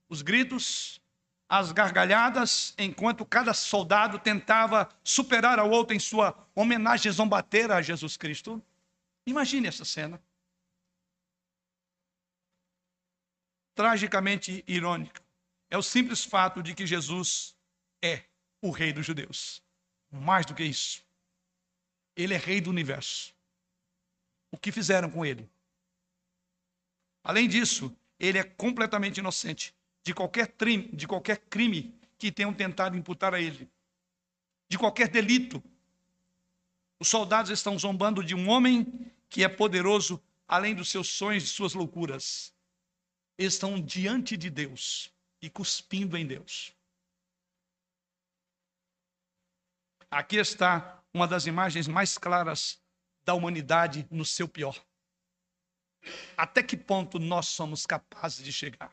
os 0.09 0.21
gritos, 0.21 1.01
as 1.47 1.71
gargalhadas, 1.71 2.73
enquanto 2.77 3.25
cada 3.25 3.53
soldado 3.53 4.19
tentava 4.19 4.89
superar 5.01 5.57
ao 5.57 5.69
outro 5.69 5.95
em 5.95 5.99
sua 5.99 6.37
homenagem 6.53 7.09
zombateira 7.09 7.77
a 7.77 7.81
Jesus 7.81 8.17
Cristo. 8.17 8.61
Imagine 9.25 9.69
essa 9.69 9.85
cena. 9.85 10.21
Tragicamente 13.73 14.65
irônica. 14.67 15.23
É 15.69 15.77
o 15.77 15.81
simples 15.81 16.25
fato 16.25 16.61
de 16.61 16.75
que 16.75 16.85
Jesus 16.85 17.55
é 18.03 18.25
o 18.61 18.69
rei 18.69 18.91
dos 18.91 19.05
judeus. 19.05 19.63
Mais 20.11 20.45
do 20.45 20.53
que 20.53 20.65
isso. 20.65 21.01
Ele 22.17 22.33
é 22.33 22.37
rei 22.37 22.59
do 22.59 22.69
universo. 22.69 23.33
O 24.51 24.57
que 24.57 24.73
fizeram 24.73 25.09
com 25.09 25.25
ele? 25.25 25.49
Além 27.23 27.47
disso, 27.47 27.95
ele 28.19 28.37
é 28.37 28.43
completamente 28.43 29.19
inocente 29.19 29.73
de 30.03 30.13
qualquer, 30.13 30.53
de 30.91 31.07
qualquer 31.07 31.37
crime 31.37 31.97
que 32.17 32.31
tenham 32.31 32.53
tentado 32.53 32.97
imputar 32.97 33.33
a 33.33 33.41
ele, 33.41 33.69
de 34.67 34.77
qualquer 34.77 35.07
delito. 35.07 35.63
Os 36.99 37.07
soldados 37.07 37.51
estão 37.51 37.77
zombando 37.79 38.23
de 38.23 38.35
um 38.35 38.49
homem 38.49 39.11
que 39.29 39.43
é 39.43 39.49
poderoso 39.49 40.21
além 40.47 40.75
dos 40.75 40.89
seus 40.89 41.07
sonhos 41.07 41.43
e 41.43 41.47
suas 41.47 41.73
loucuras. 41.73 42.53
Estão 43.37 43.81
diante 43.81 44.37
de 44.37 44.49
Deus 44.49 45.11
e 45.41 45.49
cuspindo 45.49 46.17
em 46.17 46.25
Deus. 46.25 46.73
Aqui 50.11 50.35
está 50.35 51.03
uma 51.13 51.27
das 51.27 51.47
imagens 51.47 51.87
mais 51.87 52.17
claras 52.17 52.79
da 53.25 53.33
humanidade 53.33 54.07
no 54.11 54.23
seu 54.23 54.47
pior. 54.47 54.79
Até 56.37 56.63
que 56.63 56.75
ponto 56.75 57.19
nós 57.19 57.47
somos 57.47 57.85
capazes 57.85 58.43
de 58.43 58.51
chegar? 58.51 58.91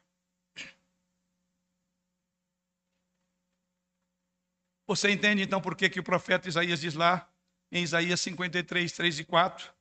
Você 4.86 5.10
entende 5.10 5.42
então 5.42 5.60
por 5.60 5.76
que, 5.76 5.88
que 5.88 6.00
o 6.00 6.04
profeta 6.04 6.48
Isaías 6.48 6.80
diz 6.80 6.94
lá, 6.94 7.28
em 7.70 7.82
Isaías 7.82 8.20
53, 8.20 8.90
3 8.90 9.18
e 9.20 9.24
4? 9.24 9.72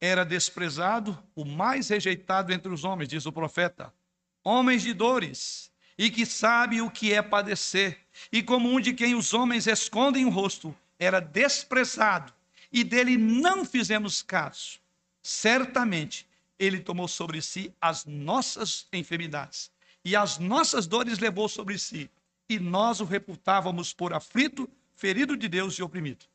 Era 0.00 0.24
desprezado, 0.24 1.22
o 1.34 1.44
mais 1.44 1.88
rejeitado 1.88 2.52
entre 2.52 2.72
os 2.72 2.84
homens, 2.84 3.08
diz 3.08 3.24
o 3.24 3.32
profeta. 3.32 3.94
Homens 4.42 4.82
de 4.82 4.92
dores, 4.92 5.72
e 5.96 6.10
que 6.10 6.26
sabe 6.26 6.82
o 6.82 6.90
que 6.90 7.12
é 7.12 7.22
padecer, 7.22 8.00
e 8.32 8.42
como 8.42 8.70
um 8.70 8.80
de 8.80 8.92
quem 8.92 9.14
os 9.14 9.32
homens 9.32 9.66
escondem 9.66 10.24
o 10.24 10.30
rosto, 10.30 10.76
era 10.98 11.20
desprezado 11.20 12.34
e 12.72 12.84
dele 12.84 13.16
não 13.16 13.64
fizemos 13.64 14.22
caso. 14.22 14.78
Certamente 15.22 16.26
ele 16.58 16.80
tomou 16.80 17.08
sobre 17.08 17.40
si 17.42 17.74
as 17.80 18.04
nossas 18.04 18.86
enfermidades 18.92 19.70
e 20.04 20.14
as 20.14 20.38
nossas 20.38 20.86
dores 20.86 21.18
levou 21.18 21.48
sobre 21.48 21.78
si, 21.78 22.10
e 22.48 22.58
nós 22.60 23.00
o 23.00 23.04
reputávamos 23.04 23.92
por 23.92 24.12
aflito, 24.12 24.70
ferido 24.94 25.36
de 25.36 25.48
Deus 25.48 25.74
e 25.74 25.82
oprimido. 25.82 26.26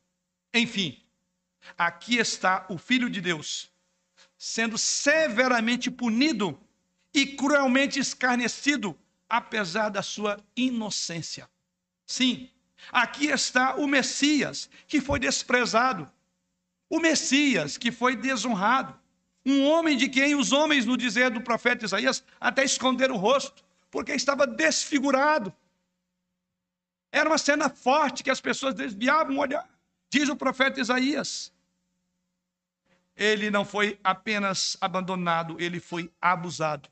Enfim, 0.52 1.02
aqui 1.76 2.16
está 2.18 2.66
o 2.68 2.76
Filho 2.76 3.08
de 3.08 3.20
Deus 3.20 3.70
sendo 4.36 4.76
severamente 4.76 5.90
punido 5.90 6.60
e 7.14 7.26
cruelmente 7.26 7.98
escarnecido, 7.98 8.98
apesar 9.28 9.88
da 9.88 10.02
sua 10.02 10.38
inocência. 10.56 11.48
Sim, 12.04 12.50
Aqui 12.90 13.26
está 13.26 13.76
o 13.76 13.86
Messias, 13.86 14.68
que 14.88 15.00
foi 15.00 15.18
desprezado. 15.18 16.10
O 16.88 16.98
Messias, 16.98 17.76
que 17.76 17.92
foi 17.92 18.16
desonrado. 18.16 18.98
Um 19.44 19.66
homem 19.66 19.96
de 19.96 20.08
quem 20.08 20.34
os 20.34 20.52
homens, 20.52 20.86
no 20.86 20.96
dizer 20.96 21.30
do 21.30 21.40
profeta 21.40 21.84
Isaías, 21.84 22.24
até 22.40 22.64
esconderam 22.64 23.16
o 23.16 23.18
rosto, 23.18 23.64
porque 23.90 24.12
estava 24.12 24.46
desfigurado. 24.46 25.52
Era 27.10 27.28
uma 27.28 27.38
cena 27.38 27.68
forte 27.68 28.22
que 28.22 28.30
as 28.30 28.40
pessoas 28.40 28.74
desviavam 28.74 29.36
o 29.36 29.40
olhar. 29.40 29.68
Diz 30.08 30.28
o 30.28 30.36
profeta 30.36 30.80
Isaías. 30.80 31.52
Ele 33.16 33.50
não 33.50 33.64
foi 33.64 33.98
apenas 34.02 34.76
abandonado, 34.80 35.60
ele 35.60 35.80
foi 35.80 36.10
abusado. 36.20 36.88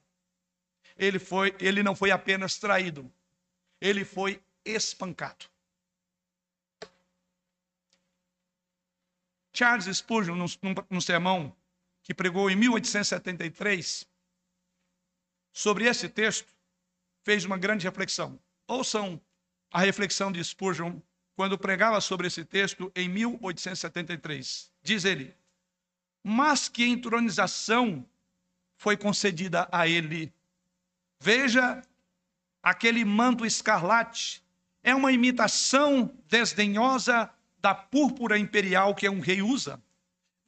Ele, 0.97 1.19
foi, 1.19 1.57
ele 1.59 1.83
não 1.83 1.97
foi 1.97 2.11
apenas 2.11 2.59
traído, 2.59 3.11
ele 3.81 4.05
foi 4.05 4.43
espancado. 4.65 5.47
Charles 9.53 9.87
Spurgeon, 9.97 10.37
num, 10.37 10.47
num 10.91 11.01
sermão 11.01 11.57
que 12.11 12.15
pregou 12.15 12.51
em 12.51 12.57
1873, 12.57 14.05
sobre 15.53 15.85
esse 15.85 16.09
texto, 16.09 16.53
fez 17.23 17.45
uma 17.45 17.57
grande 17.57 17.87
reflexão. 17.87 18.37
Ouçam 18.67 19.21
a 19.71 19.79
reflexão 19.79 20.33
de 20.33 20.43
Spurgeon 20.43 20.99
quando 21.37 21.57
pregava 21.57 22.01
sobre 22.01 22.27
esse 22.27 22.45
texto 22.45 22.91
em 22.97 23.09
1873. 23.09 24.73
Diz 24.83 25.05
ele: 25.05 25.33
Mas 26.25 26.69
que 26.69 26.85
entronização 26.85 28.05
foi 28.77 28.97
concedida 28.97 29.69
a 29.71 29.87
ele. 29.87 30.33
Veja 31.21 31.81
aquele 32.61 33.05
manto 33.05 33.47
escarlate, 33.47 34.43
é 34.83 34.93
uma 34.93 35.13
imitação 35.13 36.13
desdenhosa 36.27 37.33
da 37.61 37.73
púrpura 37.73 38.37
imperial 38.37 38.97
que 38.97 39.09
um 39.09 39.21
rei 39.21 39.43
usa. 39.43 39.81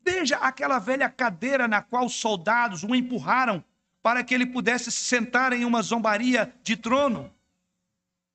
Veja 0.04 0.36
aquela 0.36 0.78
velha 0.78 1.08
cadeira 1.08 1.68
na 1.68 1.80
qual 1.80 2.06
os 2.06 2.14
soldados 2.14 2.82
o 2.82 2.94
empurraram 2.94 3.64
para 4.02 4.24
que 4.24 4.34
ele 4.34 4.46
pudesse 4.46 4.90
se 4.90 5.04
sentar 5.04 5.52
em 5.52 5.64
uma 5.64 5.80
zombaria 5.80 6.52
de 6.62 6.76
trono. 6.76 7.32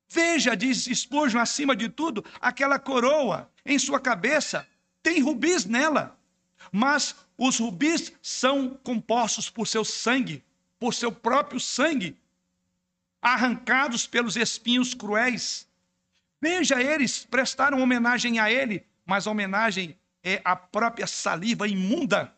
Veja, 0.09 0.55
diz 0.55 0.85
Spurgeon, 0.85 1.41
acima 1.41 1.75
de 1.75 1.89
tudo, 1.89 2.23
aquela 2.39 2.79
coroa 2.79 3.51
em 3.65 3.77
sua 3.77 3.99
cabeça, 3.99 4.65
tem 5.03 5.21
rubis 5.21 5.65
nela, 5.65 6.17
mas 6.71 7.15
os 7.37 7.59
rubis 7.59 8.13
são 8.21 8.69
compostos 8.83 9.49
por 9.49 9.67
seu 9.67 9.83
sangue, 9.83 10.41
por 10.79 10.93
seu 10.93 11.11
próprio 11.11 11.59
sangue, 11.59 12.17
arrancados 13.21 14.07
pelos 14.07 14.37
espinhos 14.37 14.93
cruéis. 14.93 15.67
Veja, 16.39 16.81
eles 16.81 17.25
prestaram 17.25 17.81
homenagem 17.81 18.39
a 18.39 18.49
ele, 18.49 18.85
mas 19.05 19.27
a 19.27 19.31
homenagem 19.31 19.97
é 20.27 20.41
a 20.43 20.55
própria 20.55 21.07
saliva 21.07 21.67
imunda 21.67 22.33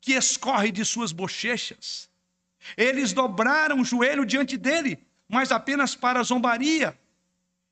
que 0.00 0.14
escorre 0.14 0.72
de 0.72 0.84
suas 0.84 1.12
bochechas. 1.12 2.10
Eles 2.76 3.12
dobraram 3.12 3.80
o 3.80 3.84
joelho 3.84 4.26
diante 4.26 4.56
dele, 4.56 4.98
mas 5.28 5.52
apenas 5.52 5.94
para 5.94 6.22
zombaria. 6.24 6.98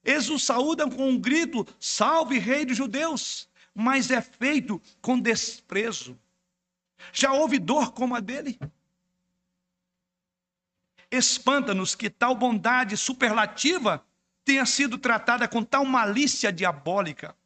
Eles 0.04 0.28
o 0.30 0.38
saúdam 0.38 0.88
com 0.88 1.08
um 1.08 1.18
grito: 1.18 1.66
Salve, 1.80 2.38
Rei 2.38 2.64
dos 2.64 2.76
Judeus! 2.76 3.48
Mas 3.74 4.10
é 4.10 4.20
feito 4.20 4.80
com 5.00 5.18
desprezo. 5.18 6.18
Já 7.12 7.32
houve 7.32 7.58
dor 7.58 7.92
como 7.92 8.14
a 8.14 8.20
dele? 8.20 8.58
Espanta-nos 11.10 11.94
que 11.94 12.10
tal 12.10 12.34
bondade 12.34 12.96
superlativa 12.96 14.04
tenha 14.44 14.66
sido 14.66 14.98
tratada 14.98 15.46
com 15.46 15.62
tal 15.62 15.84
malícia 15.84 16.52
diabólica, 16.52 17.36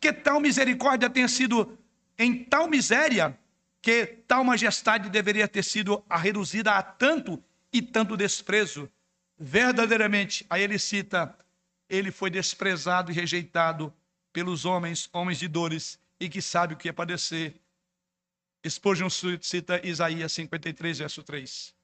que 0.00 0.12
tal 0.12 0.40
misericórdia 0.40 1.10
tenha 1.10 1.28
sido 1.28 1.78
em 2.18 2.44
tal 2.44 2.68
miséria 2.68 3.38
que 3.80 4.06
tal 4.28 4.44
majestade 4.44 5.10
deveria 5.10 5.48
ter 5.48 5.64
sido 5.64 6.04
reduzida 6.08 6.72
a 6.72 6.82
tanto 6.82 7.42
e 7.72 7.82
tanto 7.82 8.16
desprezo. 8.16 8.88
Verdadeiramente, 9.36 10.46
aí 10.48 10.62
ele 10.62 10.78
cita, 10.78 11.36
ele 11.88 12.12
foi 12.12 12.30
desprezado 12.30 13.10
e 13.10 13.14
rejeitado 13.14 13.92
pelos 14.32 14.64
homens, 14.64 15.10
homens 15.12 15.38
de 15.38 15.48
dores, 15.48 15.98
e 16.20 16.28
que 16.28 16.40
sabe 16.40 16.74
o 16.74 16.76
que 16.76 16.88
é 16.88 16.92
padecer. 16.92 17.56
Spurgeon 18.64 19.08
cita 19.10 19.84
Isaías 19.84 20.32
53, 20.32 21.00
verso 21.00 21.22
3. 21.24 21.74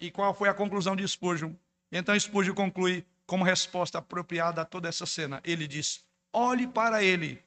E 0.00 0.10
qual 0.10 0.34
foi 0.34 0.48
a 0.48 0.54
conclusão 0.54 0.96
de 0.96 1.06
Spurgeon? 1.06 1.52
Então 1.92 2.18
Spurgeon 2.18 2.54
conclui 2.54 3.06
como 3.24 3.44
resposta 3.44 3.98
apropriada 3.98 4.62
a 4.62 4.64
toda 4.64 4.88
essa 4.88 5.06
cena. 5.06 5.40
Ele 5.44 5.68
diz: 5.68 6.04
olhe 6.34 6.66
para 6.66 7.02
ele 7.02 7.42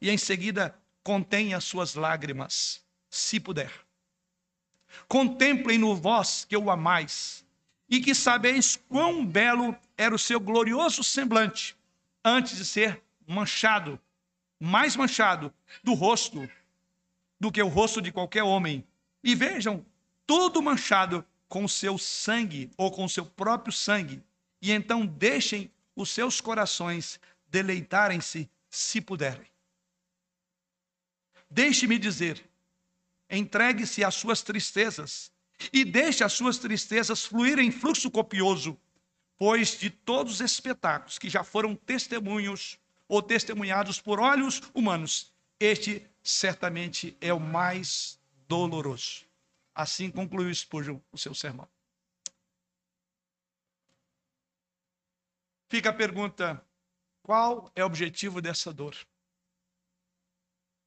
e 0.00 0.10
em 0.10 0.18
seguida 0.18 0.76
contenha 1.02 1.60
suas 1.60 1.94
lágrimas 1.94 2.84
se 3.08 3.40
puder. 3.40 3.72
Contemplem 5.06 5.78
no 5.78 5.94
vós 5.94 6.44
que 6.44 6.56
o 6.56 6.70
amais, 6.70 7.44
e 7.88 8.00
que 8.00 8.14
sabeis 8.14 8.76
quão 8.88 9.24
belo 9.24 9.74
era 9.96 10.14
o 10.14 10.18
seu 10.18 10.38
glorioso 10.38 11.02
semblante, 11.02 11.74
antes 12.22 12.56
de 12.56 12.64
ser 12.64 13.02
manchado, 13.26 13.98
mais 14.60 14.94
manchado 14.94 15.52
do 15.82 15.94
rosto 15.94 16.48
do 17.40 17.52
que 17.52 17.62
o 17.62 17.68
rosto 17.68 18.02
de 18.02 18.12
qualquer 18.12 18.42
homem. 18.42 18.84
E 19.22 19.34
vejam, 19.34 19.84
tudo 20.26 20.60
manchado 20.60 21.24
com 21.48 21.64
o 21.64 21.68
seu 21.68 21.96
sangue, 21.96 22.70
ou 22.76 22.90
com 22.90 23.04
o 23.04 23.08
seu 23.08 23.24
próprio 23.24 23.72
sangue. 23.72 24.22
E 24.60 24.72
então 24.72 25.06
deixem 25.06 25.70
os 25.94 26.10
seus 26.10 26.40
corações 26.40 27.18
deleitarem-se, 27.48 28.50
se 28.68 29.00
puderem. 29.00 29.50
Deixe-me 31.50 31.98
dizer 31.98 32.44
entregue-se 33.30 34.02
às 34.04 34.14
suas 34.14 34.42
tristezas 34.42 35.30
e 35.72 35.84
deixe 35.84 36.24
as 36.24 36.32
suas 36.32 36.58
tristezas 36.58 37.24
fluir 37.24 37.58
em 37.58 37.70
fluxo 37.70 38.10
copioso, 38.10 38.78
pois 39.36 39.78
de 39.78 39.90
todos 39.90 40.34
os 40.34 40.40
espetáculos 40.40 41.18
que 41.18 41.28
já 41.28 41.44
foram 41.44 41.74
testemunhos 41.74 42.78
ou 43.06 43.22
testemunhados 43.22 44.00
por 44.00 44.20
olhos 44.20 44.62
humanos, 44.74 45.32
este 45.58 46.06
certamente 46.22 47.16
é 47.20 47.32
o 47.32 47.40
mais 47.40 48.20
doloroso. 48.46 49.26
Assim 49.74 50.10
concluiu 50.10 50.54
Spurgeon 50.54 51.00
o 51.12 51.18
seu 51.18 51.34
sermão. 51.34 51.68
Fica 55.68 55.90
a 55.90 55.92
pergunta: 55.92 56.64
qual 57.28 57.70
é 57.76 57.82
o 57.82 57.86
objetivo 57.86 58.40
dessa 58.40 58.72
dor? 58.72 58.96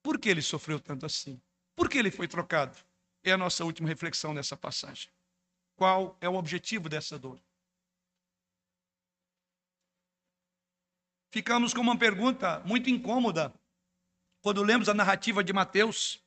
Por 0.01 0.17
que 0.19 0.27
ele 0.27 0.41
sofreu 0.41 0.79
tanto 0.79 1.05
assim? 1.05 1.39
Por 1.75 1.87
que 1.87 1.99
ele 1.99 2.09
foi 2.09 2.27
trocado? 2.27 2.75
É 3.23 3.31
a 3.31 3.37
nossa 3.37 3.63
última 3.63 3.87
reflexão 3.87 4.33
nessa 4.33 4.57
passagem. 4.57 5.11
Qual 5.75 6.17
é 6.19 6.27
o 6.27 6.33
objetivo 6.33 6.89
dessa 6.89 7.19
dor? 7.19 7.39
Ficamos 11.29 11.75
com 11.75 11.81
uma 11.81 11.95
pergunta 11.95 12.59
muito 12.61 12.89
incômoda 12.89 13.53
quando 14.41 14.63
lemos 14.63 14.89
a 14.89 14.95
narrativa 14.95 15.43
de 15.43 15.53
Mateus. 15.53 16.25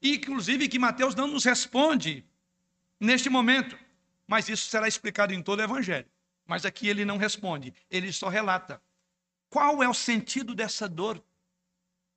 E, 0.00 0.14
inclusive, 0.14 0.66
que 0.66 0.78
Mateus 0.78 1.14
não 1.14 1.26
nos 1.26 1.44
responde 1.44 2.26
neste 2.98 3.28
momento. 3.28 3.78
Mas 4.26 4.48
isso 4.48 4.70
será 4.70 4.88
explicado 4.88 5.34
em 5.34 5.42
todo 5.42 5.58
o 5.58 5.62
Evangelho. 5.62 6.10
Mas 6.46 6.64
aqui 6.64 6.88
ele 6.88 7.04
não 7.04 7.18
responde, 7.18 7.74
ele 7.90 8.10
só 8.14 8.30
relata. 8.30 8.82
Qual 9.50 9.82
é 9.82 9.88
o 9.88 9.94
sentido 9.94 10.54
dessa 10.54 10.88
dor? 10.88 11.22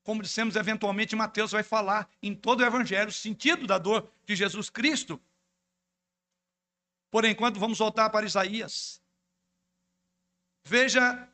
como 0.04 0.22
dissemos, 0.22 0.56
eventualmente 0.56 1.16
Mateus 1.16 1.52
vai 1.52 1.64
falar 1.64 2.10
em 2.22 2.36
todo 2.36 2.60
o 2.60 2.66
evangelho 2.66 3.10
o 3.10 3.14
sentido 3.14 3.66
da 3.66 3.78
dor 3.78 4.12
de 4.26 4.36
Jesus 4.36 4.70
Cristo. 4.70 5.20
Por 7.10 7.24
enquanto, 7.26 7.60
vamos 7.60 7.80
voltar 7.80 8.10
para 8.10 8.26
Isaías. 8.26 9.02
Veja 10.66 11.30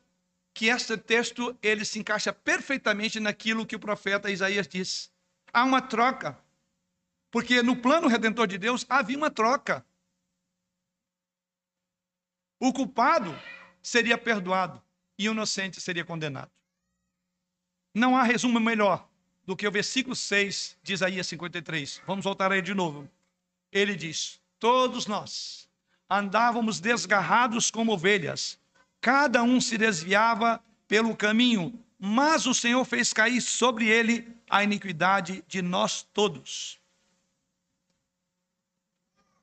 que 0.54 0.66
este 0.66 0.96
texto 0.96 1.56
ele 1.62 1.84
se 1.84 1.98
encaixa 1.98 2.32
perfeitamente 2.32 3.18
naquilo 3.18 3.66
que 3.66 3.74
o 3.74 3.80
profeta 3.80 4.30
Isaías 4.30 4.68
diz. 4.68 5.12
Há 5.52 5.64
uma 5.64 5.82
troca. 5.82 6.38
Porque 7.30 7.62
no 7.62 7.76
plano 7.76 8.08
redentor 8.08 8.46
de 8.46 8.58
Deus 8.58 8.84
havia 8.88 9.16
uma 9.16 9.30
troca. 9.30 9.84
O 12.58 12.72
culpado 12.72 13.34
seria 13.82 14.18
perdoado 14.18 14.82
e 15.20 15.28
o 15.28 15.32
inocente 15.32 15.78
seria 15.82 16.02
condenado. 16.02 16.50
Não 17.94 18.16
há 18.16 18.22
resumo 18.22 18.58
melhor 18.58 19.06
do 19.44 19.54
que 19.54 19.68
o 19.68 19.70
versículo 19.70 20.16
6 20.16 20.78
de 20.82 20.94
Isaías 20.94 21.26
53. 21.26 22.00
Vamos 22.06 22.24
voltar 22.24 22.50
aí 22.50 22.62
de 22.62 22.72
novo. 22.72 23.06
Ele 23.70 23.94
diz: 23.94 24.40
Todos 24.58 25.06
nós 25.06 25.68
andávamos 26.08 26.80
desgarrados 26.80 27.70
como 27.70 27.92
ovelhas, 27.92 28.58
cada 28.98 29.42
um 29.42 29.60
se 29.60 29.76
desviava 29.76 30.64
pelo 30.88 31.14
caminho, 31.14 31.78
mas 31.98 32.46
o 32.46 32.54
Senhor 32.54 32.82
fez 32.86 33.12
cair 33.12 33.42
sobre 33.42 33.86
ele 33.86 34.26
a 34.48 34.64
iniquidade 34.64 35.44
de 35.46 35.60
nós 35.60 36.02
todos. 36.14 36.80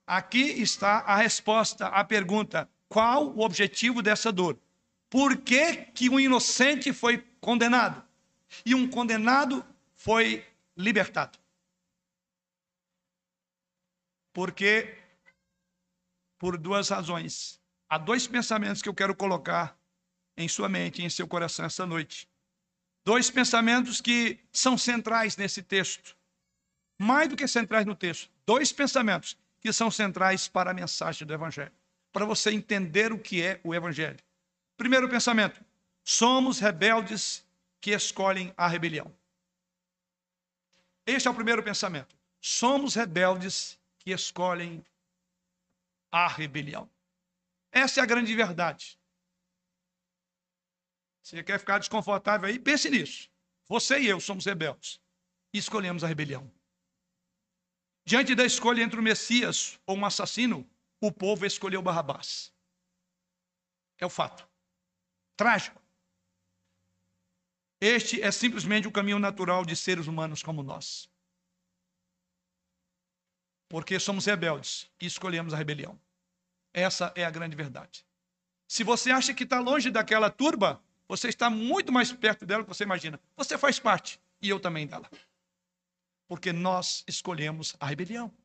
Aqui 0.08 0.42
está 0.42 1.02
a 1.02 1.18
resposta 1.18 1.86
à 1.90 2.04
pergunta: 2.04 2.68
qual 2.90 3.28
o 3.28 3.42
objetivo 3.42 4.02
dessa 4.02 4.32
dor? 4.32 4.58
Por 5.10 5.38
que, 5.38 5.76
que 5.94 6.10
o 6.10 6.20
inocente 6.20 6.92
foi 6.92 7.20
condenado? 7.40 8.08
e 8.66 8.76
um 8.76 8.90
condenado 8.90 9.66
foi 9.94 10.46
libertado. 10.76 11.38
Porque, 14.34 14.96
por 16.38 16.58
duas 16.58 16.90
razões, 16.90 17.60
há 17.90 17.98
dois 17.98 18.28
pensamentos 18.28 18.82
que 18.82 18.90
eu 18.90 18.94
quero 18.94 19.16
colocar 19.16 19.78
em 20.36 20.48
sua 20.48 20.70
mente, 20.70 21.02
em 21.02 21.10
seu 21.10 21.28
coração 21.28 21.66
essa 21.66 21.86
noite. 21.86 22.30
Dois 23.04 23.32
pensamentos 23.32 24.00
que 24.02 24.40
são 24.52 24.78
centrais 24.78 25.36
nesse 25.38 25.64
texto. 25.64 26.16
Mais 27.00 27.30
do 27.30 27.36
que 27.36 27.48
centrais 27.48 27.86
no 27.86 27.96
texto. 27.96 28.30
Dois 28.46 28.72
pensamentos 28.72 29.38
que 29.60 29.74
são 29.74 29.90
centrais 29.90 30.48
para 30.48 30.72
a 30.72 30.74
mensagem 30.74 31.26
do 31.26 31.34
Evangelho. 31.34 31.72
Para 32.12 32.26
você 32.26 32.52
entender 32.52 33.12
o 33.12 33.18
que 33.18 33.42
é 33.42 33.60
o 33.64 33.74
Evangelho. 33.74 34.20
Primeiro 34.78 35.10
pensamento: 35.10 35.64
somos 36.04 36.60
rebeldes 36.60 37.46
que 37.82 37.92
escolhem 37.92 38.54
a 38.56 38.68
rebelião. 38.68 39.14
Este 41.06 41.28
é 41.28 41.32
o 41.32 41.36
primeiro 41.36 41.64
pensamento. 41.64 42.16
Somos 42.40 42.94
rebeldes 42.94 43.80
que 43.98 44.12
escolhem 44.12 44.86
a 46.12 46.28
rebelião. 46.28 46.90
Essa 47.72 48.00
é 48.00 48.04
a 48.04 48.06
grande 48.06 48.34
verdade. 48.36 48.98
Você 51.22 51.44
quer 51.44 51.60
ficar 51.60 51.80
desconfortável 51.80 52.48
aí? 52.48 52.58
Pense 52.58 52.90
nisso. 52.90 53.30
Você 53.68 54.00
e 54.00 54.08
eu 54.08 54.20
somos 54.20 54.46
rebeldes. 54.46 55.02
E 55.54 55.58
escolhemos 55.58 56.04
a 56.04 56.08
rebelião. 56.08 56.50
Diante 58.06 58.34
da 58.34 58.46
escolha 58.46 58.82
entre 58.82 58.98
o 58.98 59.04
Messias 59.04 59.78
ou 59.86 59.98
um 59.98 60.06
assassino, 60.06 60.70
o 61.02 61.12
povo 61.12 61.46
escolheu 61.46 61.82
Barrabás. 61.82 62.54
É 63.98 64.06
o 64.06 64.10
fato. 64.10 64.47
Trágico. 65.38 65.80
Este 67.80 68.20
é 68.22 68.32
simplesmente 68.32 68.88
o 68.88 68.92
caminho 68.92 69.20
natural 69.20 69.64
de 69.64 69.76
seres 69.76 70.08
humanos 70.08 70.42
como 70.42 70.64
nós. 70.64 71.08
Porque 73.70 74.00
somos 74.00 74.26
rebeldes 74.26 74.90
e 75.00 75.06
escolhemos 75.06 75.54
a 75.54 75.58
rebelião. 75.58 76.00
Essa 76.74 77.14
é 77.16 77.24
a 77.24 77.30
grande 77.30 77.56
verdade. 77.56 78.04
Se 78.68 78.84
você 78.84 79.12
acha 79.12 79.34
que 79.34 79.44
está 79.44 79.60
longe 79.60 79.92
daquela 79.92 80.32
turba, 80.32 80.84
você 81.08 81.30
está 81.30 81.50
muito 81.50 81.92
mais 81.92 82.12
perto 82.12 82.46
dela 82.46 82.64
do 82.64 82.66
que 82.66 82.76
você 82.76 82.84
imagina. 82.84 83.20
Você 83.36 83.58
faz 83.58 83.80
parte, 83.80 84.20
e 84.42 84.50
eu 84.50 84.60
também 84.60 84.88
dela. 84.88 85.10
Porque 86.28 86.52
nós 86.52 87.04
escolhemos 87.08 87.76
a 87.80 87.86
rebelião. 87.86 88.36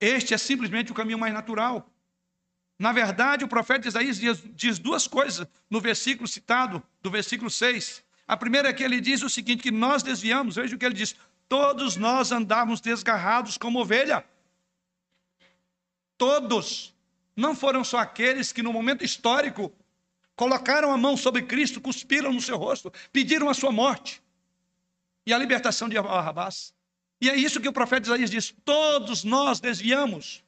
Este 0.00 0.34
é 0.34 0.38
simplesmente 0.38 0.92
o 0.92 0.94
caminho 0.94 1.18
mais 1.18 1.32
natural. 1.32 1.90
Na 2.84 2.92
verdade, 2.92 3.46
o 3.46 3.48
profeta 3.48 3.88
Isaías 3.88 4.20
diz, 4.54 4.78
duas 4.78 5.08
coisas 5.08 5.48
no 5.70 5.80
versículo 5.80 6.28
citado, 6.28 6.82
do 7.00 7.10
versículo 7.10 7.48
6. 7.48 8.04
A 8.28 8.36
primeira 8.36 8.68
é 8.68 8.74
que 8.74 8.82
ele 8.82 9.00
diz 9.00 9.22
o 9.22 9.30
seguinte: 9.30 9.62
que 9.62 9.70
nós 9.70 10.02
desviamos, 10.02 10.56
veja 10.56 10.76
o 10.76 10.78
que 10.78 10.84
ele 10.84 10.94
diz: 10.94 11.16
todos 11.48 11.96
nós 11.96 12.30
andávamos 12.30 12.82
desgarrados 12.82 13.56
como 13.56 13.80
ovelha. 13.80 14.22
Todos. 16.18 16.94
Não 17.34 17.56
foram 17.56 17.82
só 17.82 17.96
aqueles 17.96 18.52
que 18.52 18.62
no 18.62 18.70
momento 18.70 19.02
histórico 19.02 19.72
colocaram 20.36 20.92
a 20.92 20.98
mão 20.98 21.16
sobre 21.16 21.40
Cristo, 21.40 21.80
cuspiram 21.80 22.34
no 22.34 22.42
seu 22.42 22.58
rosto, 22.58 22.92
pediram 23.10 23.48
a 23.48 23.54
sua 23.54 23.72
morte 23.72 24.22
e 25.24 25.32
a 25.32 25.38
libertação 25.38 25.88
de 25.88 25.98
Barrabás. 25.98 26.74
E 27.18 27.30
é 27.30 27.34
isso 27.34 27.62
que 27.62 27.68
o 27.68 27.72
profeta 27.72 28.08
Isaías 28.08 28.30
diz: 28.30 28.54
todos 28.62 29.24
nós 29.24 29.58
desviamos. 29.58 30.43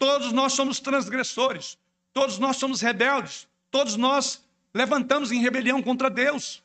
Todos 0.00 0.32
nós 0.32 0.54
somos 0.54 0.80
transgressores, 0.80 1.76
todos 2.14 2.38
nós 2.38 2.56
somos 2.56 2.80
rebeldes, 2.80 3.46
todos 3.70 3.96
nós 3.96 4.42
levantamos 4.72 5.30
em 5.30 5.42
rebelião 5.42 5.82
contra 5.82 6.08
Deus. 6.08 6.62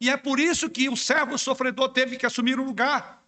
E 0.00 0.10
é 0.10 0.16
por 0.16 0.40
isso 0.40 0.68
que 0.68 0.88
o 0.88 0.96
servo 0.96 1.38
sofredor 1.38 1.90
teve 1.90 2.16
que 2.16 2.26
assumir 2.26 2.58
o 2.58 2.64
lugar. 2.64 3.22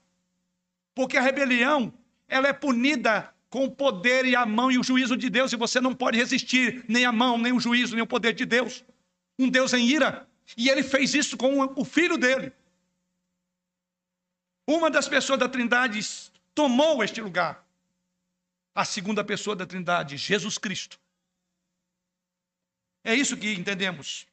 Porque 0.92 1.16
a 1.16 1.20
rebelião, 1.20 1.94
ela 2.26 2.48
é 2.48 2.52
punida 2.52 3.32
com 3.48 3.64
o 3.64 3.70
poder 3.70 4.24
e 4.24 4.34
a 4.34 4.44
mão 4.44 4.72
e 4.72 4.78
o 4.78 4.82
juízo 4.82 5.16
de 5.16 5.30
Deus, 5.30 5.52
e 5.52 5.57
você 5.57 5.80
não 5.80 5.94
pode 5.94 6.18
resistir 6.18 6.84
nem 6.88 7.05
a 7.05 7.12
mão, 7.12 7.38
nem 7.38 7.52
o 7.52 7.61
juízo, 7.61 7.94
nem 7.94 8.02
o 8.02 8.09
poder 8.09 8.32
de 8.32 8.44
Deus. 8.44 8.84
Um 9.38 9.48
Deus 9.48 9.72
em 9.72 9.86
ira. 9.86 10.28
E 10.57 10.68
ele 10.68 10.82
fez 10.82 11.14
isso 11.14 11.36
com 11.36 11.61
o 11.76 11.84
filho 11.84 12.18
dele. 12.18 12.52
Uma 14.66 14.90
das 14.90 15.07
pessoas 15.07 15.38
da 15.38 15.48
Trindade 15.48 16.00
tomou 16.57 17.05
este 17.05 17.20
lugar 17.20 17.64
a 18.75 18.85
segunda 18.85 19.22
pessoa 19.22 19.55
da 19.55 19.64
Trindade, 19.64 20.16
Jesus 20.16 20.59
Cristo. 20.59 20.99
É 23.05 23.14
isso 23.14 23.37
que 23.37 23.53
entendemos. 23.53 24.27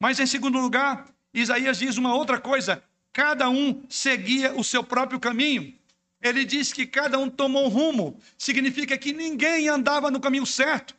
Mas, 0.00 0.18
em 0.18 0.26
segundo 0.26 0.58
lugar, 0.58 1.08
Isaías 1.34 1.78
diz 1.78 1.96
uma 1.96 2.14
outra 2.14 2.40
coisa: 2.40 2.82
cada 3.12 3.48
um 3.50 3.84
seguia 3.88 4.54
o 4.54 4.64
seu 4.64 4.82
próprio 4.82 5.20
caminho. 5.20 5.76
Ele 6.20 6.44
diz 6.44 6.72
que 6.72 6.86
cada 6.86 7.18
um 7.18 7.28
tomou 7.28 7.66
um 7.66 7.68
rumo, 7.68 8.20
significa 8.38 8.96
que 8.96 9.12
ninguém 9.12 9.68
andava 9.68 10.10
no 10.10 10.20
caminho 10.20 10.46
certo. 10.46 10.94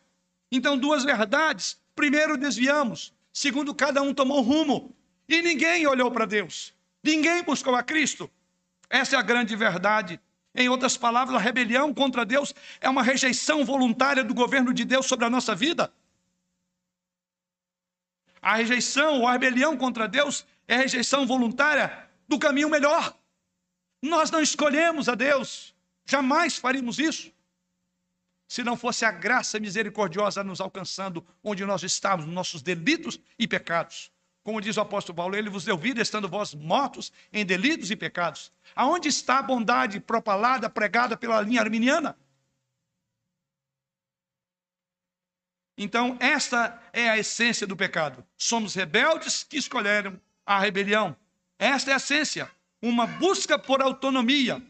Então, 0.52 0.78
duas 0.78 1.04
verdades: 1.04 1.78
primeiro, 1.96 2.38
desviamos, 2.38 3.14
segundo, 3.32 3.74
cada 3.74 4.02
um 4.02 4.14
tomou 4.14 4.40
um 4.40 4.44
rumo, 4.44 4.96
e 5.28 5.42
ninguém 5.42 5.88
olhou 5.88 6.12
para 6.12 6.26
Deus, 6.26 6.74
ninguém 7.02 7.42
buscou 7.44 7.76
a 7.76 7.82
Cristo. 7.82 8.30
Essa 8.90 9.16
é 9.16 9.20
a 9.20 9.24
grande 9.24 9.56
verdade 9.56 10.20
em 10.56 10.70
outras 10.70 10.96
palavras, 10.96 11.36
a 11.36 11.40
rebelião 11.40 11.94
contra 11.94 12.24
Deus 12.24 12.54
é 12.80 12.88
uma 12.88 13.02
rejeição 13.02 13.66
voluntária 13.66 14.24
do 14.24 14.34
governo 14.34 14.74
de 14.74 14.86
Deus 14.86 15.08
sobre 15.08 15.26
a 15.26 15.30
nossa 15.30 15.56
vida. 15.56 15.92
A 18.40 18.56
rejeição 18.56 19.22
ou 19.22 19.28
a 19.28 19.32
rebelião 19.32 19.76
contra 19.76 20.08
Deus 20.08 20.46
é 20.68 20.78
rejeição 20.78 21.26
voluntária 21.26 22.08
do 22.28 22.38
caminho 22.38 22.70
melhor. 22.70 23.18
Nós 24.02 24.30
não 24.30 24.42
escolhemos 24.42 25.10
a 25.10 25.16
Deus, 25.16 25.74
jamais 26.06 26.58
faríamos 26.58 27.00
isso. 27.00 27.32
Se 28.48 28.64
não 28.64 28.78
fosse 28.78 29.06
a 29.06 29.12
graça 29.12 29.60
misericordiosa 29.60 30.44
nos 30.44 30.62
alcançando 30.62 31.26
onde 31.44 31.66
nós 31.66 31.82
estamos, 31.82 32.26
nos 32.26 32.36
nossos 32.36 32.62
delitos 32.62 33.20
e 33.40 33.48
pecados. 33.48 34.12
Como 34.44 34.60
diz 34.60 34.76
o 34.76 34.82
apóstolo 34.82 35.16
Paulo, 35.16 35.36
ele 35.36 35.50
vos 35.50 35.64
deu 35.64 35.78
vida 35.78 36.02
estando 36.02 36.28
vós 36.28 36.54
mortos 36.54 37.14
em 37.32 37.46
delitos 37.46 37.90
e 37.90 37.96
pecados. 37.96 38.52
Aonde 38.76 39.08
está 39.08 39.40
a 39.40 39.44
bondade 39.44 40.00
propalada, 40.02 40.70
pregada 40.70 41.16
pela 41.16 41.40
linha 41.42 41.62
arminiana? 41.62 42.18
Então, 45.78 46.18
esta 46.20 46.80
é 46.92 47.10
a 47.10 47.18
essência 47.18 47.66
do 47.66 47.76
pecado. 47.76 48.24
Somos 48.38 48.76
rebeldes 48.76 49.44
que 49.44 49.58
escolheram 49.58 50.20
a 50.46 50.60
rebelião. 50.60 51.16
Esta 51.58 51.92
é 51.92 51.94
a 51.94 51.98
essência. 51.98 52.52
Uma 52.82 53.08
busca 53.08 53.58
por 53.58 53.82
autonomia. 53.82 54.62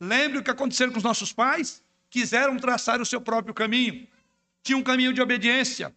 Lembre 0.00 0.38
o 0.38 0.42
que 0.42 0.50
aconteceu 0.50 0.90
com 0.90 0.96
os 0.96 1.04
nossos 1.04 1.32
pais? 1.32 1.84
Quiseram 2.08 2.56
traçar 2.56 3.00
o 3.00 3.06
seu 3.06 3.20
próprio 3.20 3.52
caminho. 3.52 4.08
Tinha 4.62 4.78
um 4.78 4.82
caminho 4.82 5.12
de 5.12 5.20
obediência, 5.20 5.94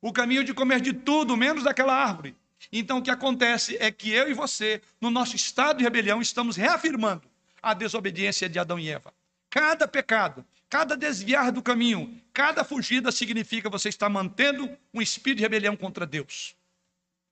o 0.00 0.12
caminho 0.12 0.44
de 0.44 0.52
comer 0.52 0.80
de 0.80 0.92
tudo, 0.92 1.36
menos 1.36 1.64
daquela 1.64 1.94
árvore. 1.94 2.36
Então, 2.72 2.98
o 2.98 3.02
que 3.02 3.10
acontece 3.10 3.76
é 3.80 3.90
que 3.90 4.10
eu 4.10 4.28
e 4.28 4.34
você, 4.34 4.80
no 5.00 5.10
nosso 5.10 5.36
estado 5.36 5.78
de 5.78 5.84
rebelião, 5.84 6.20
estamos 6.20 6.56
reafirmando 6.56 7.28
a 7.62 7.74
desobediência 7.74 8.48
de 8.48 8.58
Adão 8.58 8.78
e 8.78 8.88
Eva. 8.90 9.12
Cada 9.50 9.86
pecado, 9.86 10.44
cada 10.68 10.96
desviar 10.96 11.52
do 11.52 11.62
caminho, 11.62 12.20
cada 12.32 12.64
fugida 12.64 13.12
significa 13.12 13.70
você 13.70 13.88
está 13.88 14.08
mantendo 14.08 14.68
um 14.92 15.00
espírito 15.00 15.38
de 15.38 15.42
rebelião 15.44 15.76
contra 15.76 16.04
Deus. 16.04 16.56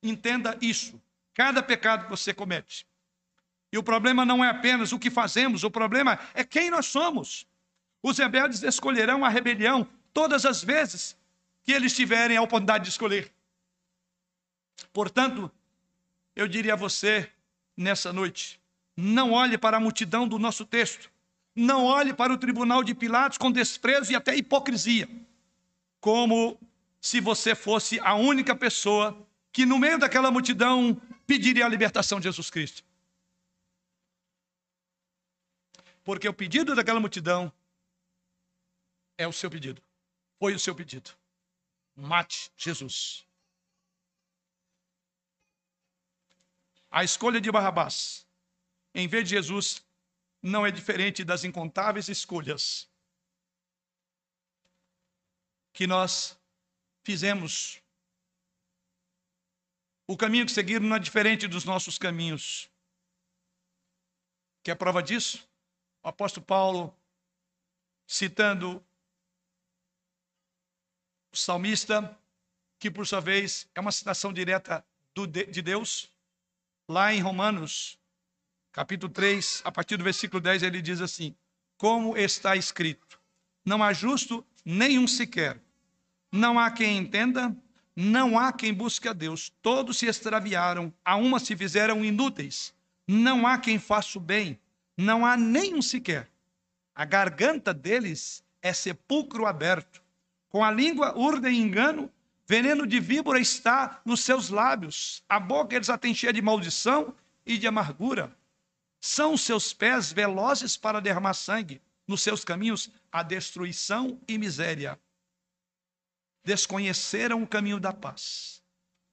Entenda 0.02 0.56
isso. 0.60 1.00
Cada 1.34 1.62
pecado 1.62 2.04
que 2.04 2.10
você 2.10 2.32
comete. 2.32 2.86
E 3.72 3.78
o 3.78 3.82
problema 3.82 4.24
não 4.24 4.44
é 4.44 4.50
apenas 4.50 4.92
o 4.92 4.98
que 4.98 5.10
fazemos, 5.10 5.64
o 5.64 5.70
problema 5.70 6.18
é 6.34 6.44
quem 6.44 6.70
nós 6.70 6.86
somos. 6.86 7.46
Os 8.02 8.18
rebeldes 8.18 8.62
escolherão 8.62 9.24
a 9.24 9.28
rebelião 9.28 9.88
todas 10.12 10.44
as 10.44 10.62
vezes 10.62 11.16
que 11.64 11.72
eles 11.72 11.94
tiverem 11.94 12.36
a 12.36 12.42
oportunidade 12.42 12.84
de 12.84 12.90
escolher. 12.90 13.32
Portanto, 14.92 15.50
eu 16.34 16.48
diria 16.48 16.74
a 16.74 16.76
você 16.76 17.30
nessa 17.76 18.12
noite: 18.12 18.60
não 18.96 19.32
olhe 19.32 19.58
para 19.58 19.76
a 19.76 19.80
multidão 19.80 20.26
do 20.26 20.38
nosso 20.38 20.64
texto, 20.64 21.10
não 21.54 21.84
olhe 21.84 22.14
para 22.14 22.32
o 22.32 22.38
tribunal 22.38 22.82
de 22.82 22.94
Pilatos 22.94 23.38
com 23.38 23.50
desprezo 23.50 24.12
e 24.12 24.16
até 24.16 24.34
hipocrisia, 24.34 25.08
como 26.00 26.58
se 27.00 27.20
você 27.20 27.54
fosse 27.54 27.98
a 28.00 28.14
única 28.14 28.54
pessoa 28.54 29.26
que, 29.52 29.66
no 29.66 29.78
meio 29.78 29.98
daquela 29.98 30.30
multidão, 30.30 31.00
pediria 31.26 31.66
a 31.66 31.68
libertação 31.68 32.18
de 32.18 32.24
Jesus 32.24 32.48
Cristo. 32.48 32.84
Porque 36.04 36.28
o 36.28 36.32
pedido 36.32 36.74
daquela 36.74 37.00
multidão 37.00 37.52
é 39.16 39.26
o 39.26 39.32
seu 39.32 39.50
pedido, 39.50 39.82
foi 40.38 40.54
o 40.54 40.58
seu 40.58 40.74
pedido. 40.74 41.10
Mate 41.94 42.50
Jesus. 42.56 43.26
A 46.94 47.02
escolha 47.02 47.40
de 47.40 47.50
Barrabás, 47.50 48.26
em 48.94 49.08
vez 49.08 49.24
de 49.26 49.30
Jesus, 49.30 49.82
não 50.42 50.66
é 50.66 50.70
diferente 50.70 51.24
das 51.24 51.42
incontáveis 51.42 52.08
escolhas 52.08 52.86
que 55.72 55.86
nós 55.86 56.38
fizemos. 57.02 57.80
O 60.06 60.18
caminho 60.18 60.44
que 60.44 60.52
seguiram 60.52 60.86
não 60.86 60.96
é 60.96 60.98
diferente 60.98 61.48
dos 61.48 61.64
nossos 61.64 61.96
caminhos. 61.96 62.70
Que 64.62 64.70
é 64.70 64.74
prova 64.74 65.02
disso? 65.02 65.48
O 66.02 66.08
apóstolo 66.08 66.44
Paulo, 66.44 66.94
citando 68.06 68.84
o 71.32 71.36
salmista, 71.36 72.20
que 72.78 72.90
por 72.90 73.06
sua 73.06 73.20
vez 73.20 73.66
é 73.74 73.80
uma 73.80 73.92
citação 73.92 74.30
direta 74.30 74.84
de 75.14 75.62
Deus, 75.62 76.11
Lá 76.88 77.14
em 77.14 77.20
Romanos, 77.20 77.96
capítulo 78.72 79.12
3, 79.12 79.62
a 79.64 79.70
partir 79.70 79.96
do 79.96 80.04
versículo 80.04 80.40
10, 80.40 80.64
ele 80.64 80.82
diz 80.82 81.00
assim: 81.00 81.34
Como 81.76 82.16
está 82.16 82.56
escrito: 82.56 83.20
Não 83.64 83.82
há 83.82 83.92
justo 83.92 84.44
nenhum 84.64 85.06
sequer, 85.06 85.60
não 86.30 86.58
há 86.58 86.70
quem 86.70 86.98
entenda, 86.98 87.56
não 87.94 88.38
há 88.38 88.52
quem 88.52 88.74
busque 88.74 89.06
a 89.06 89.12
Deus. 89.12 89.52
Todos 89.62 89.98
se 89.98 90.06
extraviaram, 90.06 90.92
a 91.04 91.14
uma 91.16 91.38
se 91.38 91.56
fizeram 91.56 92.04
inúteis. 92.04 92.74
Não 93.06 93.46
há 93.46 93.58
quem 93.58 93.78
faça 93.78 94.18
o 94.18 94.20
bem, 94.20 94.58
não 94.96 95.24
há 95.24 95.36
nenhum 95.36 95.82
sequer. 95.82 96.28
A 96.94 97.04
garganta 97.04 97.72
deles 97.72 98.44
é 98.60 98.72
sepulcro 98.72 99.46
aberto. 99.46 100.02
Com 100.48 100.64
a 100.64 100.70
língua 100.70 101.16
urdem 101.18 101.60
engano, 101.60 102.10
Veneno 102.46 102.86
de 102.86 102.98
víbora 102.98 103.38
está 103.38 104.00
nos 104.04 104.20
seus 104.20 104.48
lábios. 104.48 105.22
A 105.28 105.38
boca 105.38 105.76
eles 105.76 105.88
a 105.88 105.96
têm 105.96 106.14
cheia 106.14 106.32
de 106.32 106.42
maldição 106.42 107.14
e 107.46 107.56
de 107.56 107.66
amargura. 107.66 108.36
São 109.00 109.36
seus 109.36 109.72
pés 109.72 110.12
velozes 110.12 110.76
para 110.76 111.00
derramar 111.00 111.34
sangue. 111.34 111.80
Nos 112.06 112.22
seus 112.22 112.44
caminhos, 112.44 112.90
a 113.10 113.22
destruição 113.22 114.20
e 114.26 114.36
miséria. 114.36 115.00
Desconheceram 116.44 117.42
o 117.42 117.46
caminho 117.46 117.78
da 117.78 117.92
paz. 117.92 118.62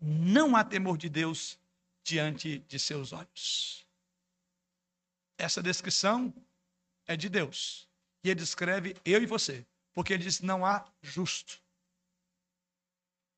Não 0.02 0.56
há 0.56 0.64
temor 0.64 0.98
de 0.98 1.08
Deus 1.08 1.60
diante 2.04 2.60
de 2.60 2.80
seus 2.80 3.14
olhos. 3.14 3.86
Essa 5.38 5.62
descrição 5.62 6.34
é 7.06 7.16
de 7.16 7.30
Deus. 7.30 7.88
E 8.24 8.30
ele 8.30 8.40
descreve 8.40 8.96
eu 9.06 9.22
e 9.22 9.26
você. 9.26 9.66
Porque 9.94 10.14
ele 10.14 10.24
diz: 10.24 10.42
não 10.42 10.66
há 10.66 10.86
justo. 11.02 11.62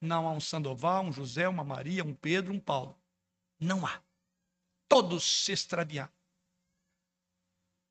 Não 0.02 0.28
há 0.28 0.32
um 0.32 0.40
Sandoval, 0.40 1.06
um 1.06 1.14
José, 1.14 1.48
uma 1.48 1.64
Maria, 1.64 2.04
um 2.04 2.16
Pedro, 2.16 2.52
um 2.52 2.60
Paulo. 2.60 3.00
Não 3.60 3.86
há. 3.86 4.02
Todos 4.90 5.24
se 5.24 5.52
extraviaram. 5.52 6.12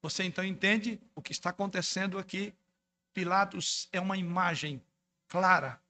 Você 0.03 0.25
então 0.25 0.45
entende 0.45 1.01
o 1.15 1.23
que 1.23 1.31
está 1.31 1.51
acontecendo 1.51 2.19
aqui? 2.19 2.53
Pilatos 3.15 3.89
é 3.93 4.01
uma 4.01 4.17
imagem 4.17 4.83
clara 5.29 5.81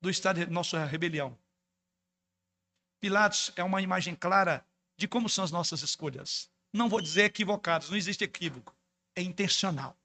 do 0.00 0.10
estado 0.10 0.44
de 0.44 0.50
nossa 0.50 0.84
rebelião. 0.84 1.36
Pilatos 3.00 3.52
é 3.56 3.64
uma 3.64 3.80
imagem 3.80 4.14
clara 4.14 4.64
de 4.96 5.08
como 5.08 5.28
são 5.28 5.42
as 5.42 5.50
nossas 5.50 5.82
escolhas. 5.82 6.50
Não 6.72 6.88
vou 6.88 7.00
dizer 7.00 7.24
equivocados, 7.24 7.88
não 7.88 7.96
existe 7.96 8.24
equívoco. 8.24 8.76
É 9.14 9.22
intencional. 9.22 9.96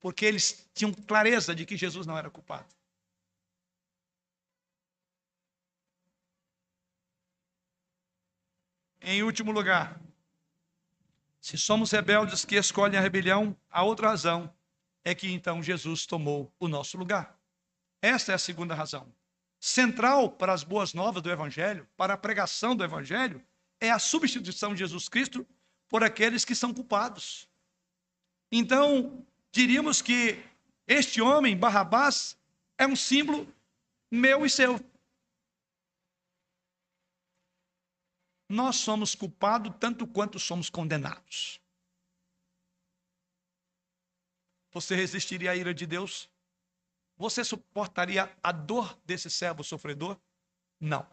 Porque 0.00 0.24
eles 0.24 0.68
tinham 0.72 0.92
clareza 0.92 1.54
de 1.54 1.66
que 1.66 1.76
Jesus 1.76 2.06
não 2.06 2.16
era 2.16 2.30
culpado. 2.30 2.66
Em 9.00 9.22
último 9.22 9.52
lugar, 9.52 10.00
se 11.40 11.56
somos 11.56 11.92
rebeldes 11.92 12.44
que 12.44 12.56
escolhem 12.56 12.98
a 12.98 13.02
rebelião, 13.02 13.56
a 13.70 13.82
outra 13.82 14.08
razão 14.08 14.52
é 15.04 15.14
que 15.14 15.30
então 15.30 15.62
Jesus 15.62 16.04
tomou 16.04 16.52
o 16.58 16.68
nosso 16.68 16.98
lugar. 16.98 17.38
Esta 18.02 18.32
é 18.32 18.34
a 18.34 18.38
segunda 18.38 18.74
razão. 18.74 19.12
Central 19.60 20.30
para 20.30 20.52
as 20.52 20.62
boas 20.62 20.94
novas 20.94 21.22
do 21.22 21.30
Evangelho, 21.30 21.88
para 21.96 22.14
a 22.14 22.18
pregação 22.18 22.76
do 22.76 22.84
Evangelho, 22.84 23.42
é 23.80 23.90
a 23.90 23.98
substituição 23.98 24.72
de 24.72 24.80
Jesus 24.80 25.08
Cristo 25.08 25.46
por 25.88 26.04
aqueles 26.04 26.44
que 26.44 26.54
são 26.54 26.74
culpados. 26.74 27.48
Então, 28.50 29.24
diríamos 29.52 30.02
que 30.02 30.42
este 30.86 31.20
homem, 31.20 31.56
Barrabás, 31.56 32.36
é 32.76 32.86
um 32.86 32.96
símbolo 32.96 33.52
meu 34.10 34.44
e 34.44 34.50
seu. 34.50 34.80
Nós 38.48 38.76
somos 38.76 39.14
culpados 39.14 39.74
tanto 39.78 40.06
quanto 40.06 40.38
somos 40.38 40.70
condenados. 40.70 41.60
Você 44.72 44.94
resistiria 44.94 45.50
à 45.50 45.56
ira 45.56 45.74
de 45.74 45.86
Deus? 45.86 46.30
Você 47.16 47.44
suportaria 47.44 48.34
a 48.42 48.52
dor 48.52 48.98
desse 49.04 49.28
servo 49.28 49.62
sofredor? 49.62 50.18
Não. 50.80 51.06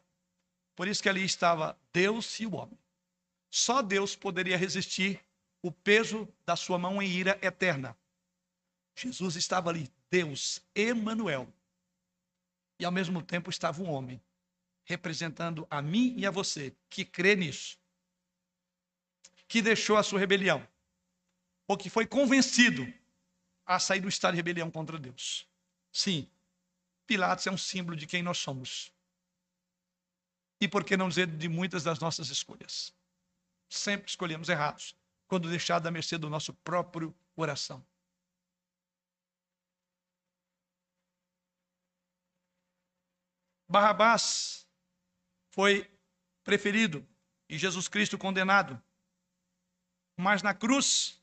Por 0.75 0.87
isso 0.87 1.01
que 1.01 1.09
ali 1.09 1.23
estava 1.23 1.77
Deus 1.91 2.39
e 2.39 2.45
o 2.45 2.55
homem. 2.55 2.77
Só 3.49 3.81
Deus 3.81 4.15
poderia 4.15 4.57
resistir 4.57 5.19
o 5.61 5.71
peso 5.71 6.27
da 6.45 6.55
sua 6.55 6.77
mão 6.77 7.01
em 7.01 7.09
ira 7.09 7.39
eterna. 7.41 7.97
Jesus 8.95 9.35
estava 9.35 9.69
ali, 9.69 9.91
Deus, 10.09 10.61
Emanuel. 10.75 11.51
E 12.79 12.85
ao 12.85 12.91
mesmo 12.91 13.21
tempo 13.21 13.49
estava 13.49 13.81
um 13.81 13.89
homem 13.89 14.21
representando 14.85 15.67
a 15.69 15.81
mim 15.81 16.13
e 16.15 16.25
a 16.25 16.31
você, 16.31 16.75
que 16.89 17.03
crê 17.03 17.35
nisso, 17.35 17.77
que 19.47 19.61
deixou 19.61 19.97
a 19.97 20.03
sua 20.03 20.19
rebelião, 20.19 20.65
ou 21.67 21.75
que 21.75 21.89
foi 21.89 22.05
convencido 22.05 22.91
a 23.65 23.79
sair 23.79 23.99
do 23.99 24.07
estado 24.07 24.33
de 24.33 24.37
rebelião 24.37 24.69
contra 24.69 24.99
Deus. 24.99 25.47
Sim, 25.91 26.29
Pilatos 27.07 27.45
é 27.47 27.51
um 27.51 27.57
símbolo 27.57 27.97
de 27.97 28.05
quem 28.05 28.21
nós 28.21 28.37
somos. 28.37 28.91
E 30.61 30.67
por 30.67 30.83
que 30.83 30.95
não 30.95 31.09
dizer 31.09 31.27
de 31.27 31.49
muitas 31.49 31.83
das 31.83 31.99
nossas 31.99 32.29
escolhas? 32.29 32.93
Sempre 33.67 34.09
escolhemos 34.09 34.49
errados, 34.49 34.95
quando 35.27 35.49
deixados 35.49 35.87
à 35.87 35.91
mercê 35.91 36.17
do 36.17 36.29
nosso 36.29 36.53
próprio 36.53 37.13
coração. 37.35 37.85
Barrabás 43.67 44.64
foi 45.55 45.89
preferido 46.43 47.07
e 47.47 47.57
Jesus 47.57 47.87
Cristo 47.87 48.17
condenado. 48.17 48.79
Mas 50.17 50.43
na 50.43 50.53
cruz, 50.53 51.17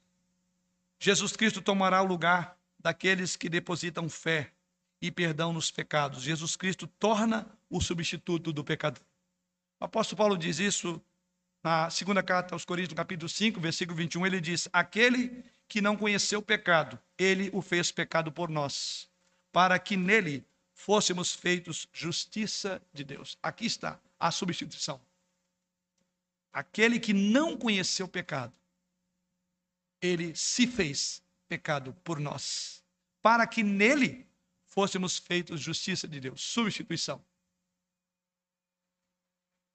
Jesus 0.98 1.36
Cristo 1.36 1.60
tomará 1.60 2.00
o 2.00 2.06
lugar 2.06 2.56
daqueles 2.78 3.36
que 3.36 3.50
depositam 3.50 4.08
fé 4.08 4.50
e 5.02 5.10
perdão 5.10 5.52
nos 5.52 5.70
pecados. 5.70 6.22
Jesus 6.22 6.56
Cristo 6.56 6.86
torna 6.86 7.46
o 7.68 7.78
substituto 7.78 8.54
do 8.54 8.64
pecador. 8.64 9.04
O 9.78 9.84
apóstolo 9.84 10.16
Paulo 10.16 10.38
diz 10.38 10.58
isso 10.58 11.00
na 11.62 11.90
segunda 11.90 12.22
carta 12.22 12.54
aos 12.54 12.64
Coríntios, 12.64 12.96
capítulo 12.96 13.28
5, 13.28 13.60
versículo 13.60 13.98
21, 13.98 14.26
ele 14.26 14.40
diz: 14.40 14.66
Aquele 14.72 15.44
que 15.68 15.82
não 15.82 15.94
conheceu 15.96 16.38
o 16.38 16.42
pecado, 16.42 16.98
ele 17.18 17.50
o 17.52 17.60
fez 17.60 17.92
pecado 17.92 18.32
por 18.32 18.48
nós, 18.48 19.10
para 19.52 19.78
que 19.78 19.94
nele 19.94 20.42
fôssemos 20.72 21.34
feitos 21.34 21.86
justiça 21.92 22.80
de 22.94 23.04
Deus. 23.04 23.36
Aqui 23.42 23.66
está 23.66 24.00
a 24.22 24.30
substituição. 24.30 25.04
Aquele 26.52 27.00
que 27.00 27.12
não 27.12 27.58
conheceu 27.58 28.06
pecado, 28.06 28.54
ele 30.00 30.34
se 30.36 30.64
fez 30.64 31.20
pecado 31.48 31.92
por 32.04 32.20
nós, 32.20 32.84
para 33.20 33.48
que 33.48 33.64
nele 33.64 34.28
fôssemos 34.66 35.18
feitos 35.18 35.60
justiça 35.60 36.06
de 36.06 36.20
Deus. 36.20 36.40
Substituição. 36.40 37.24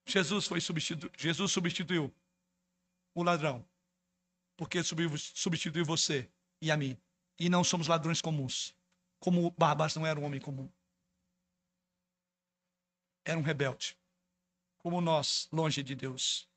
Jesus 0.05 0.47
foi 0.47 0.61
substitu... 0.61 1.11
Jesus 1.17 1.51
substituiu 1.51 2.13
o 3.13 3.23
ladrão, 3.23 3.67
porque 4.55 4.81
substituiu 4.81 5.83
você 5.85 6.29
e 6.61 6.71
a 6.71 6.77
mim. 6.77 6.97
E 7.37 7.49
não 7.49 7.65
somos 7.65 7.87
ladrões 7.87 8.21
comuns, 8.21 8.73
como 9.19 9.51
Barrabás 9.51 9.93
não 9.95 10.07
era 10.07 10.17
um 10.17 10.23
homem 10.23 10.39
comum. 10.39 10.71
Era 13.25 13.37
um 13.37 13.43
rebelde 13.43 13.96
como 14.79 15.01
nós, 15.01 15.47
longe 15.51 15.83
de 15.83 15.95
Deus. 15.95 16.47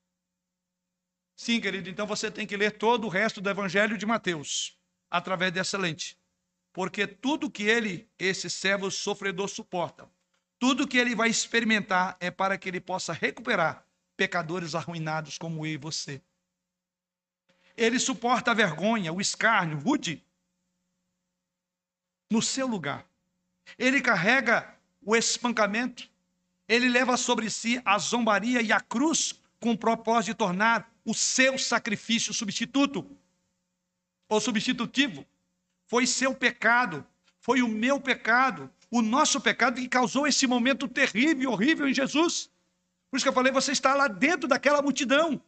Sim, 1.37 1.61
querido, 1.61 1.89
então 1.89 2.07
você 2.07 2.31
tem 2.31 2.47
que 2.47 2.57
ler 2.57 2.77
todo 2.77 3.07
o 3.07 3.09
resto 3.09 3.41
do 3.41 3.49
Evangelho 3.49 3.97
de 3.97 4.05
Mateus, 4.05 4.79
através 5.11 5.53
dessa 5.53 5.79
lente. 5.79 6.19
Porque 6.73 7.07
tudo 7.07 7.51
que 7.51 7.63
ele, 7.63 8.09
esse 8.19 8.51
servo 8.51 8.91
sofredor, 8.91 9.49
suporta, 9.49 10.09
tudo 10.59 10.87
que 10.87 10.99
ele 10.99 11.15
vai 11.15 11.31
experimentar 11.31 12.17
é 12.21 12.31
para 12.31 12.59
que 12.59 12.69
ele 12.69 12.81
possa 12.81 13.13
recuperar 13.15 13.87
pecadores 14.17 14.75
arruinados 14.75 15.39
como 15.39 15.65
eu 15.65 15.73
e 15.73 15.77
você. 15.79 16.23
Ele 17.75 17.99
suporta 17.99 18.51
a 18.51 18.55
vergonha, 18.55 19.11
o 19.11 19.21
escárnio, 19.21 19.79
rude, 19.79 20.23
no 22.31 22.43
seu 22.43 22.67
lugar. 22.67 23.09
Ele 23.79 24.03
carrega 24.03 24.77
o 25.01 25.17
espancamento, 25.17 26.10
ele 26.71 26.89
leva 26.89 27.17
sobre 27.17 27.51
si 27.51 27.83
a 27.85 27.99
zombaria 27.99 28.63
e 28.63 28.71
a 28.71 28.79
cruz 28.79 29.35
com 29.59 29.73
o 29.73 29.77
propósito 29.77 30.27
de 30.27 30.35
tornar 30.35 30.89
o 31.05 31.13
seu 31.13 31.59
sacrifício 31.59 32.33
substituto 32.33 33.05
ou 34.29 34.41
substitutivo. 34.41 35.27
Foi 35.89 36.07
seu 36.07 36.33
pecado, 36.33 37.05
foi 37.41 37.61
o 37.61 37.67
meu 37.67 37.99
pecado, 38.01 38.71
o 38.89 39.03
nosso 39.03 39.41
pecado 39.41 39.81
que 39.81 39.89
causou 39.89 40.29
esse 40.29 40.47
momento 40.47 40.87
terrível, 40.87 41.51
horrível 41.51 41.89
em 41.89 41.93
Jesus. 41.93 42.49
Por 43.11 43.17
isso 43.17 43.25
que 43.25 43.29
eu 43.29 43.33
falei, 43.33 43.51
você 43.51 43.73
está 43.73 43.93
lá 43.97 44.07
dentro 44.07 44.47
daquela 44.47 44.81
multidão. 44.81 45.43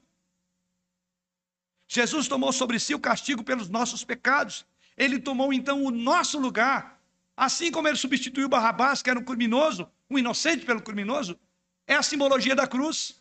Jesus 1.87 2.27
tomou 2.27 2.53
sobre 2.53 2.81
si 2.81 2.97
o 2.97 2.99
castigo 2.99 3.45
pelos 3.45 3.69
nossos 3.69 4.03
pecados. 4.03 4.67
Ele 4.97 5.21
tomou 5.21 5.53
então 5.53 5.85
o 5.85 5.93
nosso 5.93 6.37
lugar. 6.41 7.01
Assim 7.37 7.71
como 7.71 7.87
ele 7.87 7.97
substituiu 7.97 8.49
Barrabás, 8.49 9.03
que 9.03 9.09
era 9.09 9.21
um 9.21 9.25
criminoso, 9.25 9.89
um 10.13 10.19
inocente 10.19 10.65
pelo 10.65 10.83
criminoso, 10.83 11.39
é 11.87 11.95
a 11.95 12.03
simbologia 12.03 12.55
da 12.55 12.67
cruz. 12.67 13.21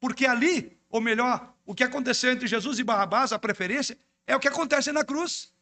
Porque 0.00 0.26
ali, 0.26 0.76
ou 0.90 1.00
melhor, 1.00 1.54
o 1.64 1.74
que 1.74 1.84
aconteceu 1.84 2.32
entre 2.32 2.46
Jesus 2.46 2.78
e 2.78 2.84
Barrabás, 2.84 3.32
a 3.32 3.38
preferência, 3.38 3.96
é 4.26 4.34
o 4.34 4.40
que 4.40 4.48
acontece 4.48 4.92
na 4.92 5.04
cruz. 5.04 5.52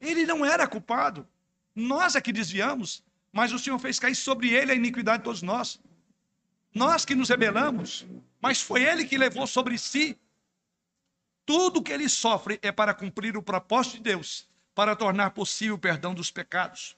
Ele 0.00 0.24
não 0.24 0.44
era 0.44 0.66
culpado. 0.66 1.26
Nós 1.74 2.14
é 2.14 2.20
que 2.20 2.32
desviamos, 2.32 3.02
mas 3.32 3.52
o 3.52 3.58
Senhor 3.58 3.78
fez 3.78 3.98
cair 3.98 4.14
sobre 4.14 4.50
ele 4.50 4.72
a 4.72 4.74
iniquidade 4.74 5.18
de 5.18 5.24
todos 5.24 5.42
nós. 5.42 5.80
Nós 6.74 7.04
que 7.04 7.14
nos 7.14 7.28
rebelamos, 7.28 8.06
mas 8.40 8.60
foi 8.60 8.84
ele 8.84 9.04
que 9.04 9.18
levou 9.18 9.46
sobre 9.46 9.76
si. 9.78 10.18
Tudo 11.44 11.82
que 11.82 11.92
ele 11.92 12.08
sofre 12.08 12.58
é 12.62 12.70
para 12.70 12.94
cumprir 12.94 13.36
o 13.36 13.42
propósito 13.42 13.96
de 13.96 14.02
Deus, 14.02 14.48
para 14.74 14.94
tornar 14.94 15.30
possível 15.30 15.74
o 15.74 15.78
perdão 15.78 16.14
dos 16.14 16.30
pecados. 16.30 16.96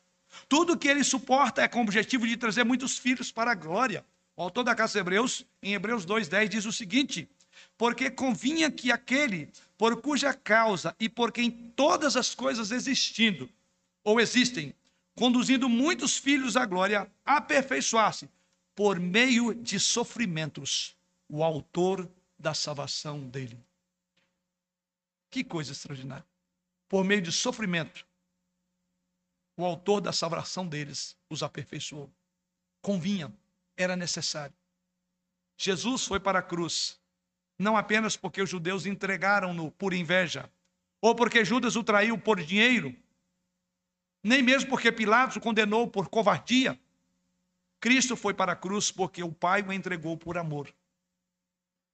Tudo 0.48 0.76
que 0.76 0.88
ele 0.88 1.04
suporta 1.04 1.62
é 1.62 1.68
com 1.68 1.80
o 1.80 1.82
objetivo 1.82 2.26
de 2.26 2.36
trazer 2.36 2.64
muitos 2.64 2.98
filhos 2.98 3.32
para 3.32 3.52
a 3.52 3.54
glória. 3.54 4.04
O 4.36 4.42
autor 4.42 4.64
da 4.64 4.74
Casa 4.74 4.94
de 4.94 4.98
Hebreus, 5.00 5.44
em 5.62 5.74
Hebreus 5.74 6.06
2,10, 6.06 6.48
diz 6.48 6.64
o 6.64 6.72
seguinte: 6.72 7.28
Porque 7.76 8.10
convinha 8.10 8.70
que 8.70 8.90
aquele 8.90 9.50
por 9.76 10.00
cuja 10.00 10.32
causa 10.32 10.94
e 10.98 11.08
por 11.08 11.32
quem 11.32 11.50
todas 11.50 12.16
as 12.16 12.34
coisas 12.34 12.70
existindo 12.70 13.50
ou 14.04 14.20
existem, 14.20 14.74
conduzindo 15.14 15.68
muitos 15.68 16.16
filhos 16.16 16.56
à 16.56 16.64
glória, 16.64 17.10
aperfeiçoasse 17.24 18.28
por 18.74 18.98
meio 18.98 19.54
de 19.54 19.78
sofrimentos 19.78 20.96
o 21.28 21.44
autor 21.44 22.08
da 22.38 22.54
salvação 22.54 23.20
dele. 23.28 23.58
Que 25.30 25.44
coisa 25.44 25.72
extraordinária. 25.72 26.24
Por 26.88 27.04
meio 27.04 27.22
de 27.22 27.30
sofrimento, 27.30 28.04
o 29.60 29.64
autor 29.64 30.00
da 30.00 30.12
salvação 30.12 30.66
deles 30.66 31.16
os 31.28 31.42
aperfeiçoou. 31.42 32.10
Convinha, 32.82 33.32
era 33.76 33.96
necessário. 33.96 34.54
Jesus 35.56 36.06
foi 36.06 36.18
para 36.18 36.38
a 36.38 36.42
cruz, 36.42 36.98
não 37.58 37.76
apenas 37.76 38.16
porque 38.16 38.40
os 38.40 38.48
judeus 38.48 38.86
entregaram-no 38.86 39.70
por 39.72 39.92
inveja, 39.92 40.50
ou 41.00 41.14
porque 41.14 41.44
Judas 41.44 41.76
o 41.76 41.84
traiu 41.84 42.18
por 42.18 42.42
dinheiro, 42.42 42.96
nem 44.22 44.42
mesmo 44.42 44.70
porque 44.70 44.90
Pilatos 44.92 45.36
o 45.36 45.40
condenou 45.40 45.86
por 45.88 46.08
covardia. 46.08 46.78
Cristo 47.78 48.16
foi 48.16 48.34
para 48.34 48.52
a 48.52 48.56
cruz 48.56 48.90
porque 48.90 49.22
o 49.22 49.32
Pai 49.32 49.62
o 49.62 49.72
entregou 49.72 50.16
por 50.16 50.36
amor. 50.36 50.72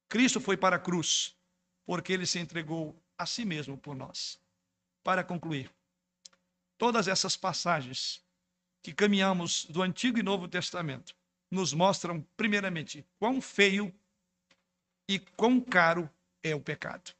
Cristo 0.08 0.40
foi 0.40 0.56
para 0.56 0.76
a 0.76 0.80
cruz 0.80 1.36
porque 1.84 2.12
ele 2.12 2.26
se 2.26 2.38
entregou 2.38 3.00
a 3.16 3.26
si 3.26 3.44
mesmo 3.44 3.76
por 3.78 3.94
nós. 3.94 4.40
Para 5.04 5.22
concluir, 5.22 5.70
todas 6.78 7.08
essas 7.08 7.36
passagens 7.36 8.24
que 8.82 8.94
caminhamos 8.94 9.64
do 9.66 9.82
Antigo 9.82 10.18
e 10.18 10.22
Novo 10.22 10.48
Testamento 10.48 11.16
nos 11.50 11.72
mostram, 11.72 12.22
primeiramente, 12.36 13.06
quão 13.18 13.40
feio 13.40 13.94
e 15.08 15.18
quão 15.18 15.60
caro 15.60 16.10
é 16.42 16.54
o 16.54 16.60
pecado. 16.60 17.14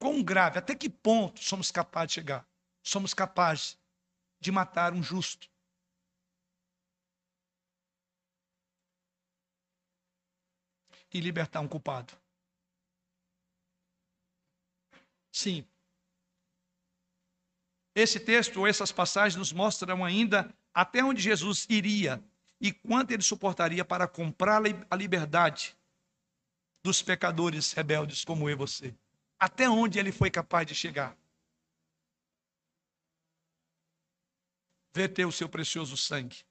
Quão 0.00 0.22
grave, 0.22 0.58
até 0.58 0.74
que 0.74 0.88
ponto 0.88 1.42
somos 1.42 1.70
capazes 1.70 2.08
de 2.08 2.14
chegar? 2.14 2.48
Somos 2.82 3.12
capazes 3.12 3.78
de 4.40 4.50
matar 4.50 4.94
um 4.94 5.02
justo. 5.02 5.48
E 11.12 11.20
libertar 11.20 11.60
um 11.60 11.68
culpado. 11.68 12.16
Sim. 15.32 15.66
Esse 17.94 18.20
texto 18.20 18.58
ou 18.58 18.66
essas 18.66 18.92
passagens 18.92 19.36
nos 19.36 19.52
mostram 19.52 20.04
ainda 20.04 20.52
até 20.72 21.02
onde 21.02 21.20
Jesus 21.20 21.66
iria 21.68 22.22
e 22.60 22.72
quanto 22.72 23.10
ele 23.10 23.22
suportaria 23.22 23.84
para 23.84 24.06
comprar 24.06 24.62
a 24.90 24.96
liberdade 24.96 25.76
dos 26.82 27.02
pecadores 27.02 27.72
rebeldes 27.72 28.24
como 28.24 28.48
eu 28.48 28.52
e 28.52 28.56
você. 28.56 28.94
Até 29.38 29.68
onde 29.68 29.98
ele 29.98 30.12
foi 30.12 30.30
capaz 30.30 30.66
de 30.66 30.74
chegar. 30.74 31.16
Verteu 34.94 35.28
o 35.28 35.32
seu 35.32 35.48
precioso 35.48 35.96
sangue. 35.96 36.44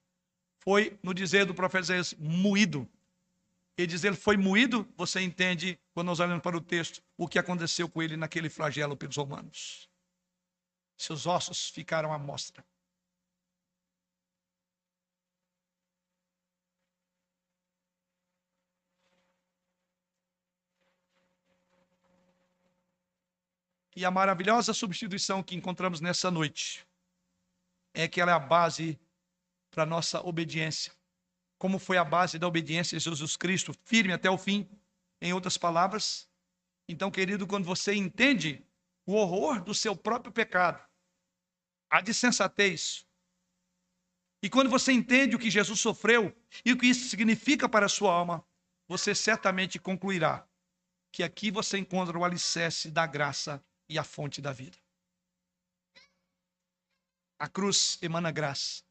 Foi, 0.60 0.98
no 1.04 1.14
dizer 1.14 1.46
do 1.46 1.54
profeta 1.54 1.84
Isaías, 1.84 2.14
moído. 2.18 2.88
E 3.78 3.88
dizer 3.88 4.16
foi 4.16 4.36
moído, 4.36 4.88
você 4.98 5.22
entende, 5.22 5.80
quando 5.94 6.08
nós 6.08 6.20
olhamos 6.20 6.44
para 6.44 6.58
o 6.58 6.62
texto, 6.62 7.02
o 7.16 7.28
que 7.28 7.40
aconteceu 7.40 7.88
com 7.88 8.02
ele 8.02 8.18
naquele 8.18 8.50
flagelo 8.50 8.98
pelos 8.98 9.16
romanos. 9.16 9.90
Seus 11.00 11.26
ossos 11.26 11.70
ficaram 11.70 12.12
à 12.12 12.20
mostra. 12.20 12.62
E 23.96 24.04
a 24.04 24.12
maravilhosa 24.12 24.74
substituição 24.74 25.42
que 25.42 25.56
encontramos 25.56 26.02
nessa 26.02 26.30
noite 26.30 26.86
é 27.94 28.06
que 28.06 28.20
ela 28.20 28.32
é 28.32 28.36
a 28.36 28.40
base 28.40 29.00
para 29.72 29.86
nossa 29.86 30.20
obediência. 30.22 30.94
Como 31.58 31.80
foi 31.80 31.98
a 31.98 32.04
base 32.04 32.38
da 32.38 32.46
obediência 32.48 32.98
de 32.98 33.04
Jesus 33.06 33.38
Cristo, 33.38 33.74
firme 33.86 34.12
até 34.12 34.30
o 34.30 34.38
fim, 34.38 34.70
em 35.22 35.32
outras 35.32 35.58
palavras. 35.58 36.30
Então, 36.90 37.10
querido, 37.10 37.48
quando 37.48 37.64
você 37.64 37.96
entende 37.96 38.66
o 39.06 39.14
horror 39.14 39.64
do 39.64 39.74
seu 39.74 39.96
próprio 39.96 40.32
pecado, 40.32 40.89
a 41.90 42.02
dissensatez, 42.02 43.06
e 44.42 44.50
quando 44.50 44.70
você 44.70 44.92
entende 44.92 45.36
o 45.36 45.40
que 45.40 45.52
Jesus 45.52 45.80
sofreu 45.80 46.36
e 46.64 46.72
o 46.72 46.78
que 46.78 46.88
isso 46.88 47.10
significa 47.10 47.68
para 47.68 47.88
a 47.88 47.90
sua 47.90 48.14
alma, 48.14 48.46
você 48.88 49.14
certamente 49.14 49.78
concluirá 49.78 50.48
que 51.12 51.24
aqui 51.24 51.52
você 51.52 51.78
encontra 51.78 52.18
o 52.18 52.24
alicerce 52.24 52.90
da 52.90 53.06
graça 53.06 53.64
e 53.88 53.98
a 54.00 54.04
fonte 54.04 54.42
da 54.42 54.54
vida. 54.54 54.78
A 57.38 57.48
cruz 57.48 57.98
emana 58.02 58.32
graça. 58.32 58.84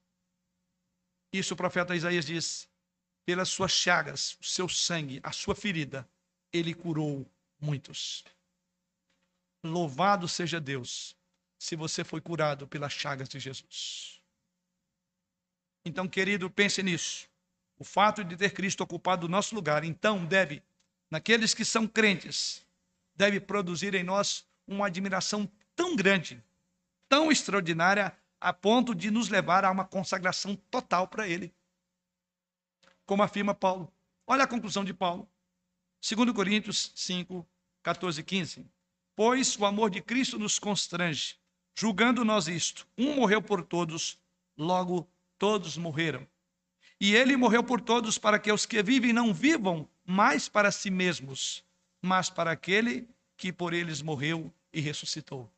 Isso 1.32 1.55
o 1.55 1.57
profeta 1.57 1.96
Isaías 1.96 2.26
diz: 2.26 2.68
pelas 3.24 3.49
suas 3.49 3.72
chagas, 3.72 4.36
o 4.40 4.44
seu 4.44 4.68
sangue, 4.68 5.20
a 5.22 5.32
sua 5.32 5.55
ferida, 5.55 6.09
ele 6.53 6.74
curou 6.74 7.30
muitos. 7.61 8.24
Louvado 9.64 10.28
seja 10.28 10.61
Deus, 10.61 11.18
se 11.59 11.75
você 11.75 12.05
foi 12.05 12.21
curado 12.21 12.67
pelas 12.69 12.93
chagas 12.93 13.29
de 13.29 13.39
Jesus. 13.41 14.23
Então, 15.85 16.07
querido, 16.07 16.49
pense 16.49 16.83
nisso. 16.83 17.29
O 17.79 17.85
fato 17.85 18.25
de 18.25 18.37
ter 18.37 18.53
Cristo 18.53 18.83
ocupado 18.83 19.27
o 19.27 19.29
nosso 19.29 19.55
lugar, 19.55 19.85
então, 19.85 20.25
deve, 20.25 20.63
naqueles 21.11 21.55
que 21.55 21.65
são 21.65 21.87
crentes, 21.87 22.65
deve 23.15 23.41
produzir 23.41 23.95
em 23.95 24.03
nós 24.03 24.47
uma 24.67 24.87
admiração 24.87 25.51
tão 25.75 25.97
grande, 25.97 26.43
tão 27.09 27.31
extraordinária, 27.33 28.17
a 28.41 28.53
ponto 28.53 28.95
de 28.95 29.11
nos 29.11 29.29
levar 29.29 29.65
a 29.65 29.71
uma 29.71 29.85
consagração 29.85 30.55
total 30.71 31.09
para 31.09 31.27
Ele. 31.27 31.53
Como 33.05 33.23
afirma 33.23 33.55
Paulo. 33.55 33.93
Olha 34.27 34.45
a 34.45 34.49
conclusão 34.49 34.85
de 34.85 34.95
Paulo. 34.95 35.29
2 36.01 36.33
Coríntios 36.33 36.93
5, 36.95 37.47
14 37.83 38.21
e 38.21 38.25
15. 38.25 38.67
Pois 39.17 39.57
o 39.57 39.67
amor 39.67 39.91
de 39.91 40.01
Cristo 40.01 40.39
nos 40.39 40.59
constrange, 40.59 41.37
julgando 41.79 42.24
nós 42.24 42.49
isto: 42.49 42.89
um 42.99 43.14
morreu 43.14 43.41
por 43.41 43.62
todos, 43.62 44.18
logo 44.57 45.09
todos 45.39 45.76
morreram. 45.76 46.26
E 47.01 47.14
ele 47.14 47.37
morreu 47.37 47.62
por 47.62 47.81
todos 47.81 48.18
para 48.18 48.41
que 48.41 48.51
os 48.51 48.66
que 48.66 48.83
vivem 48.83 49.12
não 49.12 49.33
vivam 49.33 49.89
mais 50.05 50.49
para 50.49 50.72
si 50.72 50.91
mesmos, 50.91 51.64
mas 52.03 52.29
para 52.29 52.51
aquele 52.51 53.09
que 53.37 53.53
por 53.53 53.72
eles 53.72 54.03
morreu 54.03 54.53
e 54.72 54.81
ressuscitou. 54.81 55.49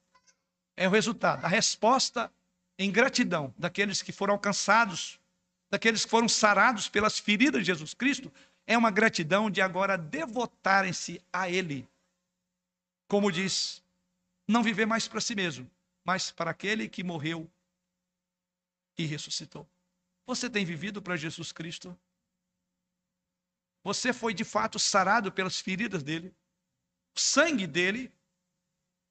É 0.77 0.87
o 0.87 0.91
resultado, 0.91 1.43
a 1.43 1.49
resposta 1.49 2.31
em 2.79 2.91
gratidão 2.91 3.55
daqueles 3.57 4.03
que 4.03 4.13
foram 4.13 4.35
alcançados, 4.35 5.19
daqueles 5.71 6.05
que 6.05 6.11
foram 6.11 6.29
sarados 6.29 6.87
pelas 6.87 7.19
feridas 7.19 7.63
de 7.63 7.69
Jesus 7.69 7.95
Cristo, 7.95 8.31
é 8.67 8.77
uma 8.77 8.91
gratidão 8.91 9.51
de 9.51 9.63
agora 9.63 9.97
devotarem-se 9.97 11.19
a 11.33 11.49
Ele. 11.49 11.89
Como 13.09 13.33
diz, 13.33 13.83
não 14.47 14.63
viver 14.63 14.87
mais 14.87 15.09
para 15.09 15.21
si 15.21 15.35
mesmo, 15.35 15.69
mas 16.11 16.33
para 16.33 16.51
aquele 16.51 16.89
que 16.89 17.05
morreu 17.05 17.49
e 18.99 19.07
ressuscitou. 19.07 19.65
Você 20.27 20.51
tem 20.51 20.65
vivido 20.65 21.01
para 21.01 21.17
Jesus 21.17 21.53
Cristo? 21.53 21.97
Você 23.85 24.13
foi 24.13 24.35
de 24.35 24.43
fato 24.43 24.77
sarado 24.77 25.31
pelas 25.31 25.61
feridas 25.61 26.03
dele? 26.03 26.35
O 27.17 27.21
sangue 27.21 27.65
dele 27.65 28.13